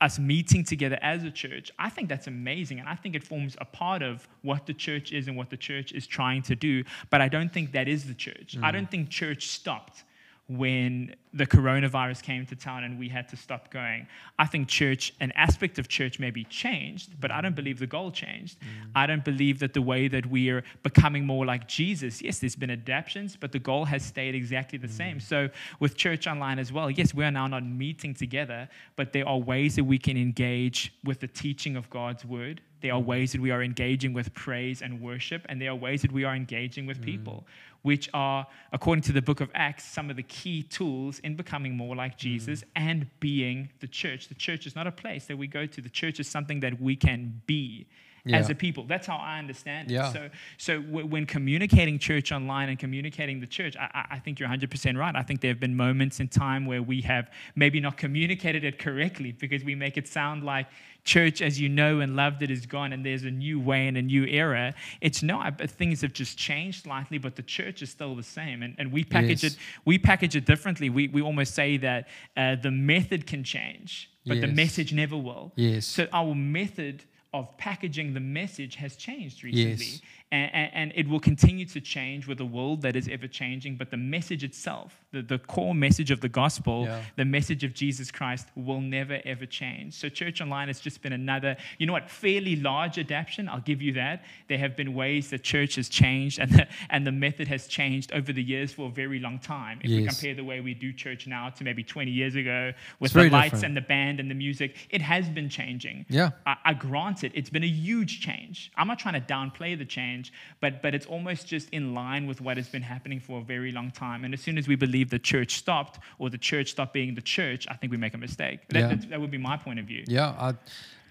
us 0.00 0.18
meeting 0.18 0.64
together 0.64 0.98
as 1.02 1.24
a 1.24 1.30
church, 1.30 1.70
I 1.78 1.90
think 1.90 2.08
that's 2.08 2.26
amazing. 2.26 2.80
And 2.80 2.88
I 2.88 2.94
think 2.94 3.14
it 3.14 3.22
forms 3.22 3.56
a 3.60 3.66
part 3.66 4.02
of 4.02 4.26
what 4.40 4.64
the 4.66 4.72
church 4.72 5.12
is 5.12 5.28
and 5.28 5.36
what 5.36 5.50
the 5.50 5.56
church 5.58 5.92
is 5.92 6.06
trying 6.06 6.42
to 6.42 6.54
do. 6.54 6.84
But 7.10 7.20
I 7.20 7.28
don't 7.28 7.52
think 7.52 7.72
that 7.72 7.86
is 7.86 8.04
the 8.04 8.14
church. 8.14 8.56
I 8.62 8.70
don't 8.70 8.90
think 8.90 9.10
church 9.10 9.48
stopped 9.48 10.04
when 10.48 11.14
the 11.36 11.46
coronavirus 11.46 12.22
came 12.22 12.46
to 12.46 12.54
town 12.54 12.84
and 12.84 12.98
we 12.98 13.08
had 13.08 13.28
to 13.28 13.36
stop 13.36 13.70
going. 13.70 14.06
I 14.38 14.46
think 14.46 14.68
church, 14.68 15.12
an 15.20 15.32
aspect 15.32 15.78
of 15.78 15.88
church 15.88 16.18
maybe 16.18 16.44
changed, 16.44 17.20
but 17.20 17.30
I 17.30 17.40
don't 17.40 17.56
believe 17.56 17.78
the 17.78 17.86
goal 17.86 18.10
changed. 18.10 18.58
Mm. 18.60 18.90
I 18.94 19.06
don't 19.06 19.24
believe 19.24 19.58
that 19.58 19.74
the 19.74 19.82
way 19.82 20.08
that 20.08 20.24
we 20.26 20.48
are 20.50 20.62
becoming 20.82 21.26
more 21.26 21.44
like 21.44 21.66
Jesus, 21.66 22.22
yes, 22.22 22.38
there's 22.38 22.56
been 22.56 22.70
adaptations, 22.70 23.36
but 23.36 23.50
the 23.50 23.58
goal 23.58 23.84
has 23.84 24.04
stayed 24.04 24.34
exactly 24.34 24.78
the 24.78 24.88
same. 24.88 25.18
Mm. 25.18 25.22
So 25.22 25.48
with 25.80 25.96
church 25.96 26.26
online 26.26 26.58
as 26.58 26.72
well, 26.72 26.90
yes, 26.90 27.12
we 27.12 27.24
are 27.24 27.30
now 27.30 27.48
not 27.48 27.64
meeting 27.64 28.14
together, 28.14 28.68
but 28.94 29.12
there 29.12 29.28
are 29.28 29.38
ways 29.38 29.76
that 29.76 29.84
we 29.84 29.98
can 29.98 30.16
engage 30.16 30.94
with 31.04 31.20
the 31.20 31.28
teaching 31.28 31.76
of 31.76 31.90
God's 31.90 32.24
word. 32.24 32.60
There 32.82 32.94
are 32.94 33.00
mm. 33.00 33.06
ways 33.06 33.32
that 33.32 33.40
we 33.40 33.50
are 33.50 33.62
engaging 33.62 34.12
with 34.12 34.32
praise 34.32 34.80
and 34.80 35.00
worship, 35.00 35.44
and 35.48 35.60
there 35.60 35.70
are 35.70 35.76
ways 35.76 36.02
that 36.02 36.12
we 36.12 36.24
are 36.24 36.36
engaging 36.36 36.86
with 36.86 37.02
people, 37.02 37.46
which 37.86 38.10
are, 38.12 38.44
according 38.72 39.00
to 39.00 39.12
the 39.12 39.22
book 39.22 39.40
of 39.40 39.48
Acts, 39.54 39.84
some 39.84 40.10
of 40.10 40.16
the 40.16 40.24
key 40.24 40.60
tools 40.64 41.20
in 41.20 41.36
becoming 41.36 41.76
more 41.76 41.94
like 41.94 42.14
mm-hmm. 42.14 42.30
Jesus 42.30 42.64
and 42.74 43.06
being 43.20 43.68
the 43.78 43.86
church. 43.86 44.26
The 44.26 44.34
church 44.34 44.66
is 44.66 44.74
not 44.74 44.88
a 44.88 44.90
place 44.90 45.26
that 45.26 45.38
we 45.38 45.46
go 45.46 45.66
to, 45.66 45.80
the 45.80 45.88
church 45.88 46.18
is 46.18 46.28
something 46.28 46.58
that 46.60 46.80
we 46.80 46.96
can 46.96 47.42
be 47.46 47.86
as 48.34 48.50
a 48.50 48.54
people. 48.54 48.84
That's 48.84 49.06
how 49.06 49.16
I 49.16 49.38
understand 49.38 49.90
it. 49.90 49.94
Yeah. 49.94 50.12
So, 50.12 50.30
so 50.58 50.80
w- 50.82 51.06
when 51.06 51.26
communicating 51.26 51.98
church 51.98 52.32
online 52.32 52.68
and 52.68 52.78
communicating 52.78 53.40
the 53.40 53.46
church, 53.46 53.76
I, 53.76 54.06
I- 54.10 54.18
think 54.18 54.40
you're 54.40 54.48
100% 54.48 54.98
right. 54.98 55.14
I 55.14 55.22
think 55.22 55.40
there 55.40 55.50
have 55.50 55.60
been 55.60 55.76
moments 55.76 56.18
in 56.20 56.26
time 56.28 56.66
where 56.66 56.82
we 56.82 57.00
have 57.02 57.30
maybe 57.54 57.78
not 57.80 57.96
communicated 57.96 58.64
it 58.64 58.78
correctly 58.78 59.30
because 59.32 59.62
we 59.62 59.74
make 59.76 59.96
it 59.96 60.08
sound 60.08 60.42
like 60.42 60.66
church 61.04 61.40
as 61.40 61.60
you 61.60 61.68
know 61.68 62.00
and 62.00 62.16
loved 62.16 62.42
it 62.42 62.50
is 62.50 62.66
gone 62.66 62.92
and 62.92 63.06
there's 63.06 63.22
a 63.22 63.30
new 63.30 63.60
way 63.60 63.86
and 63.86 63.96
a 63.96 64.02
new 64.02 64.24
era. 64.24 64.74
It's 65.00 65.22
not. 65.22 65.58
But 65.58 65.70
things 65.70 66.00
have 66.00 66.12
just 66.12 66.36
changed 66.36 66.82
slightly, 66.82 67.18
but 67.18 67.36
the 67.36 67.42
church 67.42 67.82
is 67.82 67.90
still 67.90 68.16
the 68.16 68.24
same. 68.24 68.62
And, 68.64 68.74
and 68.78 68.90
we 68.90 69.04
package 69.04 69.44
Yes. 69.44 69.52
it 69.52 69.58
we 69.84 69.98
package 69.98 70.34
it 70.34 70.44
differently. 70.46 70.90
We, 70.90 71.06
we 71.08 71.22
almost 71.22 71.54
say 71.54 71.76
that 71.76 72.08
uh, 72.36 72.56
the 72.56 72.70
method 72.72 73.26
can 73.26 73.44
change, 73.44 74.10
but 74.26 74.40
the 74.40 74.48
message 74.48 74.92
never 74.92 75.16
will. 75.16 75.52
Yes. 75.54 75.86
So 75.86 76.08
our 76.12 76.34
method 76.34 77.04
of 77.32 77.56
packaging 77.58 78.14
the 78.14 78.20
message 78.20 78.76
has 78.76 78.96
changed 78.96 79.44
recently. 79.44 79.84
Yes. 79.86 80.00
And, 80.32 80.50
and, 80.52 80.70
and 80.74 80.92
it 80.96 81.08
will 81.08 81.20
continue 81.20 81.64
to 81.66 81.80
change 81.80 82.26
with 82.26 82.40
a 82.40 82.44
world 82.44 82.82
that 82.82 82.96
is 82.96 83.06
ever 83.08 83.28
changing. 83.28 83.76
But 83.76 83.92
the 83.92 83.96
message 83.96 84.42
itself, 84.42 85.00
the, 85.12 85.22
the 85.22 85.38
core 85.38 85.72
message 85.74 86.10
of 86.10 86.20
the 86.20 86.28
gospel, 86.28 86.82
Yeah. 86.86 87.00
the 87.14 87.24
message 87.24 87.62
of 87.62 87.72
Jesus 87.74 88.10
Christ 88.10 88.48
will 88.56 88.80
never 88.80 89.20
ever 89.24 89.46
change. 89.46 89.94
So 89.94 90.08
Church 90.08 90.40
Online 90.40 90.66
has 90.66 90.80
just 90.80 91.00
been 91.00 91.12
another, 91.12 91.56
you 91.78 91.86
know 91.86 91.92
what, 91.92 92.10
fairly 92.10 92.56
large 92.56 92.98
adaptation. 92.98 93.48
I'll 93.48 93.60
give 93.60 93.80
you 93.80 93.92
that. 93.92 94.24
There 94.48 94.58
have 94.58 94.74
been 94.76 94.94
ways 94.94 95.30
that 95.30 95.44
church 95.44 95.76
has 95.76 95.88
changed 95.88 96.40
and 96.40 96.50
the, 96.50 96.66
and 96.90 97.06
the 97.06 97.12
method 97.12 97.46
has 97.46 97.68
changed 97.68 98.10
over 98.12 98.32
the 98.32 98.42
years 98.42 98.72
for 98.72 98.86
a 98.88 98.90
very 98.92 99.20
long 99.20 99.38
time. 99.38 99.78
If 99.84 99.90
we 99.90 100.06
compare 100.06 100.34
the 100.34 100.44
way 100.44 100.60
we 100.60 100.74
do 100.74 100.92
church 100.92 101.28
now 101.28 101.50
to 101.50 101.62
maybe 101.62 101.84
20 101.84 102.10
years 102.10 102.34
ago 102.34 102.72
with 102.98 103.14
It's 103.14 103.14
the 103.14 103.30
lights 103.30 103.52
different. 103.52 103.64
and 103.64 103.76
the 103.76 103.80
band 103.88 104.18
and 104.18 104.28
the 104.28 104.34
music, 104.34 104.74
it 104.90 105.02
has 105.02 105.28
been 105.28 105.48
changing. 105.48 106.04
Yeah. 106.08 106.30
I, 106.46 106.56
I 106.64 106.74
grant 106.74 107.22
it, 107.22 107.30
it's 107.36 107.48
been 107.50 107.62
a 107.64 107.68
huge 107.68 108.20
change. 108.20 108.72
I'm 108.76 108.88
not 108.88 108.98
trying 108.98 109.14
to 109.14 109.20
downplay 109.34 109.78
the 109.78 109.84
change, 109.84 110.25
but, 110.60 110.82
but 110.82 110.94
it's 110.94 111.06
almost 111.06 111.46
just 111.46 111.70
in 111.70 111.94
line 111.94 112.26
with 112.26 112.40
what 112.40 112.56
has 112.56 112.68
been 112.68 112.82
happening 112.82 113.20
for 113.20 113.38
a 113.38 113.42
very 113.42 113.72
long 113.72 113.90
time. 113.90 114.24
And 114.24 114.34
as 114.34 114.40
soon 114.40 114.58
as 114.58 114.68
we 114.68 114.76
believe 114.76 115.10
the 115.10 115.18
church 115.18 115.56
stopped 115.56 115.98
or 116.18 116.30
the 116.30 116.38
church 116.38 116.70
stopped 116.70 116.92
being 116.92 117.14
the 117.14 117.20
church, 117.20 117.66
I 117.70 117.74
think 117.74 117.90
we 117.90 117.96
make 117.96 118.14
a 118.14 118.18
mistake. 118.18 118.60
That, 118.68 118.78
Yeah. 118.78 119.08
that, 119.10 119.20
would 119.20 119.30
be 119.30 119.38
my 119.38 119.56
point 119.56 119.78
of 119.78 119.86
view. 119.86 120.04
Yeah, 120.06 120.28
I, 120.38 120.54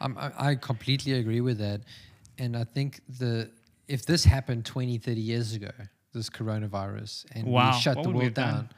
I'm, 0.01 0.17
I 0.17 0.55
completely 0.55 1.13
agree 1.13 1.41
with 1.41 1.57
that. 1.59 1.81
And 2.37 2.57
I 2.57 2.63
think 2.63 3.01
the 3.19 3.49
if 3.87 4.05
this 4.05 4.25
happened 4.25 4.65
20, 4.65 4.97
30 4.97 5.21
years 5.21 5.53
ago, 5.53 5.71
this 6.13 6.29
coronavirus, 6.29 7.25
and 7.33 7.45
Wow, 7.47 7.71
we 7.71 7.79
shut 7.79 7.97
what 7.97 8.03
the 8.03 8.09
world 8.09 8.33
down. 8.33 8.69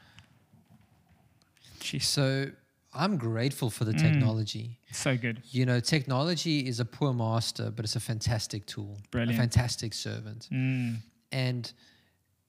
So 2.00 2.50
I'm 2.98 3.16
grateful 3.16 3.70
for 3.70 3.84
the 3.84 3.92
Mm. 3.94 4.02
technology. 4.02 4.78
so 4.92 5.16
good. 5.16 5.42
You 5.50 5.64
know, 5.66 5.80
technology 5.80 6.66
is 6.66 6.80
a 6.80 6.84
poor 6.84 7.12
master, 7.12 7.70
but 7.70 7.84
it's 7.84 7.96
a 7.96 8.00
fantastic 8.00 8.66
tool, 8.66 8.98
Brilliant. 9.10 9.38
a 9.38 9.40
fantastic 9.42 9.94
servant. 9.94 10.48
Mm, 10.50 10.98
And 11.30 11.72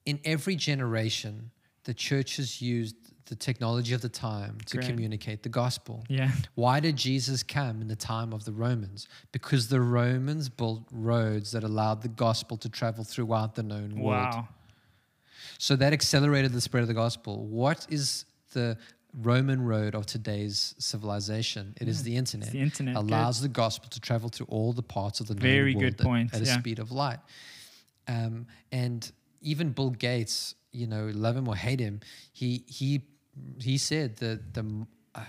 in 0.06 0.20
every 0.26 0.56
generation, 0.56 1.52
the 1.84 1.94
church 1.94 2.38
has 2.38 2.62
used 2.62 2.96
the 3.26 3.36
technology 3.36 3.94
of 3.94 4.02
the 4.02 4.10
time 4.10 4.58
to 4.66 4.78
Great. 4.78 4.88
communicate 4.90 5.44
the 5.44 5.50
gospel. 5.50 6.04
yeah, 6.10 6.32
Why 6.56 6.80
did 6.80 6.96
Jesus 6.96 7.44
come 7.44 7.82
in 7.82 7.88
the 7.90 7.96
time 7.96 8.34
of 8.34 8.44
the 8.46 8.52
Romans? 8.52 9.08
Because 9.32 9.68
the 9.68 9.82
Romans 9.82 10.50
built 10.50 10.88
roads 10.92 11.52
that 11.52 11.64
allowed 11.64 12.02
the 12.02 12.08
gospel 12.10 12.58
to 12.58 12.70
travel 12.70 13.04
throughout 13.04 13.54
the 13.56 13.62
known 13.64 13.96
world. 14.00 14.34
wow. 14.34 14.48
So 15.60 15.76
that 15.76 15.94
accelerated 15.94 16.54
the 16.54 16.62
spread 16.62 16.82
of 16.82 16.88
the 16.88 16.94
gospel. 16.96 17.46
What 17.46 17.86
is 17.90 18.26
the 18.54 18.78
Roman 19.14 19.62
road 19.62 19.96
of 19.96 20.06
today's 20.06 20.76
civilization? 20.78 21.74
It 21.82 21.88
is 21.88 22.04
the 22.04 22.16
internet. 22.16 22.52
the 22.52 22.60
internet, 22.62 22.96
good. 22.96 23.02
Allows 23.06 23.42
the 23.42 23.48
gospel 23.48 23.90
to 23.90 24.00
travel 24.00 24.30
through 24.30 24.48
all 24.50 24.72
the 24.74 24.84
parts 24.84 25.20
of 25.20 25.28
the 25.28 25.34
known 25.34 25.42
Very 25.42 25.74
world 25.76 25.84
good 25.84 26.00
at- 26.02 26.06
point, 26.06 26.34
at, 26.34 26.42
a 26.42 26.46
yeah. 26.46 26.60
speed 26.60 26.80
of 26.80 26.92
light. 26.92 27.20
Um, 28.08 28.46
and 28.72 29.12
even 29.42 29.72
Bill 29.72 29.92
Gates, 29.92 30.56
you 30.72 30.88
know, 30.88 31.12
love 31.14 31.36
him 31.36 31.48
or 31.48 31.56
hate 31.56 31.80
him, 31.80 32.00
he 32.34 32.64
he 32.68 33.02
he 33.62 33.78
said 33.78 34.18
that 34.18 34.54
the 34.54 34.86
I 35.16 35.26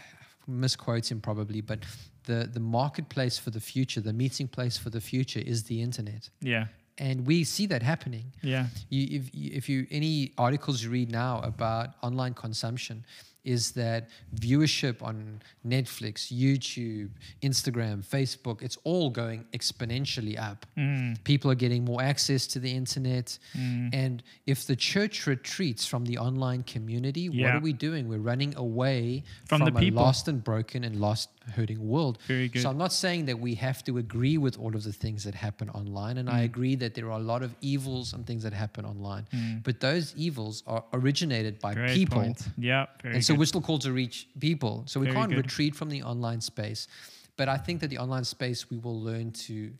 misquote 0.46 1.10
him 1.10 1.20
probably, 1.20 1.60
but 1.60 1.80
the 2.24 2.48
the 2.52 2.60
marketplace 2.60 3.38
for 3.38 3.50
the 3.50 3.60
future, 3.60 4.00
the 4.00 4.12
meeting 4.12 4.48
place 4.48 4.76
for 4.78 4.90
the 4.90 5.00
future, 5.00 5.40
is 5.40 5.64
the 5.64 5.80
internet, 5.80 6.28
Yeah, 6.40 6.66
and 6.98 7.26
we 7.26 7.44
see 7.44 7.66
that 7.66 7.82
happening. 7.82 8.32
yeah, 8.42 8.66
You, 8.88 9.20
if, 9.20 9.30
if 9.34 9.68
you 9.68 9.86
any 9.90 10.32
articles 10.36 10.82
you 10.82 10.90
read 10.90 11.10
now 11.10 11.40
about 11.40 11.90
online 12.02 12.34
consumption, 12.34 13.04
is 13.44 13.72
that 13.72 14.08
viewership 14.36 15.02
on 15.02 15.40
Netflix, 15.66 16.30
YouTube, 16.32 17.10
Instagram, 17.42 18.04
Facebook, 18.06 18.62
it's 18.62 18.76
all 18.84 19.10
going 19.10 19.44
exponentially 19.54 20.38
up. 20.38 20.66
mm, 20.76 21.22
People 21.24 21.50
are 21.50 21.54
getting 21.54 21.84
more 21.84 22.02
access 22.02 22.46
to 22.48 22.58
the 22.58 22.70
internet. 22.70 23.38
mm, 23.56 23.90
And 23.94 24.22
if 24.46 24.66
the 24.66 24.76
church 24.76 25.26
retreats 25.26 25.86
from 25.86 26.04
the 26.04 26.18
online 26.18 26.62
community, 26.64 27.28
what 27.28 27.38
are 27.54 27.60
we 27.60 27.72
doing? 27.72 28.08
We're 28.08 28.18
running 28.18 28.54
away 28.56 29.24
From 29.46 29.60
from, 29.60 29.72
the 29.72 29.78
a 29.78 29.80
people. 29.80 30.02
lost 30.02 30.28
and 30.28 30.42
broken 30.44 30.84
and 30.84 30.96
lost 31.00 31.30
hurting 31.50 31.80
world. 31.86 32.18
Very 32.26 32.48
good. 32.48 32.62
So 32.62 32.70
I'm 32.70 32.78
not 32.78 32.92
saying 32.92 33.26
that 33.26 33.38
we 33.38 33.54
have 33.56 33.82
to 33.84 33.98
agree 33.98 34.38
with 34.38 34.58
all 34.58 34.74
of 34.74 34.82
the 34.84 34.92
things 34.92 35.24
that 35.24 35.34
happen 35.34 35.68
online. 35.70 36.16
And 36.18 36.28
Mm. 36.28 36.32
I 36.32 36.40
agree 36.42 36.74
that 36.76 36.94
there 36.94 37.06
are 37.12 37.18
a 37.20 37.22
lot 37.32 37.42
of 37.42 37.54
evils 37.60 38.12
and 38.14 38.26
things 38.26 38.42
that 38.44 38.52
happen 38.52 38.84
online. 38.84 39.24
mm. 39.32 39.62
But 39.62 39.80
those 39.80 40.14
evils 40.16 40.62
are 40.66 40.84
originated 40.92 41.58
by 41.60 41.74
Great 41.74 41.94
people. 41.94 42.20
point. 42.22 42.48
Yeah, 42.56 42.86
And 43.04 43.24
so 43.24 43.34
we're 43.34 43.46
still 43.54 43.62
called 43.68 43.82
to 43.82 43.92
reach 43.92 44.28
people. 44.38 44.84
So 44.86 45.00
we 45.00 45.06
Very 45.06 45.16
can't 45.16 45.30
good. 45.30 45.44
retreat 45.44 45.74
from 45.76 45.88
the 45.90 46.02
online 46.02 46.40
space. 46.40 46.88
But 47.36 47.48
I 47.48 47.56
think 47.56 47.80
that 47.80 47.88
the 47.88 47.98
online 47.98 48.24
space 48.24 48.68
we 48.70 48.78
will 48.78 49.00
learn 49.00 49.32
to 49.46 49.72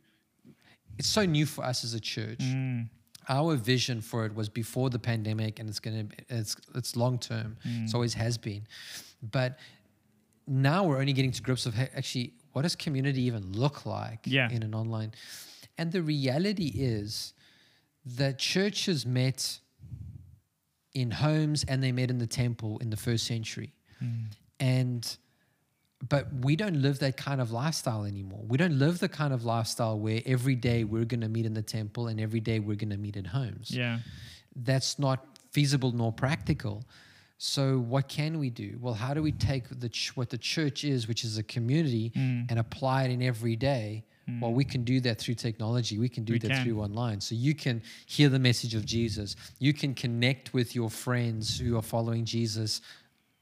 it's 0.97 1.07
so 1.07 1.25
new 1.25 1.45
for 1.45 1.63
us 1.63 1.83
as 1.83 1.93
a 1.93 1.99
church. 1.99 2.39
Mm, 2.39 2.89
Our 3.29 3.55
vision 3.55 4.01
for 4.01 4.25
it 4.25 4.33
was 4.35 4.49
before 4.49 4.89
the 4.89 4.99
pandemic 4.99 5.59
and 5.59 5.69
it's 5.69 5.79
gonna 5.79 6.05
it's 6.27 6.55
it's 6.75 6.95
long 6.95 7.17
term. 7.19 7.55
Mm. 7.65 7.85
It 7.87 7.93
always 7.95 8.15
has 8.15 8.37
been. 8.37 8.63
But 9.37 9.59
now 10.51 10.83
we're 10.83 10.99
only 10.99 11.13
getting 11.13 11.31
to 11.31 11.41
grips 11.41 11.65
of 11.65 11.73
hey, 11.73 11.89
actually 11.95 12.33
what 12.51 12.63
does 12.63 12.75
community 12.75 13.21
even 13.23 13.51
look 13.53 13.85
like 13.85 14.19
Yeah. 14.25 14.49
in 14.51 14.63
an 14.63 14.75
online 14.75 15.13
and 15.77 15.91
the 15.91 16.01
reality 16.03 16.71
is 16.75 17.33
that 18.05 18.37
churches 18.37 19.05
met 19.05 19.59
in 20.93 21.11
homes 21.11 21.63
and 21.67 21.81
they 21.81 21.91
met 21.91 22.09
in 22.09 22.17
the 22.17 22.27
temple 22.27 22.77
in 22.79 22.89
the 22.89 22.97
first 22.97 23.25
century. 23.25 23.73
mm. 24.03 24.25
And 24.59 25.17
but 26.09 26.27
we 26.43 26.55
don't 26.55 26.81
live 26.81 26.97
that 26.99 27.15
kind 27.15 27.39
of 27.39 27.51
lifestyle 27.51 28.05
anymore. 28.05 28.43
We 28.47 28.57
don't 28.57 28.77
live 28.79 28.99
the 28.99 29.07
kind 29.09 29.33
of 29.33 29.45
lifestyle 29.45 29.99
where 29.99 30.21
every 30.25 30.55
day 30.55 30.83
we're 30.83 31.05
going 31.05 31.21
to 31.21 31.29
meet 31.29 31.45
in 31.45 31.53
the 31.53 31.61
temple 31.61 32.07
and 32.07 32.19
every 32.19 32.39
day 32.39 32.59
we're 32.59 32.75
going 32.75 32.89
to 32.89 32.97
meet 32.97 33.15
at 33.17 33.27
homes. 33.27 33.69
Yeah, 33.71 33.99
That's 34.55 34.97
not 34.97 35.19
feasible 35.51 35.91
nor 35.91 36.11
practical. 36.11 36.83
So 37.43 37.79
what 37.79 38.07
can 38.07 38.37
we 38.37 38.51
do? 38.51 38.77
Well, 38.79 38.93
how 38.93 39.15
do 39.15 39.23
we 39.23 39.31
take 39.31 39.63
the 39.79 39.89
ch- 39.89 40.15
what 40.15 40.29
the 40.29 40.37
church 40.37 40.83
is, 40.83 41.07
which 41.07 41.23
is 41.23 41.39
a 41.39 41.43
community, 41.43 42.11
Mm. 42.15 42.45
and 42.51 42.59
apply 42.59 43.05
it 43.05 43.11
in 43.11 43.23
every 43.23 43.55
day? 43.55 44.03
Well, 44.39 44.53
we 44.53 44.63
can 44.63 44.83
do 44.83 44.99
that 45.01 45.17
through 45.17 45.33
technology. 45.35 45.97
We 45.97 46.07
can 46.07 46.23
do 46.23 46.33
We 46.33 46.39
that 46.39 46.51
can. 46.51 46.63
through 46.63 46.79
online. 46.81 47.19
So 47.19 47.33
you 47.33 47.55
can 47.55 47.81
hear 48.05 48.29
the 48.29 48.37
message 48.37 48.75
of 48.75 48.85
Jesus. 48.85 49.35
You 49.57 49.73
can 49.73 49.95
connect 49.95 50.53
with 50.53 50.75
your 50.75 50.91
friends 50.91 51.57
who 51.59 51.75
are 51.77 51.81
following 51.81 52.25
Jesus 52.25 52.79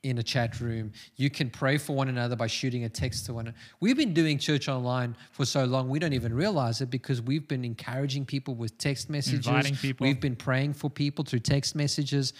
in 0.01 0.17
a 0.17 0.23
chat 0.23 0.61
room. 0.61 0.93
You 1.17 1.29
can 1.29 1.49
pray 1.49 1.77
for 1.77 1.93
one 1.93 2.07
another 2.07 2.37
by 2.37 2.47
shooting 2.47 2.85
a 2.85 2.89
text 2.89 3.25
to 3.25 3.33
one 3.33 3.47
another. 3.47 3.57
We've 3.81 3.97
been 3.97 4.13
doing 4.13 4.37
church 4.39 4.69
online 4.69 5.15
for 5.31 5.43
so 5.45 5.65
long, 5.65 5.89
we 5.89 5.99
don't 5.99 6.13
even 6.13 6.33
realize 6.33 6.79
it 6.79 6.89
because 6.89 7.21
we've 7.21 7.49
been 7.49 7.65
encouraging 7.65 8.25
people 8.25 8.55
with 8.55 8.77
text 8.77 9.09
messages. 9.09 9.45
Inviting 9.45 9.75
people. 9.75 10.07
We've 10.07 10.21
been 10.21 10.37
praying 10.37 10.73
for 10.75 10.89
people 10.89 11.25
through 11.25 11.39
text 11.41 11.75
messages. 11.75 12.31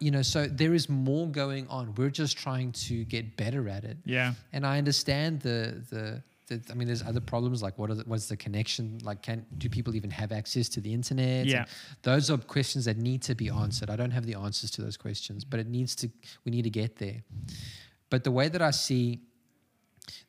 You 0.00 0.10
know, 0.10 0.22
so 0.22 0.46
there 0.46 0.74
is 0.74 0.88
more 0.88 1.28
going 1.28 1.68
on. 1.68 1.94
We're 1.94 2.10
just 2.10 2.36
trying 2.36 2.72
to 2.72 3.04
get 3.04 3.36
better 3.36 3.68
at 3.68 3.84
it. 3.84 3.96
yeah, 4.04 4.34
And 4.52 4.66
I 4.66 4.78
understand 4.78 5.40
the 5.40 5.84
the. 5.90 6.22
I 6.70 6.74
mean, 6.74 6.88
there's 6.88 7.02
other 7.02 7.20
problems 7.20 7.62
like 7.62 7.76
what 7.76 7.90
are 7.90 7.94
the, 7.94 8.04
what's 8.04 8.26
the 8.26 8.36
connection? 8.36 8.98
Like, 9.02 9.20
can 9.20 9.44
do 9.58 9.68
people 9.68 9.94
even 9.94 10.08
have 10.10 10.32
access 10.32 10.66
to 10.70 10.80
the 10.80 10.94
internet? 10.94 11.44
Yeah. 11.44 11.58
And 11.58 11.68
those 12.02 12.30
are 12.30 12.38
questions 12.38 12.86
that 12.86 12.96
need 12.96 13.20
to 13.24 13.34
be 13.34 13.50
answered. 13.50 13.90
I 13.90 13.96
don't 13.96 14.12
have 14.12 14.24
the 14.24 14.34
answers 14.34 14.70
to 14.72 14.82
those 14.82 14.96
questions, 14.96 15.44
but 15.44 15.60
it 15.60 15.66
needs 15.66 15.94
to. 15.96 16.10
We 16.46 16.50
need 16.50 16.62
to 16.62 16.70
get 16.70 16.96
there. 16.96 17.22
But 18.08 18.24
the 18.24 18.30
way 18.30 18.48
that 18.48 18.62
I 18.62 18.70
see 18.70 19.20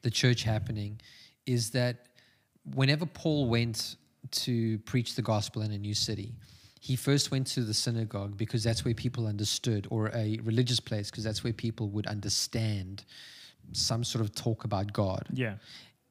the 0.02 0.12
church 0.12 0.44
happening 0.44 1.00
is 1.46 1.72
that 1.72 2.08
whenever 2.76 3.06
Paul 3.06 3.48
went 3.48 3.96
to 4.32 4.78
preach 4.80 5.16
the 5.16 5.22
gospel 5.22 5.62
in 5.62 5.72
a 5.72 5.78
new 5.78 5.94
city, 5.94 6.36
he 6.80 6.96
first 6.96 7.30
went 7.32 7.46
to 7.48 7.62
the 7.62 7.74
synagogue 7.74 8.38
because 8.38 8.64
that's 8.64 8.84
where 8.86 8.94
people 8.94 9.28
understood, 9.28 9.86
or 9.90 10.10
a 10.16 10.40
religious 10.44 10.80
place 10.80 11.12
because 11.12 11.24
that's 11.24 11.44
where 11.44 11.54
people 11.54 11.90
would 11.90 12.08
understand 12.08 13.04
some 13.74 14.04
sort 14.04 14.24
of 14.24 14.34
talk 14.34 14.64
about 14.64 14.94
God. 14.94 15.28
yeah, 15.34 15.56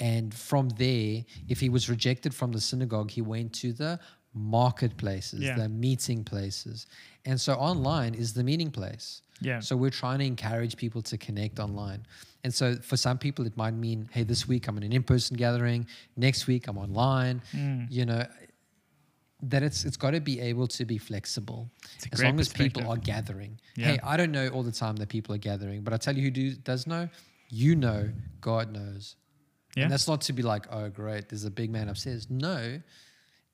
And 0.01 0.33
from 0.33 0.69
there, 0.71 1.25
if 1.49 1.59
he 1.61 1.69
was 1.69 1.89
rejected 1.89 2.33
from 2.35 2.53
the 2.53 2.61
synagogue, 2.61 3.11
he 3.11 3.23
went 3.23 3.53
to 3.55 3.73
the 3.73 3.99
marketplaces, 4.35 5.41
Yeah. 5.41 5.57
they're 5.57 5.69
meeting 5.69 6.25
places. 6.25 6.87
And 7.25 7.41
so 7.41 7.55
online 7.55 8.15
is 8.15 8.33
the 8.35 8.45
meeting 8.45 8.71
place. 8.71 9.23
Yeah. 9.41 9.61
So 9.61 9.77
we're 9.77 9.91
trying 10.03 10.19
to 10.21 10.25
encourage 10.27 10.77
people 10.77 11.03
to 11.03 11.17
connect 11.19 11.59
online. 11.61 12.07
And 12.45 12.53
so 12.55 12.77
for 12.77 12.97
some 12.97 13.19
people, 13.19 13.47
it 13.47 13.57
might 13.57 13.75
mean, 13.75 14.09
hey, 14.13 14.25
this 14.25 14.47
week 14.49 14.69
I'm 14.69 14.77
in 14.77 14.83
an 14.85 14.93
in 14.93 15.03
person 15.03 15.37
gathering, 15.37 15.87
next 16.17 16.47
week 16.47 16.69
I'm 16.69 16.79
online. 16.79 17.43
Mm. 17.53 17.91
You 17.91 18.05
know, 18.07 18.27
that 19.43 19.63
it's 19.63 19.85
it's 19.85 19.97
got 19.97 20.13
to 20.13 20.21
be 20.21 20.41
able 20.41 20.67
to 20.67 20.85
be 20.85 20.99
flexible 20.99 21.71
as 22.13 22.23
long 22.23 22.41
as 22.41 22.49
people 22.49 22.89
are 22.91 22.97
gathering. 22.97 23.61
Yeah. 23.77 23.87
Hey, 23.87 23.99
I 24.03 24.17
don't 24.17 24.33
know 24.33 24.49
all 24.49 24.63
the 24.63 24.73
time 24.73 24.97
that 24.97 25.09
people 25.09 25.35
are 25.35 25.39
gathering, 25.39 25.83
but 25.83 25.93
I 25.93 25.97
tell 25.97 26.17
you 26.17 26.23
who 26.23 26.31
do, 26.31 26.55
does 26.55 26.87
know, 26.87 27.09
you 27.49 27.77
know, 27.77 28.11
God 28.41 28.73
knows. 28.73 29.17
Yeah. 29.77 29.85
And 29.85 29.93
that's 29.93 30.09
not 30.09 30.23
to 30.23 30.33
be 30.33 30.43
like, 30.43 30.67
oh, 30.73 30.89
great, 30.89 31.29
there's 31.29 31.45
a 31.45 31.51
big 31.51 31.71
man 31.71 31.89
upstairs. 31.89 32.27
No, 32.29 32.81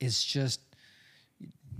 it's 0.00 0.24
just 0.24 0.60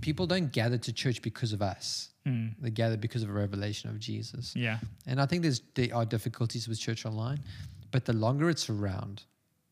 people 0.01 0.27
don't 0.27 0.51
gather 0.51 0.77
to 0.77 0.93
church 0.93 1.21
because 1.21 1.51
of 1.51 1.61
us. 1.61 2.09
Mm. 2.27 2.53
They 2.59 2.69
gather 2.69 2.97
because 2.97 3.23
of 3.23 3.29
a 3.29 3.33
revelation 3.33 3.89
of 3.89 3.99
Jesus. 3.99 4.55
Yeah. 4.55 4.79
And 5.07 5.19
I 5.19 5.25
think 5.25 5.41
there's 5.41 5.61
there 5.73 5.95
are 5.95 6.05
difficulties 6.05 6.67
with 6.67 6.79
church 6.79 7.05
online, 7.05 7.39
but 7.91 8.05
the 8.05 8.13
longer 8.13 8.49
it's 8.49 8.69
around, 8.69 9.23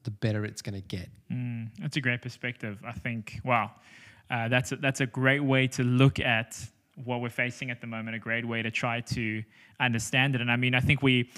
the 0.03 0.11
better 0.11 0.45
it's 0.45 0.61
going 0.61 0.75
to 0.75 0.87
get. 0.87 1.09
Mm, 1.31 1.69
that's 1.79 1.97
a 1.97 2.01
great 2.01 2.21
perspective. 2.21 2.79
I 2.85 2.91
think, 2.93 3.39
wow, 3.43 3.71
uh, 4.29 4.47
that's, 4.47 4.71
a, 4.71 4.75
that's 4.77 5.01
a 5.01 5.05
great 5.05 5.43
way 5.43 5.67
to 5.67 5.83
look 5.83 6.19
at 6.19 6.57
what 7.03 7.21
we're 7.21 7.29
facing 7.29 7.71
at 7.71 7.81
the 7.81 7.87
moment, 7.87 8.15
a 8.15 8.19
great 8.19 8.45
way 8.47 8.61
to 8.61 8.71
try 8.71 9.01
to 9.01 9.43
understand 9.79 10.35
it. 10.35 10.41
And 10.41 10.51
I 10.51 10.55
mean, 10.55 10.75
I 10.75 10.79
think 10.79 11.01
we, 11.01 11.29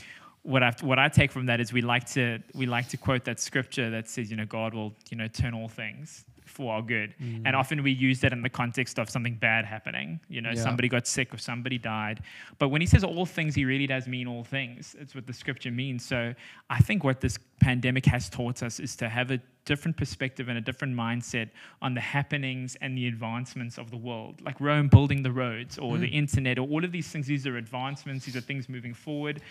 what 0.43 0.61
I 0.61 0.71
what 0.81 0.99
I 0.99 1.09
take 1.09 1.31
from 1.31 1.47
that 1.47 1.59
is 1.59 1.73
we 1.73 1.81
like 1.81 2.05
to 2.11 2.39
we 2.53 2.67
like 2.67 2.87
to 2.89 2.97
quote 2.97 3.23
that 3.25 3.39
scripture 3.39 3.89
that 3.89 4.07
says, 4.07 4.29
you 4.29 4.37
know, 4.37 4.45
God 4.45 4.75
will 4.75 4.93
you 5.09 5.17
know 5.17 5.27
turn 5.27 5.55
all 5.55 5.67
things 5.67 6.23
for 6.45 6.75
our 6.75 6.83
good, 6.83 7.15
and 7.19 7.55
often 7.55 7.81
we 7.81 7.91
use 7.91 8.19
that 8.21 8.31
in 8.31 8.43
the 8.43 8.49
context 8.49 8.99
of 8.99 9.09
something 9.09 9.33
bad 9.35 9.65
happening. 9.65 10.19
You 10.29 10.41
know, 10.41 10.51
Yeah. 10.51 10.61
somebody 10.61 10.87
got 10.87 11.07
sick 11.07 11.33
or 11.33 11.37
somebody 11.39 11.79
died. 11.79 12.21
But 12.59 12.69
when 12.69 12.79
he 12.79 12.85
says 12.87 13.03
all 13.03 13.25
things, 13.25 13.55
he 13.55 13.65
really 13.65 13.87
does 13.87 14.07
mean 14.07 14.27
all 14.27 14.43
things. 14.43 14.95
It's 14.99 15.15
what 15.15 15.25
the 15.25 15.33
scripture 15.33 15.71
means. 15.71 16.05
So 16.05 16.35
I 16.69 16.77
think 16.79 17.03
what 17.03 17.21
this 17.21 17.39
pandemic 17.59 18.05
has 18.05 18.29
taught 18.29 18.63
us 18.63 18.79
is 18.79 18.95
to 18.97 19.09
have 19.09 19.31
a 19.31 19.39
different 19.65 19.97
perspective 19.97 20.47
and 20.47 20.57
a 20.57 20.61
different 20.61 20.95
mindset 20.95 21.49
on 21.81 21.95
the 21.95 22.01
happenings 22.01 22.77
and 22.81 22.95
the 22.95 23.07
advancements 23.07 23.77
of 23.77 23.89
the 23.89 23.97
world, 23.97 24.39
like 24.45 24.61
Rome 24.61 24.87
building 24.87 25.23
the 25.23 25.31
roads 25.31 25.79
or 25.79 25.97
the 25.97 26.07
internet 26.07 26.59
or 26.59 26.67
all 26.67 26.85
of 26.85 26.91
these 26.91 27.07
things. 27.07 27.25
These 27.25 27.47
are 27.47 27.57
advancements. 27.57 28.25
These 28.25 28.35
are 28.35 28.41
things 28.41 28.69
moving 28.69 28.93
forward. 28.93 29.41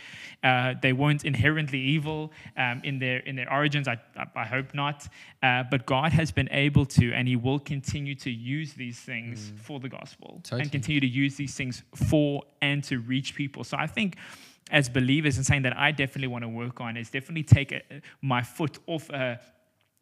Uh, 0.42 0.74
they 0.80 0.92
weren't 0.92 1.24
inherently 1.24 1.80
evil 1.80 2.32
um, 2.56 2.80
in 2.84 2.98
their 2.98 3.18
in 3.18 3.34
their 3.34 3.52
origins. 3.52 3.88
I 3.88 3.98
I, 4.36 4.44
hope 4.44 4.72
not. 4.72 5.08
Uh, 5.42 5.64
but 5.68 5.84
God 5.84 6.12
has 6.12 6.30
been 6.30 6.48
able 6.52 6.86
to, 6.86 7.12
and 7.12 7.26
He 7.26 7.36
will 7.36 7.58
continue 7.58 8.14
to 8.16 8.30
use 8.30 8.74
these 8.74 9.00
things 9.00 9.52
for 9.56 9.80
the 9.80 9.88
gospel 9.88 10.40
Totally. 10.44 10.62
and 10.62 10.72
continue 10.72 11.00
to 11.00 11.06
use 11.06 11.36
these 11.36 11.54
things 11.54 11.82
for 11.94 12.42
and 12.62 12.84
to 12.84 13.00
reach 13.00 13.34
people. 13.34 13.64
So 13.64 13.76
I 13.76 13.86
think 13.86 14.16
as 14.70 14.88
believers 14.88 15.36
and 15.36 15.44
saying 15.46 15.62
that 15.62 15.76
I 15.76 15.92
definitely 15.92 16.28
want 16.28 16.42
to 16.42 16.48
work 16.48 16.80
on 16.80 16.96
is 16.96 17.10
definitely 17.10 17.42
take 17.44 17.72
a, 17.72 17.82
my 18.22 18.42
foot 18.42 18.78
off 18.86 19.10
a 19.10 19.40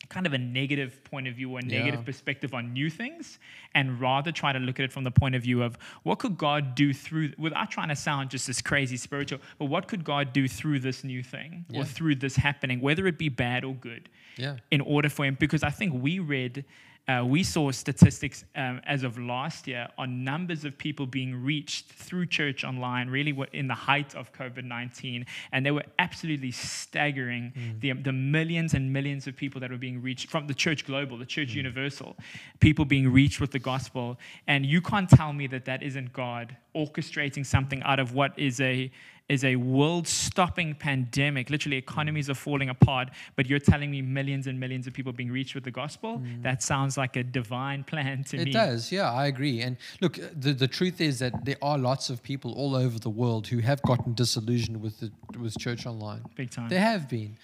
kind 0.09 0.27
of 0.27 0.33
a 0.33 0.39
negative 0.39 1.03
point 1.05 1.29
of 1.29 1.35
view 1.37 1.53
or 1.53 1.61
a 1.61 1.63
negative 1.63 2.01
Yeah. 2.01 2.05
perspective 2.07 2.55
on 2.55 2.73
new 2.73 2.91
things 2.91 3.39
and 3.75 4.01
rather 4.01 4.33
try 4.33 4.53
to 4.53 4.59
look 4.59 4.81
at 4.81 4.85
it 4.85 4.93
from 4.93 5.05
the 5.05 5.13
point 5.13 5.37
of 5.37 5.43
view 5.43 5.63
of 5.63 5.79
what 6.03 6.19
could 6.19 6.37
God 6.37 6.75
do 6.75 6.93
through 6.93 7.33
without 7.39 7.71
trying 7.71 7.89
to 7.89 7.95
sound 7.97 8.29
just 8.31 8.49
as 8.49 8.61
crazy 8.61 8.97
spiritual 8.97 9.39
but 9.59 9.67
what 9.67 9.87
could 9.87 10.03
God 10.05 10.33
do 10.33 10.49
through 10.49 10.81
this 10.81 11.05
new 11.05 11.23
thing 11.23 11.65
Yeah. 11.69 11.83
or 11.83 11.85
through 11.85 12.17
this 12.17 12.35
happening 12.35 12.81
whether 12.81 13.07
it 13.07 13.17
be 13.17 13.29
bad 13.29 13.65
or 13.65 13.75
good 13.75 14.09
Yeah. 14.37 14.57
in 14.73 14.81
order 14.81 15.09
for 15.09 15.25
him 15.25 15.37
because 15.39 15.63
I 15.63 15.71
think 15.71 15.93
we 16.03 16.19
read 16.19 16.65
uh, 17.09 17.25
we 17.27 17.43
saw 17.43 17.71
statistics 17.73 18.45
um, 18.55 18.81
as 18.87 19.03
of 19.03 19.19
last 19.19 19.67
year 19.67 19.89
on 19.99 20.23
numbers 20.23 20.65
of 20.65 20.79
people 20.79 21.05
being 21.05 21.35
reached 21.43 21.91
through 21.91 22.27
church 22.27 22.63
online, 22.63 23.11
really 23.11 23.33
were 23.33 23.49
in 23.53 23.67
the 23.67 23.75
height 23.75 24.15
of 24.15 24.33
COVID 24.33 24.65
19. 24.65 25.27
And 25.51 25.67
they 25.67 25.73
were 25.73 25.85
absolutely 25.99 26.53
staggering 26.53 27.53
the, 27.81 27.93
the 27.93 28.13
millions 28.13 28.75
and 28.75 28.93
millions 28.93 29.27
of 29.27 29.37
people 29.37 29.61
that 29.61 29.71
were 29.71 29.79
being 29.79 30.01
reached 30.01 30.31
from 30.31 30.47
the 30.47 30.55
church 30.55 30.87
global, 30.87 31.19
the 31.19 31.27
church 31.27 31.55
universal, 31.55 32.17
people 32.61 32.85
being 32.85 33.13
reached 33.13 33.41
with 33.41 33.51
the 33.51 33.59
gospel. 33.59 34.17
And 34.47 34.65
you 34.65 34.81
can't 34.81 35.11
tell 35.11 35.33
me 35.33 35.49
that 35.49 35.65
that 35.65 35.83
isn't 35.83 36.13
God 36.13 36.57
orchestrating 36.75 37.45
something 37.45 37.83
out 37.83 37.99
of 37.99 38.15
what 38.15 38.39
is 38.39 38.61
a 38.61 38.91
is 39.29 39.45
a 39.45 39.57
world 39.57 40.07
stopping 40.07 40.75
pandemic. 40.75 41.49
Literally, 41.51 41.77
economies 41.77 42.29
are 42.29 42.35
falling 42.35 42.69
apart, 42.69 43.11
but 43.37 43.47
you're 43.47 43.59
telling 43.59 43.91
me 43.91 44.03
millions 44.03 44.47
and 44.47 44.59
millions 44.59 44.87
of 44.87 44.93
people 44.93 45.13
being 45.13 45.31
reached 45.31 45.55
with 45.55 45.65
the 45.65 45.71
gospel? 45.71 46.19
Mm. 46.19 46.43
That 46.43 46.63
sounds 46.63 46.97
like 46.97 47.17
a 47.17 47.23
divine 47.23 47.85
plan 47.85 48.25
to 48.25 48.37
It 48.37 48.45
me. 48.45 48.51
It 48.51 48.55
does, 48.55 48.93
yeah, 48.93 49.11
I 49.11 49.27
agree. 49.27 49.63
And 49.63 49.77
look, 50.01 50.19
the, 50.39 50.53
the 50.53 50.69
truth 50.69 51.01
is 51.01 51.19
that 51.21 51.45
there 51.45 51.57
are 51.63 51.79
lots 51.79 52.11
of 52.11 52.23
people 52.23 52.53
all 52.55 52.75
over 52.75 52.99
the 52.99 53.11
world 53.11 53.47
who 53.47 53.59
have 53.59 53.81
gotten 53.83 54.15
disillusioned 54.15 54.81
with 54.81 55.01
the 55.01 55.11
with 55.39 55.59
church 55.59 55.87
online. 55.87 56.23
Big 56.35 56.51
time. 56.51 56.69
There 56.69 56.81
have 56.81 57.09
been, 57.09 57.37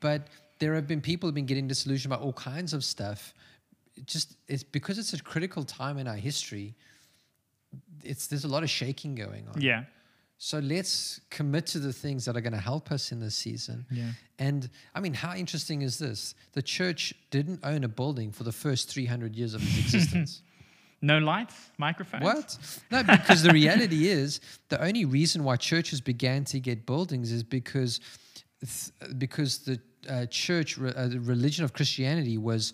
but 0.00 0.28
there 0.58 0.74
have 0.74 0.86
been 0.86 1.00
people 1.00 1.26
who've 1.26 1.34
been 1.34 1.46
getting 1.46 1.68
disillusioned 1.68 2.12
about 2.12 2.24
all 2.24 2.32
kinds 2.32 2.72
of 2.72 2.84
stuff. 2.84 3.34
It 3.96 4.06
just 4.06 4.36
it's 4.48 4.62
because 4.62 4.98
it's 4.98 5.12
a 5.12 5.22
critical 5.22 5.64
time 5.64 5.98
in 5.98 6.06
our 6.08 6.16
history. 6.16 6.74
It's 8.02 8.26
there's 8.28 8.44
a 8.44 8.48
lot 8.48 8.62
of 8.62 8.70
shaking 8.70 9.14
going 9.14 9.46
on. 9.48 9.60
Yeah. 9.60 9.84
So 10.38 10.58
let's 10.58 11.20
commit 11.30 11.66
to 11.68 11.78
the 11.78 11.92
things 11.92 12.26
that 12.26 12.36
are 12.36 12.40
going 12.40 12.52
to 12.52 12.58
help 12.58 12.92
us 12.92 13.10
in 13.10 13.20
this 13.20 13.34
season. 13.34 13.86
Yeah. 13.90 14.10
And 14.38 14.68
I 14.94 15.00
mean, 15.00 15.14
how 15.14 15.34
interesting 15.34 15.82
is 15.82 15.98
this? 15.98 16.34
The 16.52 16.62
church 16.62 17.14
didn't 17.30 17.60
own 17.62 17.84
a 17.84 17.88
building 17.88 18.32
for 18.32 18.44
the 18.44 18.52
first 18.52 18.90
300 18.90 19.34
years 19.34 19.54
of 19.54 19.62
its 19.62 19.78
existence. 19.78 20.42
No 21.02 21.18
lights, 21.18 21.54
microphones. 21.76 22.24
What? 22.24 22.58
No, 22.90 23.02
because 23.02 23.42
the 23.42 23.50
reality 23.50 24.08
is 24.08 24.40
the 24.70 24.82
only 24.82 25.04
reason 25.04 25.44
why 25.44 25.56
churches 25.56 26.00
began 26.00 26.44
to 26.46 26.58
get 26.58 26.86
buildings 26.86 27.32
is 27.32 27.42
because 27.42 28.00
because 29.18 29.58
the 29.58 29.78
uh, 30.08 30.26
church, 30.26 30.80
uh, 30.80 31.08
the 31.08 31.20
religion 31.20 31.64
of 31.64 31.74
Christianity 31.74 32.38
was 32.38 32.72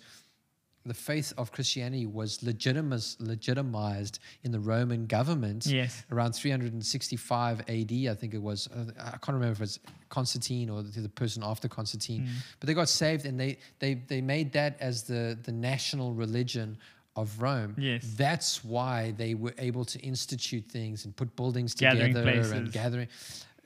the 0.85 0.95
faith 0.95 1.33
of 1.39 1.53
Christianity 1.53 2.07
was 2.07 2.39
legitimas- 2.39 3.17
legitimized 3.21 4.19
in 4.43 4.51
the 4.53 4.59
Roman 4.61 5.07
government 5.07 5.67
Yes. 5.67 6.05
around 6.11 6.33
365 6.35 7.61
AD, 7.69 8.09
I 8.09 8.15
think 8.15 8.35
it 8.35 8.43
was. 8.43 8.69
Uh, 8.69 8.87
I 8.99 9.11
can't 9.13 9.29
remember 9.35 9.53
if 9.53 9.61
it's 9.61 9.79
Constantine 10.09 10.69
or 10.71 10.83
the, 10.83 11.01
the 11.01 11.09
person 11.09 11.43
after 11.45 11.69
Constantine, 11.69 12.29
but 12.61 12.67
they 12.67 12.75
got 12.75 12.89
saved 12.89 13.27
and 13.27 13.39
they, 13.39 13.59
they, 13.79 13.95
they 13.95 14.21
made 14.21 14.53
that 14.53 14.77
as 14.81 15.05
the, 15.05 15.39
the 15.45 15.53
national 15.53 16.13
religion 16.13 16.77
of 17.17 17.41
Rome. 17.41 17.75
Yes. 17.79 18.05
That's 18.17 18.65
why 18.65 19.13
they 19.17 19.35
were 19.35 19.55
able 19.59 19.85
to 19.85 19.99
institute 20.01 20.65
things 20.71 21.05
and 21.05 21.15
put 21.15 21.35
buildings 21.37 21.75
Gathering 21.75 22.09
together 22.15 22.33
places. 22.33 22.53
and 22.53 22.73
gathering. 22.73 23.09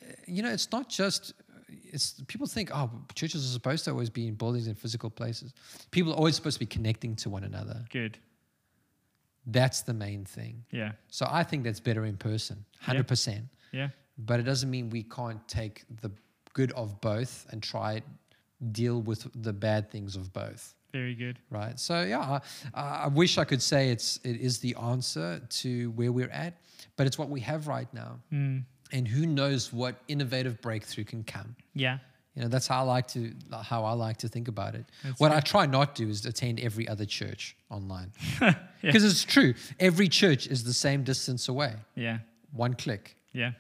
Uh, 0.03 0.13
You 0.27 0.43
know, 0.43 0.51
it's 0.51 0.71
not 0.73 0.89
just. 0.89 1.33
It's 1.97 2.23
people 2.29 2.47
think, 2.47 2.71
oh, 2.75 2.91
churches 3.15 3.41
are 3.47 3.53
supposed 3.59 3.85
to 3.87 3.91
always 3.91 4.11
be 4.11 4.25
in 4.29 4.35
buildings 4.35 4.67
and 4.67 4.77
physical 4.79 5.11
places. 5.11 5.55
People 5.91 6.13
are 6.13 6.17
always 6.17 6.37
supposed 6.37 6.57
to 6.57 6.61
be 6.61 6.67
connecting 6.77 7.17
to 7.17 7.31
one 7.31 7.43
another. 7.45 7.79
Good. 7.91 8.19
That's 9.47 9.81
the 9.83 9.95
main 9.95 10.25
thing. 10.25 10.65
Yeah. 10.71 10.93
So 11.09 11.27
I 11.31 11.43
think 11.43 11.65
that's 11.65 11.81
better 11.81 12.05
in 12.05 12.17
person, 12.17 12.57
Yeah. 12.81 12.87
hundred 12.87 13.09
percent. 13.09 13.45
Yeah. 13.73 13.89
But 14.19 14.41
it 14.41 14.45
doesn't 14.45 14.71
mean 14.71 14.91
we 14.91 15.05
can't 15.05 15.47
take 15.49 15.85
the 16.03 16.11
good 16.53 16.73
of 16.73 17.01
both 17.01 17.47
and 17.51 17.63
try 17.63 18.03
deal 18.73 19.01
with 19.03 19.21
the 19.43 19.53
bad 19.53 19.91
things 19.91 20.17
of 20.17 20.33
both. 20.33 20.75
Very 20.93 21.15
good. 21.15 21.39
Right. 21.51 21.79
So 21.79 22.03
yeah, 22.03 22.41
I, 22.75 22.81
I 23.07 23.09
wish 23.09 23.39
I 23.39 23.45
could 23.45 23.63
say 23.63 23.91
it's 23.91 24.19
it 24.25 24.37
is 24.49 24.59
the 24.59 24.75
answer 24.77 25.41
to 25.63 25.91
where 25.93 26.13
we're 26.13 26.31
at, 26.45 26.55
but 26.97 27.07
it's 27.07 27.19
what 27.19 27.29
we 27.29 27.41
have 27.41 27.69
right 27.69 27.93
now. 27.95 28.19
Mm. 28.33 28.65
And 28.93 29.07
who 29.07 29.27
knows 29.27 29.73
what 29.73 29.97
innovative 30.09 30.61
breakthrough 30.61 31.05
can 31.05 31.25
come. 31.25 31.57
Yeah. 31.75 31.99
You 32.35 32.43
know, 32.43 32.49
that's 32.49 32.67
how 32.67 32.81
I 32.81 32.83
like 32.83 33.09
to 33.09 33.33
how 33.63 33.85
I 33.85 33.93
like 33.93 34.19
to 34.19 34.29
think 34.29 34.49
about 34.49 34.75
it. 34.75 34.85
That's 35.03 35.19
what 35.19 35.33
I 35.33 35.41
try 35.41 35.65
not 35.65 35.97
to 35.97 36.05
do 36.05 36.11
is 36.11 36.27
attend 36.27 36.61
every 36.61 36.87
other 36.87 37.05
church 37.05 37.57
online. 37.71 38.13
Yeah. 38.83 38.93
Because 38.93 39.05
it's 39.05 39.25
true. 39.25 39.55
Every 39.81 40.07
church 40.07 40.47
is 40.47 40.63
the 40.63 40.73
same 40.73 41.03
distance 41.03 41.49
away. 41.49 41.75
Yeah. 41.97 42.19
One 42.53 42.75
click. 42.75 43.17
Yeah. 43.33 43.53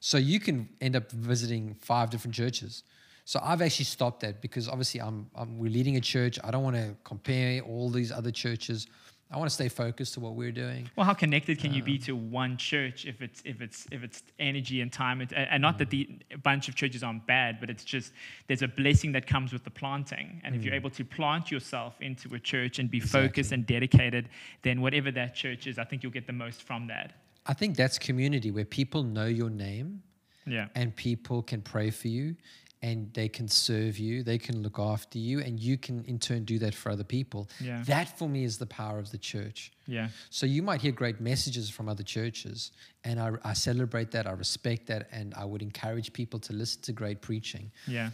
So 0.00 0.16
you 0.16 0.40
can 0.40 0.68
end 0.80 0.96
up 0.96 1.12
visiting 1.12 1.76
five 1.78 2.10
different 2.10 2.34
churches. 2.34 2.82
So 3.24 3.38
I've 3.42 3.62
actually 3.62 3.84
stopped 3.84 4.20
that 4.20 4.40
because 4.40 4.68
obviously 4.68 5.00
I'm, 5.00 5.30
I'm 5.36 5.58
we're 5.58 5.70
leading 5.70 5.96
a 5.96 6.00
church. 6.00 6.38
I 6.42 6.50
don't 6.50 6.64
want 6.64 6.76
to 6.76 6.96
compare 7.04 7.60
all 7.60 7.90
these 7.90 8.10
other 8.10 8.32
churches. 8.32 8.88
I 9.32 9.38
want 9.38 9.48
to 9.48 9.54
stay 9.54 9.68
focused 9.70 10.14
to 10.14 10.20
what 10.20 10.34
we're 10.34 10.52
doing. 10.52 10.90
Well, 10.94 11.06
how 11.06 11.14
connected 11.14 11.58
can 11.58 11.72
you 11.72 11.82
be 11.82 11.94
um, 11.94 12.02
to 12.02 12.16
one 12.16 12.58
church 12.58 13.06
if 13.06 13.22
it's 13.22 13.40
if 13.46 13.62
it's 13.62 13.86
if 13.90 14.04
it's 14.04 14.22
energy 14.38 14.82
and 14.82 14.92
time 14.92 15.22
and, 15.22 15.32
and 15.32 15.62
not 15.62 15.78
that 15.78 15.88
the 15.88 16.04
mm. 16.04 16.42
bunch 16.42 16.68
of 16.68 16.74
churches 16.74 17.02
aren't 17.02 17.26
bad, 17.26 17.58
but 17.58 17.70
it's 17.70 17.82
just 17.82 18.12
there's 18.46 18.60
a 18.60 18.68
blessing 18.68 19.10
that 19.12 19.26
comes 19.26 19.52
with 19.52 19.64
the 19.64 19.70
planting, 19.70 20.42
and 20.44 20.54
if 20.54 20.62
you're 20.62 20.74
mm. 20.74 20.76
able 20.76 20.90
to 20.90 21.04
plant 21.04 21.50
yourself 21.50 21.94
into 22.02 22.34
a 22.34 22.38
church 22.38 22.78
and 22.78 22.90
be 22.90 23.00
focused 23.00 23.52
and 23.52 23.66
dedicated, 23.66 24.28
then 24.62 24.82
whatever 24.82 25.10
that 25.10 25.34
church 25.34 25.66
is, 25.66 25.78
I 25.78 25.84
think 25.84 26.02
you'll 26.02 26.12
get 26.12 26.26
the 26.26 26.32
most 26.34 26.62
from 26.62 26.86
that. 26.88 27.14
I 27.46 27.54
think 27.54 27.76
that's 27.76 27.98
community 27.98 28.50
where 28.50 28.64
people 28.64 29.02
know 29.02 29.26
your 29.26 29.50
name 29.50 30.02
Yeah. 30.46 30.68
and 30.74 30.94
people 30.94 31.42
can 31.42 31.62
pray 31.62 31.90
for 31.90 32.08
you 32.08 32.36
and 32.82 33.12
they 33.14 33.28
can 33.28 33.46
serve 33.48 33.96
you, 33.98 34.22
they 34.24 34.38
can 34.38 34.62
look 34.62 34.78
after 34.78 35.18
you, 35.18 35.38
and 35.40 35.60
you 35.60 35.78
can 35.78 36.04
in 36.06 36.18
turn 36.18 36.44
do 36.44 36.58
that 36.58 36.74
for 36.74 36.90
other 36.90 37.04
people. 37.04 37.48
Yeah. 37.60 37.82
That 37.86 38.18
for 38.18 38.28
me 38.28 38.42
is 38.44 38.58
the 38.58 38.66
power 38.66 38.98
of 38.98 39.10
the 39.12 39.18
church. 39.18 39.70
Yeah. 39.86 40.08
So 40.30 40.46
you 40.46 40.62
might 40.62 40.80
hear 40.82 40.92
great 40.92 41.20
messages 41.20 41.70
from 41.70 41.88
other 41.88 42.02
churches, 42.02 42.72
and 43.04 43.20
I, 43.20 43.30
I 43.44 43.52
celebrate 43.52 44.10
that, 44.10 44.26
I 44.26 44.32
respect 44.32 44.86
that, 44.88 45.08
and 45.12 45.32
I 45.34 45.44
would 45.44 45.62
encourage 45.62 46.12
people 46.12 46.40
to 46.40 46.52
listen 46.52 46.82
to 46.82 46.92
great 46.92 47.20
preaching. 47.22 47.70
Yeah. 47.86 48.10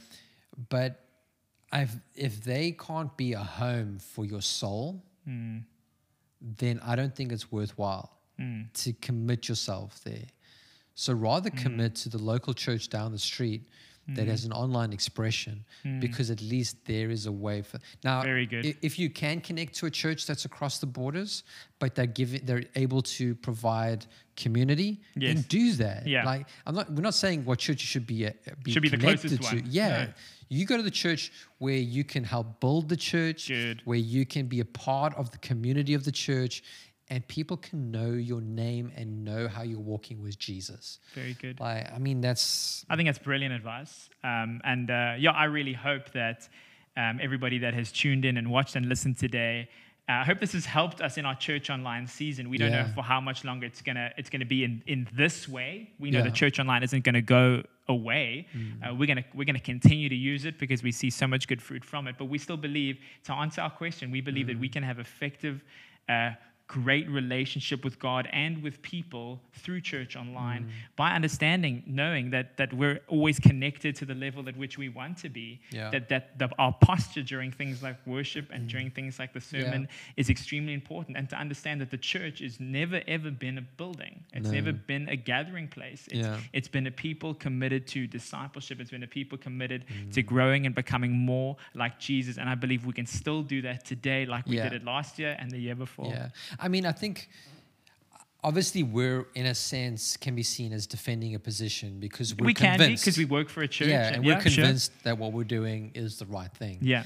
But 0.69 1.01
I've, 1.73 1.97
if 2.15 2.45
they 2.45 2.73
can't 2.73 3.17
be 3.17 3.33
a 3.33 3.39
home 3.43 3.99
for 3.99 4.25
your 4.25 4.43
soul, 4.43 5.03
Mm. 5.29 5.65
then 6.41 6.81
I 6.83 6.97
don't 6.97 7.15
think 7.15 7.33
it's 7.33 7.53
worthwhile 7.53 8.11
Mm. 8.41 8.73
to 8.85 8.93
commit 8.95 9.49
yourself 9.49 10.03
there. 10.05 10.27
So 10.95 11.13
rather 11.13 11.51
commit 11.51 11.95
to 11.97 12.09
the 12.09 12.19
local 12.19 12.55
church 12.55 12.89
down 12.89 13.13
the 13.13 13.19
street 13.19 13.69
that 14.15 14.27
has 14.27 14.43
mm. 14.43 14.47
an 14.47 14.53
online 14.53 14.93
expression 14.93 15.65
mm. 15.85 16.01
because 16.01 16.31
at 16.31 16.41
least 16.41 16.77
there 16.87 17.11
is 17.11 17.27
a 17.27 17.33
way 17.33 17.61
for 17.63 17.79
now 18.05 18.23
Very 18.23 18.47
good. 18.47 18.77
if 18.83 18.99
you 18.99 19.11
can 19.11 19.41
connect 19.41 19.75
to 19.77 19.87
a 19.87 19.91
church 19.91 20.27
that's 20.27 20.45
across 20.47 20.79
the 20.79 20.87
borders 20.87 21.43
but 21.79 21.95
they're 21.95 22.07
giving 22.07 22.41
they're 22.45 22.65
able 22.75 23.03
to 23.03 23.35
provide 23.37 24.07
community 24.37 25.01
then 25.17 25.37
Yes. 25.37 25.45
do 25.47 25.73
that 25.75 26.07
Yeah. 26.07 26.25
like 26.25 26.47
i'm 26.67 26.75
not 26.75 26.91
we're 26.93 27.03
not 27.03 27.15
saying 27.15 27.45
what 27.45 27.59
church 27.59 27.83
you 27.83 27.87
should 27.87 28.07
be, 28.07 28.27
uh, 28.27 28.31
uh, 28.31 28.53
be 28.63 28.73
Should 28.73 28.83
be 28.83 28.89
the 28.89 28.97
connected 28.97 29.29
closest 29.41 29.51
to 29.51 29.57
one. 29.57 29.67
yeah 29.71 30.05
No. 30.05 30.13
you 30.49 30.65
go 30.65 30.77
to 30.77 30.83
the 30.83 30.91
church 30.91 31.33
where 31.59 31.77
you 31.77 32.03
can 32.05 32.25
help 32.25 32.61
build 32.61 32.89
the 32.89 32.97
church 32.97 33.49
Good. 33.49 33.83
where 33.85 33.99
you 33.99 34.25
can 34.25 34.47
be 34.47 34.61
a 34.61 34.65
part 34.65 35.15
of 35.17 35.31
the 35.33 35.39
community 35.39 35.93
of 35.95 36.05
the 36.05 36.13
church 36.13 36.63
and 37.11 37.27
people 37.29 37.57
can 37.57 37.91
know 37.91 38.11
your 38.13 38.41
name 38.41 38.93
and 38.97 39.25
know 39.25 39.49
how 39.49 39.63
you're 39.63 39.81
walking 39.81 40.23
with 40.23 40.39
Jesus. 40.39 40.99
Very 41.15 41.35
good. 41.35 41.59
Like, 41.59 41.91
I 41.93 41.99
mean, 41.99 42.21
that's 42.21 42.85
I 42.91 42.97
think 42.97 43.09
that's 43.09 43.19
brilliant 43.19 43.55
advice. 43.55 44.11
Um, 44.23 44.61
and 44.65 44.91
uh, 44.91 45.15
yeah, 45.19 45.31
I 45.33 45.45
really 45.45 45.73
hope 45.73 46.13
that 46.13 46.49
um, 46.97 47.19
everybody 47.23 47.59
that 47.59 47.75
has 47.75 47.91
tuned 47.93 48.25
in 48.25 48.37
and 48.37 48.51
watched 48.51 48.77
and 48.77 48.87
listened 48.89 49.17
today, 49.19 49.69
uh, 50.09 50.13
I 50.13 50.25
hope 50.25 50.39
this 50.41 50.53
has 50.53 50.65
helped 50.67 51.01
us 51.01 51.17
in 51.19 51.25
our 51.27 51.35
church 51.35 51.71
online 51.71 52.07
season. 52.07 52.49
We 52.51 52.59
don't 52.59 52.73
know 52.73 52.87
for 52.95 53.03
how 53.03 53.21
much 53.21 53.45
longer 53.45 53.67
it's 53.67 53.83
gonna 53.83 54.11
it's 54.17 54.31
gonna 54.31 54.47
be 54.47 54.65
in, 54.65 54.83
in 54.87 55.09
this 55.15 55.49
way. 55.49 55.91
We 55.99 56.11
know 56.11 56.19
Yeah. 56.19 56.25
the 56.25 56.31
church 56.31 56.59
online 56.59 56.83
isn't 56.83 57.05
gonna 57.05 57.23
go 57.23 57.63
away. 57.89 58.47
Uh, 58.83 58.95
we're 58.95 59.07
gonna 59.07 59.25
we're 59.35 59.45
gonna 59.45 59.61
continue 59.61 60.09
to 60.11 60.15
use 60.15 60.45
it 60.45 60.59
because 60.59 60.83
we 60.83 60.93
see 60.93 61.09
so 61.11 61.27
much 61.27 61.47
good 61.49 61.63
fruit 61.63 61.85
from 61.85 62.07
it. 62.07 62.17
But 62.19 62.27
we 62.27 62.37
still 62.39 62.57
believe 62.59 62.99
to 63.25 63.33
answer 63.35 63.61
our 63.63 63.71
question, 63.71 64.11
we 64.11 64.21
believe 64.21 64.47
that 64.49 64.59
we 64.59 64.69
can 64.69 64.83
have 64.83 64.99
effective. 64.99 65.63
Uh, 66.09 66.31
great 66.69 67.09
relationship 67.09 67.83
with 67.83 67.99
God 67.99 68.29
and 68.31 68.63
with 68.63 68.83
people 68.83 69.41
through 69.55 69.81
church 69.81 70.17
online 70.17 70.65
Mm. 70.65 70.71
by 70.97 71.13
understanding, 71.15 71.83
knowing 71.87 72.31
that 72.31 72.57
that 72.59 72.73
we're 72.75 73.01
always 73.09 73.39
connected 73.41 73.97
to 73.97 74.05
the 74.05 74.15
level 74.15 74.47
at 74.49 74.57
which 74.57 74.77
we 74.79 74.89
want 74.91 75.17
to 75.25 75.29
be. 75.31 75.61
Yeah. 75.71 75.89
That 75.91 76.09
that 76.11 76.39
the, 76.39 76.51
our 76.59 76.73
posture 76.73 77.23
during 77.23 77.51
things 77.53 77.83
like 77.83 77.97
worship 78.07 78.47
and 78.53 78.69
during 78.69 78.91
things 78.91 79.19
like 79.19 79.33
the 79.33 79.41
Mm. 79.41 79.53
Yeah. 79.53 79.61
sermon 79.63 79.89
is 80.17 80.29
extremely 80.29 80.75
important, 80.75 81.17
and 81.17 81.27
to 81.31 81.37
understand 81.37 81.81
that 81.81 81.91
the 81.91 81.97
church 81.99 82.41
has 82.41 82.61
never 82.61 83.01
ever 83.09 83.31
been 83.31 83.57
a 83.59 83.63
building. 83.81 84.15
It's 84.35 84.49
No. 84.49 84.55
never 84.61 84.73
been 84.73 85.09
a 85.09 85.17
gathering 85.17 85.69
place. 85.69 86.07
It's, 86.09 86.21
Yeah. 86.27 86.39
it's 86.53 86.69
been 86.69 86.87
a 86.87 86.91
people 87.07 87.33
committed 87.35 87.87
to 87.95 88.07
discipleship. 88.07 88.79
It's 88.81 88.91
been 88.91 89.03
a 89.03 89.07
people 89.19 89.39
committed 89.39 89.81
Mm. 89.87 90.13
to 90.13 90.21
growing 90.23 90.67
and 90.67 90.75
becoming 90.75 91.13
more 91.13 91.57
like 91.75 91.99
Jesus. 91.99 92.37
And 92.37 92.47
I 92.51 92.57
believe 92.57 92.85
we 92.85 92.93
can 92.93 93.07
still 93.07 93.43
do 93.43 93.63
that 93.63 93.87
today, 93.87 94.27
like 94.27 94.45
we 94.47 94.57
did 94.57 94.75
it 94.75 94.85
last 94.85 95.19
year 95.19 95.35
and 95.41 95.51
the 95.51 95.59
year 95.59 95.75
before. 95.75 96.11
yeah. 96.13 96.29
I 96.59 96.69
mean, 96.69 96.87
I 96.87 96.93
think 96.93 97.29
obviously 98.45 98.83
we're 98.83 99.27
in 99.35 99.47
a 99.47 99.55
sense 99.55 100.17
can 100.17 100.35
be 100.35 100.43
seen 100.43 100.73
as 100.73 100.87
defending 100.87 101.35
a 101.35 101.39
position 101.39 101.99
because 102.01 102.35
we're 102.37 102.47
we 102.47 102.55
can 102.55 102.75
be 102.75 102.79
convinced. 102.85 103.05
because 103.05 103.19
we 103.19 103.25
work 103.25 103.49
for 103.49 103.63
a 103.63 103.69
church. 103.69 103.89
yeah, 103.89 104.13
and 104.13 104.25
we're 104.25 104.41
sure. 104.41 104.51
convinced 104.53 104.93
that 105.05 105.19
what 105.19 105.33
we're 105.33 105.45
doing 105.45 105.91
is 105.95 106.19
the 106.19 106.27
right 106.27 106.53
thing. 106.53 106.79
Yeah. 106.81 107.05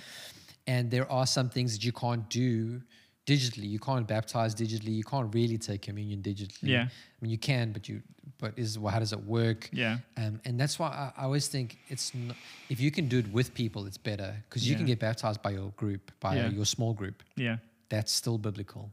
And 0.66 0.90
there 0.90 1.10
are 1.10 1.26
some 1.26 1.48
things 1.48 1.72
that 1.72 1.84
you 1.84 1.92
can't 1.92 2.28
do 2.28 2.80
digitally. 3.26 3.68
You 3.68 3.78
can't 3.78 4.06
baptize 4.06 4.54
digitally. 4.54 4.94
You 4.94 5.04
can't 5.04 5.32
really 5.34 5.58
take 5.58 5.82
communion 5.82 6.22
digitally. 6.22 6.68
Yeah. 6.68 6.82
I 6.82 6.88
mean, 7.20 7.30
you 7.30 7.38
can, 7.38 7.72
but 7.72 7.88
you, 7.88 8.02
but 8.38 8.52
is 8.56 8.78
well, 8.78 8.92
how 8.92 8.98
does 9.00 9.12
it 9.12 9.24
work? 9.24 9.68
Yeah. 9.72 9.98
Um, 10.16 10.40
and 10.44 10.58
that's 10.60 10.78
why 10.78 10.88
I, 10.88 11.12
I 11.22 11.24
always 11.24 11.48
think 11.48 11.78
it's 11.88 12.14
not, 12.14 12.36
if 12.68 12.80
you 12.80 12.90
can 12.90 13.08
do 13.08 13.18
it 13.18 13.32
with 13.32 13.54
people, 13.54 13.86
it's 13.86 13.96
better 13.98 14.34
because 14.48 14.68
you 14.68 14.76
can 14.76 14.86
get 14.86 14.98
baptized 14.98 15.42
by 15.42 15.50
your 15.50 15.70
group, 15.76 16.12
by 16.20 16.36
Yeah. 16.36 16.48
your 16.48 16.64
small 16.64 16.92
group. 16.92 17.22
Yeah. 17.36 17.56
That's 17.88 18.12
still 18.12 18.38
biblical. 18.38 18.90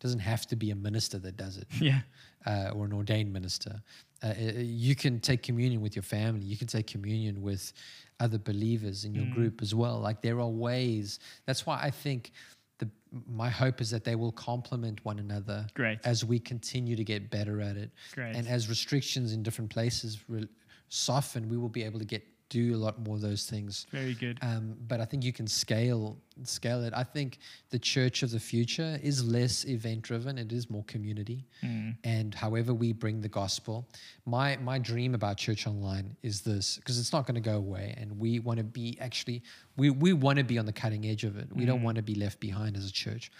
Doesn't 0.00 0.20
have 0.20 0.46
to 0.48 0.56
be 0.56 0.70
a 0.70 0.74
minister 0.74 1.18
that 1.18 1.36
does 1.36 1.56
it 1.58 1.68
Yeah. 1.80 2.00
uh, 2.46 2.70
or 2.74 2.86
an 2.86 2.92
ordained 2.92 3.32
minister. 3.32 3.82
Uh, 4.22 4.26
uh, 4.28 4.52
you 4.58 4.94
can 4.96 5.20
take 5.20 5.42
communion 5.42 5.80
with 5.82 5.94
your 5.94 6.02
family. 6.02 6.44
You 6.44 6.56
can 6.56 6.66
take 6.66 6.86
communion 6.86 7.42
with 7.42 7.72
other 8.18 8.38
believers 8.38 9.04
in 9.04 9.14
your 9.14 9.24
Mm. 9.26 9.34
group 9.34 9.62
as 9.62 9.74
well. 9.74 9.98
Like 10.00 10.20
there 10.22 10.40
are 10.40 10.48
ways. 10.48 11.20
That's 11.46 11.64
why 11.66 11.78
I 11.82 11.90
think 11.90 12.32
the 12.78 12.88
my 13.28 13.50
hope 13.50 13.80
is 13.82 13.90
that 13.90 14.04
they 14.04 14.14
will 14.14 14.32
complement 14.32 15.04
one 15.04 15.18
another 15.18 15.66
Great. 15.74 15.98
as 16.04 16.24
we 16.24 16.38
continue 16.38 16.96
to 16.96 17.04
get 17.04 17.30
better 17.30 17.60
at 17.60 17.76
it. 17.76 17.90
Great. 18.12 18.34
And 18.36 18.46
as 18.48 18.68
restrictions 18.68 19.32
in 19.32 19.42
different 19.42 19.70
places 19.70 20.18
re- 20.28 20.48
soften, 20.88 21.48
we 21.48 21.56
will 21.58 21.68
be 21.68 21.82
able 21.82 21.98
to 21.98 22.04
get 22.06 22.22
do 22.50 22.74
a 22.74 22.76
lot 22.76 23.00
more 23.00 23.14
of 23.14 23.22
those 23.22 23.46
things. 23.46 23.86
Very 23.90 24.12
good. 24.12 24.38
Um, 24.42 24.76
but 24.86 25.00
I 25.00 25.06
think 25.06 25.24
you 25.24 25.32
can 25.32 25.46
scale 25.46 26.18
scale 26.44 26.84
it. 26.84 26.92
I 26.94 27.04
think 27.04 27.38
the 27.70 27.78
church 27.78 28.22
of 28.22 28.30
the 28.30 28.40
future 28.40 28.98
is 29.02 29.24
less 29.24 29.64
event 29.66 30.02
driven. 30.02 30.36
It 30.36 30.52
is 30.52 30.68
more 30.68 30.84
community. 30.84 31.46
Mm. 31.62 31.96
And 32.04 32.34
however 32.34 32.74
we 32.74 32.92
bring 32.92 33.20
the 33.22 33.28
gospel, 33.28 33.88
my 34.26 34.56
my 34.58 34.78
dream 34.78 35.14
about 35.14 35.38
church 35.38 35.66
online 35.66 36.16
is 36.22 36.42
this 36.42 36.76
because 36.76 36.98
it's 36.98 37.12
not 37.12 37.26
going 37.26 37.36
to 37.36 37.40
go 37.40 37.56
away, 37.56 37.94
and 37.96 38.18
we 38.18 38.40
want 38.40 38.58
to 38.58 38.64
be 38.64 38.98
actually 39.00 39.42
we 39.76 39.88
we 39.90 40.12
want 40.12 40.38
to 40.38 40.44
be 40.44 40.58
on 40.58 40.66
the 40.66 40.72
cutting 40.72 41.06
edge 41.06 41.24
of 41.24 41.36
it. 41.38 41.48
We 41.54 41.64
don't 41.64 41.80
Mm. 41.80 41.84
want 41.84 41.96
to 41.96 42.02
be 42.02 42.14
left 42.16 42.40
behind 42.40 42.76
as 42.76 42.86
a 42.86 42.92
church. 42.92 43.30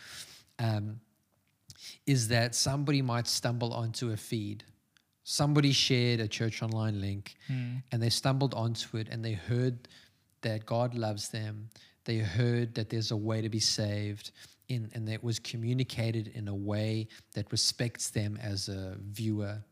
Um, 0.58 1.00
is 2.06 2.28
that 2.28 2.54
somebody 2.54 3.02
might 3.02 3.26
stumble 3.26 3.72
onto 3.72 4.10
a 4.12 4.16
feed. 4.16 4.64
Somebody 5.24 5.72
shared 5.72 6.20
a 6.20 6.28
church 6.28 6.62
online 6.62 7.00
link 7.00 7.36
Mm. 7.48 7.82
and 7.92 8.02
they 8.02 8.10
stumbled 8.10 8.54
onto 8.54 8.96
it 8.96 9.08
and 9.10 9.24
they 9.24 9.34
heard 9.34 9.88
that 10.42 10.64
God 10.66 10.94
loves 10.94 11.28
them. 11.28 11.68
They 12.04 12.18
heard 12.18 12.74
that 12.74 12.88
there's 12.90 13.10
a 13.10 13.16
way 13.16 13.42
to 13.42 13.48
be 13.48 13.60
saved 13.60 14.30
in 14.68 14.90
and 14.94 15.06
that 15.08 15.14
it 15.14 15.24
was 15.24 15.38
communicated 15.38 16.28
in 16.28 16.48
a 16.48 16.54
way 16.54 17.08
that 17.34 17.50
respects 17.52 18.10
them 18.10 18.36
as 18.40 18.68
a 18.68 18.96
viewer 19.00 19.62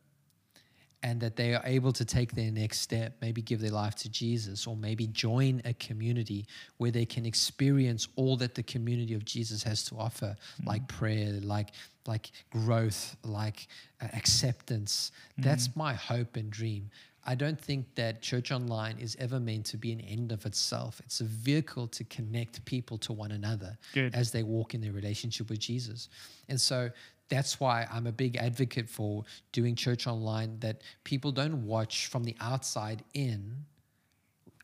and 1.02 1.20
that 1.20 1.36
they 1.36 1.54
are 1.54 1.62
able 1.64 1.92
to 1.92 2.04
take 2.04 2.32
their 2.32 2.50
next 2.50 2.80
step, 2.80 3.14
maybe 3.20 3.40
give 3.40 3.60
their 3.60 3.70
life 3.70 3.94
to 3.96 4.08
Jesus, 4.08 4.66
or 4.66 4.76
maybe 4.76 5.06
join 5.06 5.62
a 5.64 5.72
community 5.74 6.46
where 6.78 6.90
they 6.90 7.04
can 7.04 7.24
experience 7.24 8.08
all 8.16 8.36
that 8.36 8.54
the 8.54 8.62
community 8.64 9.14
of 9.14 9.24
Jesus 9.24 9.62
has 9.62 9.84
to 9.84 9.96
offer, 9.96 10.36
like 10.64 10.86
prayer, 10.88 11.32
like 11.42 11.70
like 12.06 12.30
growth, 12.50 13.16
like 13.22 13.68
uh, 14.00 14.08
acceptance. 14.14 15.12
That's 15.36 15.76
my 15.76 15.92
hope 15.92 16.36
and 16.36 16.50
dream. 16.50 16.90
I 17.28 17.34
don't 17.34 17.60
think 17.60 17.94
that 17.96 18.22
church 18.22 18.50
online 18.50 18.96
is 18.98 19.14
ever 19.20 19.38
meant 19.38 19.66
to 19.66 19.76
be 19.76 19.92
an 19.92 20.00
end 20.00 20.32
of 20.32 20.46
itself. 20.46 20.98
It's 21.04 21.20
a 21.20 21.24
vehicle 21.24 21.86
to 21.88 22.04
connect 22.04 22.64
people 22.64 22.96
to 22.98 23.12
one 23.12 23.32
another 23.32 23.76
Good. 23.92 24.14
as 24.14 24.32
they 24.32 24.42
walk 24.42 24.72
in 24.72 24.80
their 24.80 24.92
relationship 24.92 25.50
with 25.50 25.58
Jesus. 25.58 26.08
And 26.48 26.58
so 26.58 26.88
that's 27.28 27.60
why 27.60 27.86
I'm 27.92 28.06
a 28.06 28.12
big 28.12 28.36
advocate 28.36 28.88
for 28.88 29.24
doing 29.52 29.74
church 29.74 30.06
online 30.06 30.58
that 30.60 30.82
people 31.04 31.30
don't 31.32 31.66
watch 31.66 32.06
from 32.06 32.24
the 32.24 32.34
outside 32.40 33.04
in 33.14 33.64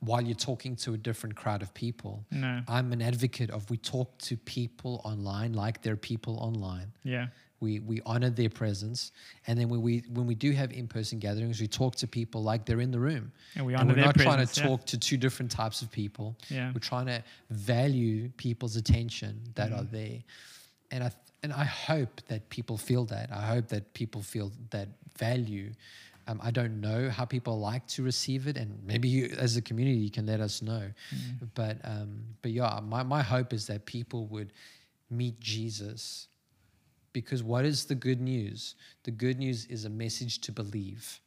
while 0.01 0.21
you're 0.21 0.35
talking 0.35 0.77
to 0.77 0.93
a 0.95 0.99
different 0.99 1.35
crowd 1.35 1.63
of 1.63 1.73
people. 1.73 2.25
No. 2.31 2.61
I'm 2.69 2.93
an 2.93 3.01
advocate 3.01 3.51
of 3.51 3.69
we 3.71 3.77
talk 3.79 4.17
to 4.19 4.37
people 4.37 5.01
online 5.05 5.53
like 5.55 5.83
they're 5.83 5.97
people 5.97 6.37
online. 6.39 6.93
Yeah. 7.05 7.29
We, 7.61 7.81
we 7.81 8.03
honor 8.05 8.29
their 8.29 8.51
presence, 8.51 9.13
and 9.47 9.59
then 9.59 9.71
when 9.71 9.81
we 9.81 10.03
when 10.13 10.27
we 10.27 10.35
do 10.35 10.51
have 10.53 10.71
in 10.73 10.87
person 10.87 11.19
gatherings, 11.19 11.61
we 11.63 11.67
talk 11.69 11.95
to 11.97 12.07
people 12.07 12.43
like 12.43 12.67
they're 12.67 12.81
in 12.83 12.91
the 12.91 12.99
room. 13.01 13.33
And 13.57 13.65
we 13.65 13.73
And 13.73 13.81
honor 13.83 13.91
we're 13.91 13.95
their 13.97 14.05
not 14.07 14.17
trying 14.17 14.37
presence, 14.37 14.55
to 14.57 14.61
yeah. 14.61 14.67
talk 14.67 14.85
to 14.87 14.99
two 14.99 15.17
different 15.17 15.51
types 15.51 15.81
of 15.81 15.91
people. 15.91 16.37
Yeah. 16.51 16.73
We're 16.75 16.81
trying 16.81 17.07
to 17.07 17.23
value 17.49 18.29
people's 18.37 18.77
attention 18.77 19.41
that 19.55 19.71
Mm. 19.71 19.81
are 19.81 19.85
there. 19.85 20.19
And 20.91 21.05
I 21.05 21.11
and 21.45 21.53
I 21.53 21.67
hope 21.89 22.15
that 22.31 22.43
people 22.49 22.77
feel 22.89 23.05
that. 23.15 23.27
I 23.31 23.45
hope 23.55 23.67
that 23.69 23.85
people 24.01 24.23
feel 24.23 24.49
that 24.71 24.89
value. 25.19 25.69
Um, 26.27 26.41
I 26.43 26.51
don't 26.59 26.81
know 26.81 27.11
how 27.17 27.27
people 27.27 27.57
like 27.61 27.87
to 27.95 28.03
receive 28.03 28.43
it, 28.51 28.57
and 28.57 28.71
maybe 28.91 29.09
you, 29.09 29.23
as 29.39 29.57
a 29.57 29.63
community, 29.63 29.99
you 29.99 30.11
can 30.11 30.27
let 30.33 30.41
us 30.41 30.63
know. 30.63 30.85
Mm. 31.15 31.49
But 31.55 31.77
um, 31.85 32.11
but 32.43 32.51
yeah, 32.51 32.81
my, 32.83 33.03
my 33.03 33.23
hope 33.23 33.53
is 33.53 33.67
that 33.67 33.85
people 33.85 34.27
would 34.35 34.51
meet 35.11 35.39
Jesus, 35.39 36.29
because 37.13 37.43
what 37.43 37.65
is 37.65 37.85
the 37.85 37.95
good 37.95 38.21
news? 38.21 38.75
The 39.03 39.11
good 39.11 39.39
news 39.39 39.67
is 39.67 39.85
a 39.85 39.91
message 39.91 40.41
to 40.47 40.53
believe. 40.53 41.21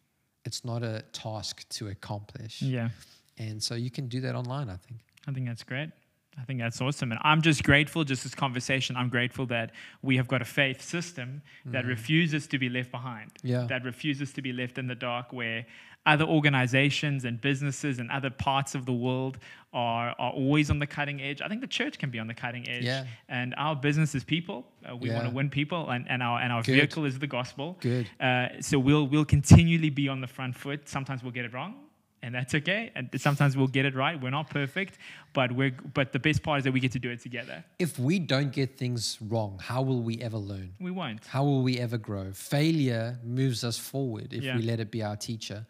It's 0.46 0.66
not 0.66 0.82
a 0.84 1.04
task 1.12 1.70
to 1.78 1.90
accomplish. 1.90 2.62
Yeah. 2.62 2.90
And 3.38 3.62
so 3.62 3.76
you 3.76 3.92
can 3.92 4.08
do 4.08 4.20
that 4.22 4.34
online, 4.34 4.70
I 4.70 4.78
think. 4.78 5.02
I 5.28 5.32
think 5.32 5.46
that's 5.46 5.64
great. 5.64 5.92
I 6.40 6.44
think 6.44 6.60
that's 6.60 6.80
awesome. 6.82 7.12
And 7.12 7.20
I'm 7.24 7.42
just 7.42 7.64
grateful, 7.64 8.04
just 8.04 8.24
this 8.24 8.36
conversation, 8.36 8.96
I'm 8.96 9.10
grateful 9.10 9.46
that 9.48 9.72
we 10.04 10.18
have 10.18 10.28
got 10.28 10.42
a 10.42 10.46
faith 10.46 10.82
system 10.82 11.42
that 11.66 11.86
refuses 11.86 12.48
to 12.48 12.60
be 12.60 12.70
left 12.70 12.92
behind, 12.92 13.32
Yeah. 13.44 13.66
that 13.66 13.84
refuses 13.84 14.34
to 14.34 14.42
be 14.42 14.54
left 14.54 14.78
in 14.78 14.88
the 14.88 14.96
dark, 14.96 15.34
where 15.34 15.66
other 16.06 16.26
organizations 16.26 17.26
and 17.26 17.42
businesses 17.42 18.00
and 18.00 18.10
other 18.12 18.30
parts 18.30 18.76
of 18.76 18.86
the 18.86 18.94
world 18.94 19.40
are, 19.74 20.16
are 20.18 20.32
always 20.32 20.70
on 20.70 20.80
the 20.80 20.88
cutting 20.88 21.22
edge. 21.22 21.42
I 21.42 21.48
think 21.50 21.60
the 21.62 21.68
church 21.68 21.98
can 22.00 22.10
be 22.12 22.20
on 22.20 22.28
the 22.28 22.34
cutting 22.34 22.68
edge. 22.70 22.84
Yeah. 22.84 23.06
And 23.28 23.54
our 23.58 23.76
business 23.76 24.16
is 24.16 24.24
people. 24.24 24.66
Uh, 24.90 24.96
we 24.96 25.10
want 25.10 25.26
to 25.26 25.32
win 25.34 25.50
people, 25.50 25.90
and, 25.90 26.06
and 26.10 26.24
our, 26.24 26.40
and 26.40 26.54
our 26.54 26.62
Good. 26.62 26.76
vehicle 26.76 27.04
is 27.06 27.20
the 27.20 27.28
gospel. 27.28 27.78
Good. 27.82 28.10
Uh, 28.22 28.48
so 28.62 28.80
we'll, 28.80 29.06
we'll 29.08 29.26
continually 29.26 29.90
be 29.90 30.08
on 30.08 30.22
the 30.22 30.28
front 30.28 30.56
foot. 30.56 30.88
Sometimes 30.88 31.24
we'll 31.24 31.34
get 31.34 31.46
it 31.46 31.54
wrong 31.54 31.76
and 32.24 32.34
that's 32.34 32.54
okay. 32.56 32.92
And 32.96 33.10
sometimes 33.20 33.56
we'll 33.56 33.68
get 33.68 33.86
it 33.86 33.96
right. 33.96 34.20
We're 34.22 34.32
not 34.32 34.50
perfect, 34.50 34.98
but 35.34 35.52
we're 35.52 35.76
but 35.94 36.14
the 36.14 36.20
best 36.20 36.44
part 36.44 36.60
is 36.60 36.64
that 36.64 36.72
we 36.74 36.80
get 36.80 36.92
to 36.94 37.00
do 37.00 37.10
it 37.10 37.22
together. 37.22 37.64
If 37.80 38.00
we 38.00 38.20
don't 38.20 38.52
get 38.52 38.78
things 38.78 39.18
wrong, 39.22 39.60
how 39.62 39.82
will 39.82 40.02
we 40.02 40.18
ever 40.22 40.38
learn? 40.38 40.74
We 40.80 40.92
won't. 40.92 41.26
How 41.28 41.44
will 41.44 41.62
we 41.62 41.78
ever 41.80 41.98
grow? 41.98 42.32
Failure 42.34 43.18
moves 43.24 43.64
us 43.64 43.78
forward 43.78 44.34
if 44.34 44.44
Yeah. 44.44 44.56
we 44.56 44.64
let 44.64 44.80
it 44.80 44.92
be 44.92 45.04
our 45.04 45.16
teacher. 45.16 45.66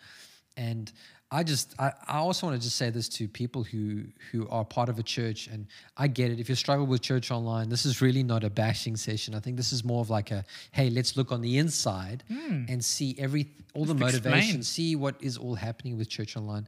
And 0.56 0.92
I 1.30 1.44
just, 1.44 1.76
I, 1.78 1.92
I 2.08 2.18
also 2.20 2.48
want 2.48 2.58
to 2.58 2.64
just 2.64 2.78
say 2.78 2.90
this 2.90 3.10
to 3.10 3.28
people 3.28 3.64
who 3.64 4.04
who 4.32 4.48
are 4.50 4.64
part 4.64 4.88
of 4.88 4.98
a 4.98 5.04
church. 5.04 5.48
And 5.48 5.68
I 5.98 6.08
get 6.08 6.32
it. 6.32 6.40
If 6.40 6.48
you 6.48 6.56
struggle 6.56 6.86
with 6.86 7.02
church 7.02 7.32
online, 7.32 7.68
this 7.68 7.86
is 7.86 8.02
really 8.02 8.24
not 8.24 8.46
a 8.46 8.50
bashing 8.50 8.96
session. 8.96 9.36
I 9.36 9.40
think 9.40 9.58
this 9.58 9.74
is 9.74 9.84
more 9.84 10.00
of 10.00 10.10
like 10.10 10.32
a, 10.32 10.46
hey, 10.72 10.90
let's 10.90 11.18
look 11.18 11.34
on 11.34 11.42
the 11.42 11.58
inside 11.58 12.24
hmm. 12.30 12.64
and 12.70 12.84
see 12.84 13.16
every 13.20 13.48
all 13.74 13.84
the. 13.84 13.94
Just 13.94 14.16
explain. 14.16 14.34
motivation, 14.34 14.64
see 14.64 14.96
what 14.96 15.16
is 15.20 15.38
all 15.38 15.56
happening 15.56 15.98
with 15.98 16.08
church 16.08 16.38
online. 16.38 16.68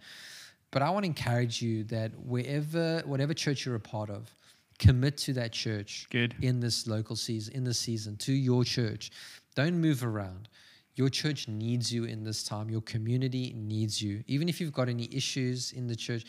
But 0.71 0.81
I 0.81 0.89
want 0.89 1.03
to 1.03 1.07
encourage 1.07 1.61
you 1.61 1.83
that 1.85 2.11
wherever, 2.19 3.01
whatever 3.05 3.33
church 3.33 3.65
you're 3.65 3.75
a 3.75 3.79
part 3.79 4.09
of, 4.09 4.29
commit 4.77 5.17
to 5.17 5.33
that 5.33 5.51
church 5.51 6.07
Good. 6.09 6.35
in 6.41 6.59
this 6.59 6.85
local 6.85 7.15
season, 7.15 7.53
in 7.55 7.63
this 7.63 7.79
season, 7.79 8.17
to 8.17 8.33
your 8.33 8.63
church. 8.63 9.11
Don't 9.55 9.75
move 9.75 10.03
around. 10.03 10.47
Your 10.95 11.09
church 11.09 11.47
needs 11.47 11.93
you 11.93 12.03
in 12.03 12.23
this 12.23 12.43
time. 12.43 12.69
Your 12.69 12.81
community 12.81 13.53
needs 13.55 14.01
you. 14.01 14.23
Even 14.27 14.49
if 14.49 14.59
you've 14.59 14.73
got 14.73 14.89
any 14.89 15.07
issues 15.13 15.71
in 15.71 15.87
the 15.87 15.95
church, 15.95 16.25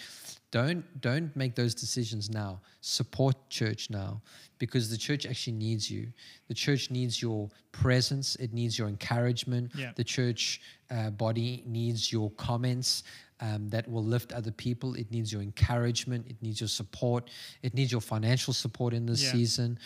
don't 0.53 0.85
don't 1.01 1.35
make 1.35 1.55
those 1.57 1.75
decisions 1.75 2.31
now. 2.31 2.61
Support 2.81 3.37
church 3.49 3.91
now 3.91 4.21
because 4.59 4.91
the 4.91 4.97
church 4.97 5.27
actually 5.27 5.55
needs 5.55 5.91
you. 5.91 6.09
The 6.49 6.55
church 6.55 6.91
needs 6.91 7.21
your 7.21 7.49
presence. 7.73 8.37
It 8.37 8.53
needs 8.53 8.79
your 8.79 8.89
encouragement. 8.89 9.73
Yeah. 9.75 9.93
The 9.97 10.05
church 10.05 10.61
uh, 10.91 11.11
body 11.11 11.63
needs 11.67 12.13
your 12.13 12.31
comments 12.33 13.03
um, 13.41 13.69
that 13.71 13.91
will 13.91 14.05
lift 14.05 14.33
other 14.33 14.51
people. 14.53 14.95
It 14.95 15.11
needs 15.11 15.33
your 15.33 15.43
encouragement. 15.43 16.27
It 16.29 16.37
needs 16.43 16.61
your 16.61 16.69
support. 16.69 17.31
It 17.63 17.75
needs 17.75 17.91
your 17.91 18.01
financial 18.03 18.53
support 18.53 18.93
in 18.93 19.07
this 19.07 19.23
Yeah. 19.23 19.33
season 19.33 19.79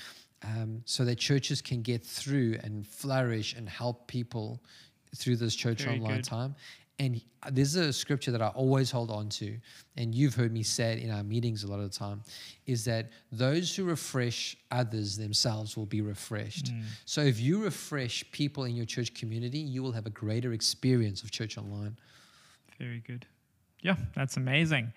um, 0.45 0.83
so 0.85 1.05
that 1.05 1.17
churches 1.17 1.61
can 1.63 1.83
get 1.83 2.05
through 2.05 2.59
and 2.63 2.87
flourish 2.87 3.55
and 3.55 3.69
help 3.69 4.07
people 4.07 4.63
through 5.17 5.37
this 5.37 5.55
church 5.55 5.83
Very 5.83 5.97
online 5.97 6.17
good. 6.17 6.25
time. 6.25 6.55
And 7.01 7.21
there's 7.51 7.75
a 7.75 7.93
scripture 7.93 8.31
that 8.31 8.41
I 8.41 8.49
always 8.49 8.91
hold 8.91 9.11
on 9.11 9.29
to, 9.31 9.57
and 9.97 10.15
you've 10.15 10.35
heard 10.35 10.53
me 10.53 10.63
say 10.63 10.93
it 10.93 11.03
in 11.03 11.11
our 11.11 11.25
meetings 11.25 11.65
a 11.65 11.67
lot 11.67 11.81
of 11.81 11.91
the 11.91 11.99
time, 11.99 12.23
is 12.67 12.85
that 12.85 13.11
those 13.33 13.75
who 13.75 13.85
refresh 13.85 14.57
others 14.71 15.17
themselves 15.17 15.77
will 15.77 15.87
be 15.87 16.03
refreshed. 16.03 16.67
Mm. 16.67 16.85
So 17.05 17.21
if 17.23 17.41
you 17.41 17.65
refresh 17.65 18.25
people 18.31 18.65
in 18.65 18.77
your 18.77 18.87
church 18.87 19.13
community, 19.13 19.59
you 19.59 19.83
will 19.83 19.91
have 19.91 20.07
a 20.07 20.11
greater 20.11 20.53
experience 20.53 21.25
of 21.25 21.33
church 21.33 21.59
online. 21.59 21.99
Very 22.79 23.03
good. 23.05 23.27
Yeah, 23.81 23.97
that's 24.15 24.37
amazing. 24.37 24.93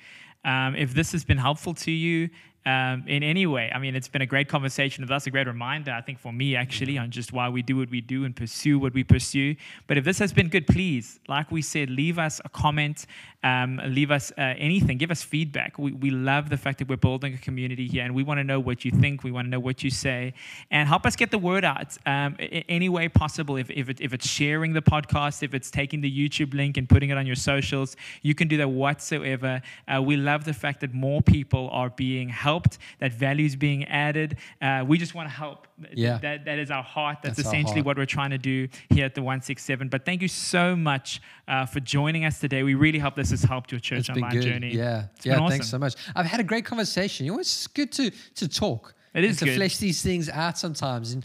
Um, 0.45 0.75
if 0.75 0.93
this 0.93 1.11
has 1.13 1.25
been 1.25 1.37
helpful 1.37 1.73
to 1.73 1.91
you 1.91 2.29
um, 2.65 3.05
in 3.07 3.23
any 3.23 3.45
way, 3.45 3.71
I 3.73 3.79
mean, 3.79 3.95
it's 3.95 4.09
been 4.09 4.21
a 4.21 4.25
great 4.25 4.49
conversation. 4.49 5.05
That's 5.07 5.27
a 5.27 5.31
great 5.31 5.47
reminder, 5.47 5.91
I 5.91 6.01
think, 6.01 6.19
for 6.19 6.33
me 6.33 6.55
actually, 6.55 6.97
on 6.97 7.11
just 7.11 7.31
why 7.31 7.47
we 7.47 7.61
do 7.61 7.77
what 7.77 7.89
we 7.89 8.01
do 8.01 8.25
and 8.25 8.35
pursue 8.35 8.77
what 8.77 8.93
we 8.93 9.03
pursue. 9.03 9.55
But 9.87 9.97
if 9.97 10.03
this 10.03 10.19
has 10.19 10.33
been 10.33 10.49
good, 10.49 10.67
please, 10.67 11.19
like 11.29 11.49
we 11.51 11.61
said, 11.61 11.89
leave 11.89 12.19
us 12.19 12.41
a 12.43 12.49
comment, 12.49 13.05
um, 13.43 13.79
leave 13.85 14.11
us 14.11 14.31
uh, 14.37 14.41
anything, 14.57 14.97
give 14.97 15.11
us 15.11 15.23
feedback. 15.23 15.77
We, 15.77 15.93
we 15.93 16.09
love 16.09 16.49
the 16.49 16.57
fact 16.57 16.79
that 16.79 16.89
we're 16.89 16.97
building 16.97 17.33
a 17.33 17.37
community 17.37 17.87
here, 17.87 18.03
and 18.03 18.13
we 18.13 18.23
want 18.23 18.39
to 18.39 18.43
know 18.43 18.59
what 18.59 18.83
you 18.83 18.91
think, 18.91 19.23
we 19.23 19.31
want 19.31 19.45
to 19.45 19.49
know 19.49 19.59
what 19.59 19.83
you 19.83 19.89
say, 19.89 20.33
and 20.69 20.89
help 20.89 21.05
us 21.05 21.15
get 21.15 21.31
the 21.31 21.37
word 21.37 21.63
out 21.63 21.97
um, 22.05 22.35
any 22.39 22.89
way 22.89 23.07
possible. 23.07 23.55
If, 23.55 23.69
if, 23.69 23.87
it, 23.87 24.01
if 24.01 24.13
it's 24.13 24.27
sharing 24.27 24.73
the 24.73 24.81
podcast, 24.81 25.43
if 25.43 25.53
it's 25.53 25.71
taking 25.71 26.01
the 26.01 26.11
YouTube 26.11 26.53
link 26.53 26.75
and 26.75 26.89
putting 26.89 27.11
it 27.11 27.17
on 27.17 27.25
your 27.25 27.35
socials, 27.35 27.95
you 28.23 28.35
can 28.35 28.47
do 28.49 28.57
that 28.57 28.69
whatsoever. 28.69 29.61
Uh, 29.87 30.01
we 30.01 30.17
love 30.17 30.43
the 30.43 30.53
fact 30.53 30.81
that 30.81 30.93
more 30.93 31.21
people 31.21 31.69
are 31.71 31.91
being 31.91 32.27
helped, 32.27 32.56
that 32.99 33.13
value 33.13 33.45
is 33.45 33.55
being 33.55 33.83
added. 33.85 34.37
Uh, 34.61 34.83
we 34.87 34.97
just 34.97 35.13
want 35.13 35.29
to 35.29 35.33
help. 35.35 35.67
Yeah. 35.93 36.17
That, 36.17 36.45
that 36.45 36.57
is 36.57 36.71
our 36.71 36.81
heart. 36.83 37.19
That's, 37.21 37.37
That's 37.37 37.47
essentially 37.47 37.75
heart. 37.75 37.85
what 37.85 37.97
we're 37.97 38.05
trying 38.05 38.31
to 38.31 38.37
do 38.37 38.67
here 38.89 39.05
at 39.05 39.13
the 39.13 39.21
167. 39.21 39.89
But 39.89 40.05
thank 40.05 40.21
you 40.21 40.27
so 40.27 40.75
much 40.75 41.21
uh, 41.47 41.65
for 41.65 41.79
joining 41.79 42.25
us 42.25 42.39
today. 42.39 42.63
We 42.63 42.73
really 42.75 42.99
hope 42.99 43.15
this 43.15 43.29
has 43.31 43.43
helped 43.43 43.71
your 43.71 43.79
church 43.79 44.09
It's 44.09 44.19
been 44.19 44.29
good. 44.29 44.41
journey. 44.41 44.73
Yeah. 44.75 45.05
It's 45.15 45.25
yeah. 45.25 45.37
been 45.39 45.49
Thanks 45.49 45.69
so 45.69 45.77
much. 45.77 45.95
I've 46.15 46.25
had 46.25 46.39
a 46.39 46.43
great 46.43 46.65
conversation. 46.65 47.25
You 47.25 47.33
know, 47.33 47.39
it's 47.39 47.67
good 47.67 47.91
to 47.93 48.11
to 48.35 48.47
talk. 48.47 48.93
It 49.13 49.23
is 49.23 49.29
and 49.31 49.39
to 49.39 49.45
good. 49.45 49.55
flesh 49.57 49.77
these 49.77 50.01
things 50.01 50.29
out 50.29 50.57
sometimes, 50.57 51.13
and 51.13 51.23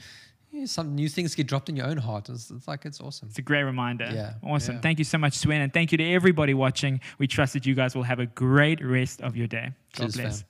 some 0.66 0.94
new 0.94 1.08
things 1.08 1.34
get 1.34 1.46
dropped 1.46 1.68
in 1.70 1.76
your 1.76 1.86
own 1.86 1.96
heart. 1.96 2.28
It's, 2.28 2.50
it's 2.50 2.68
like 2.68 2.84
it's 2.84 3.00
awesome. 3.00 3.28
It's 3.28 3.38
a 3.38 3.42
great 3.42 3.62
reminder. 3.64 4.08
Yeah, 4.12 4.34
Awesome. 4.42 4.74
yeah. 4.76 4.80
Thank 4.82 4.98
you 4.98 5.04
so 5.04 5.16
much, 5.18 5.32
Swen. 5.34 5.62
And 5.62 5.72
thank 5.72 5.92
you 5.92 5.98
to 5.98 6.04
everybody 6.12 6.52
watching. 6.54 7.00
We 7.18 7.26
trust 7.26 7.54
that 7.54 7.64
you 7.66 7.74
guys 7.74 7.94
will 7.94 8.02
have 8.02 8.18
a 8.20 8.26
great 8.26 8.84
rest 8.84 9.22
of 9.22 9.34
your 9.36 9.46
day. 9.46 9.70
God 9.94 10.04
Cheers, 10.04 10.16
bless. 10.16 10.40
fam. 10.42 10.48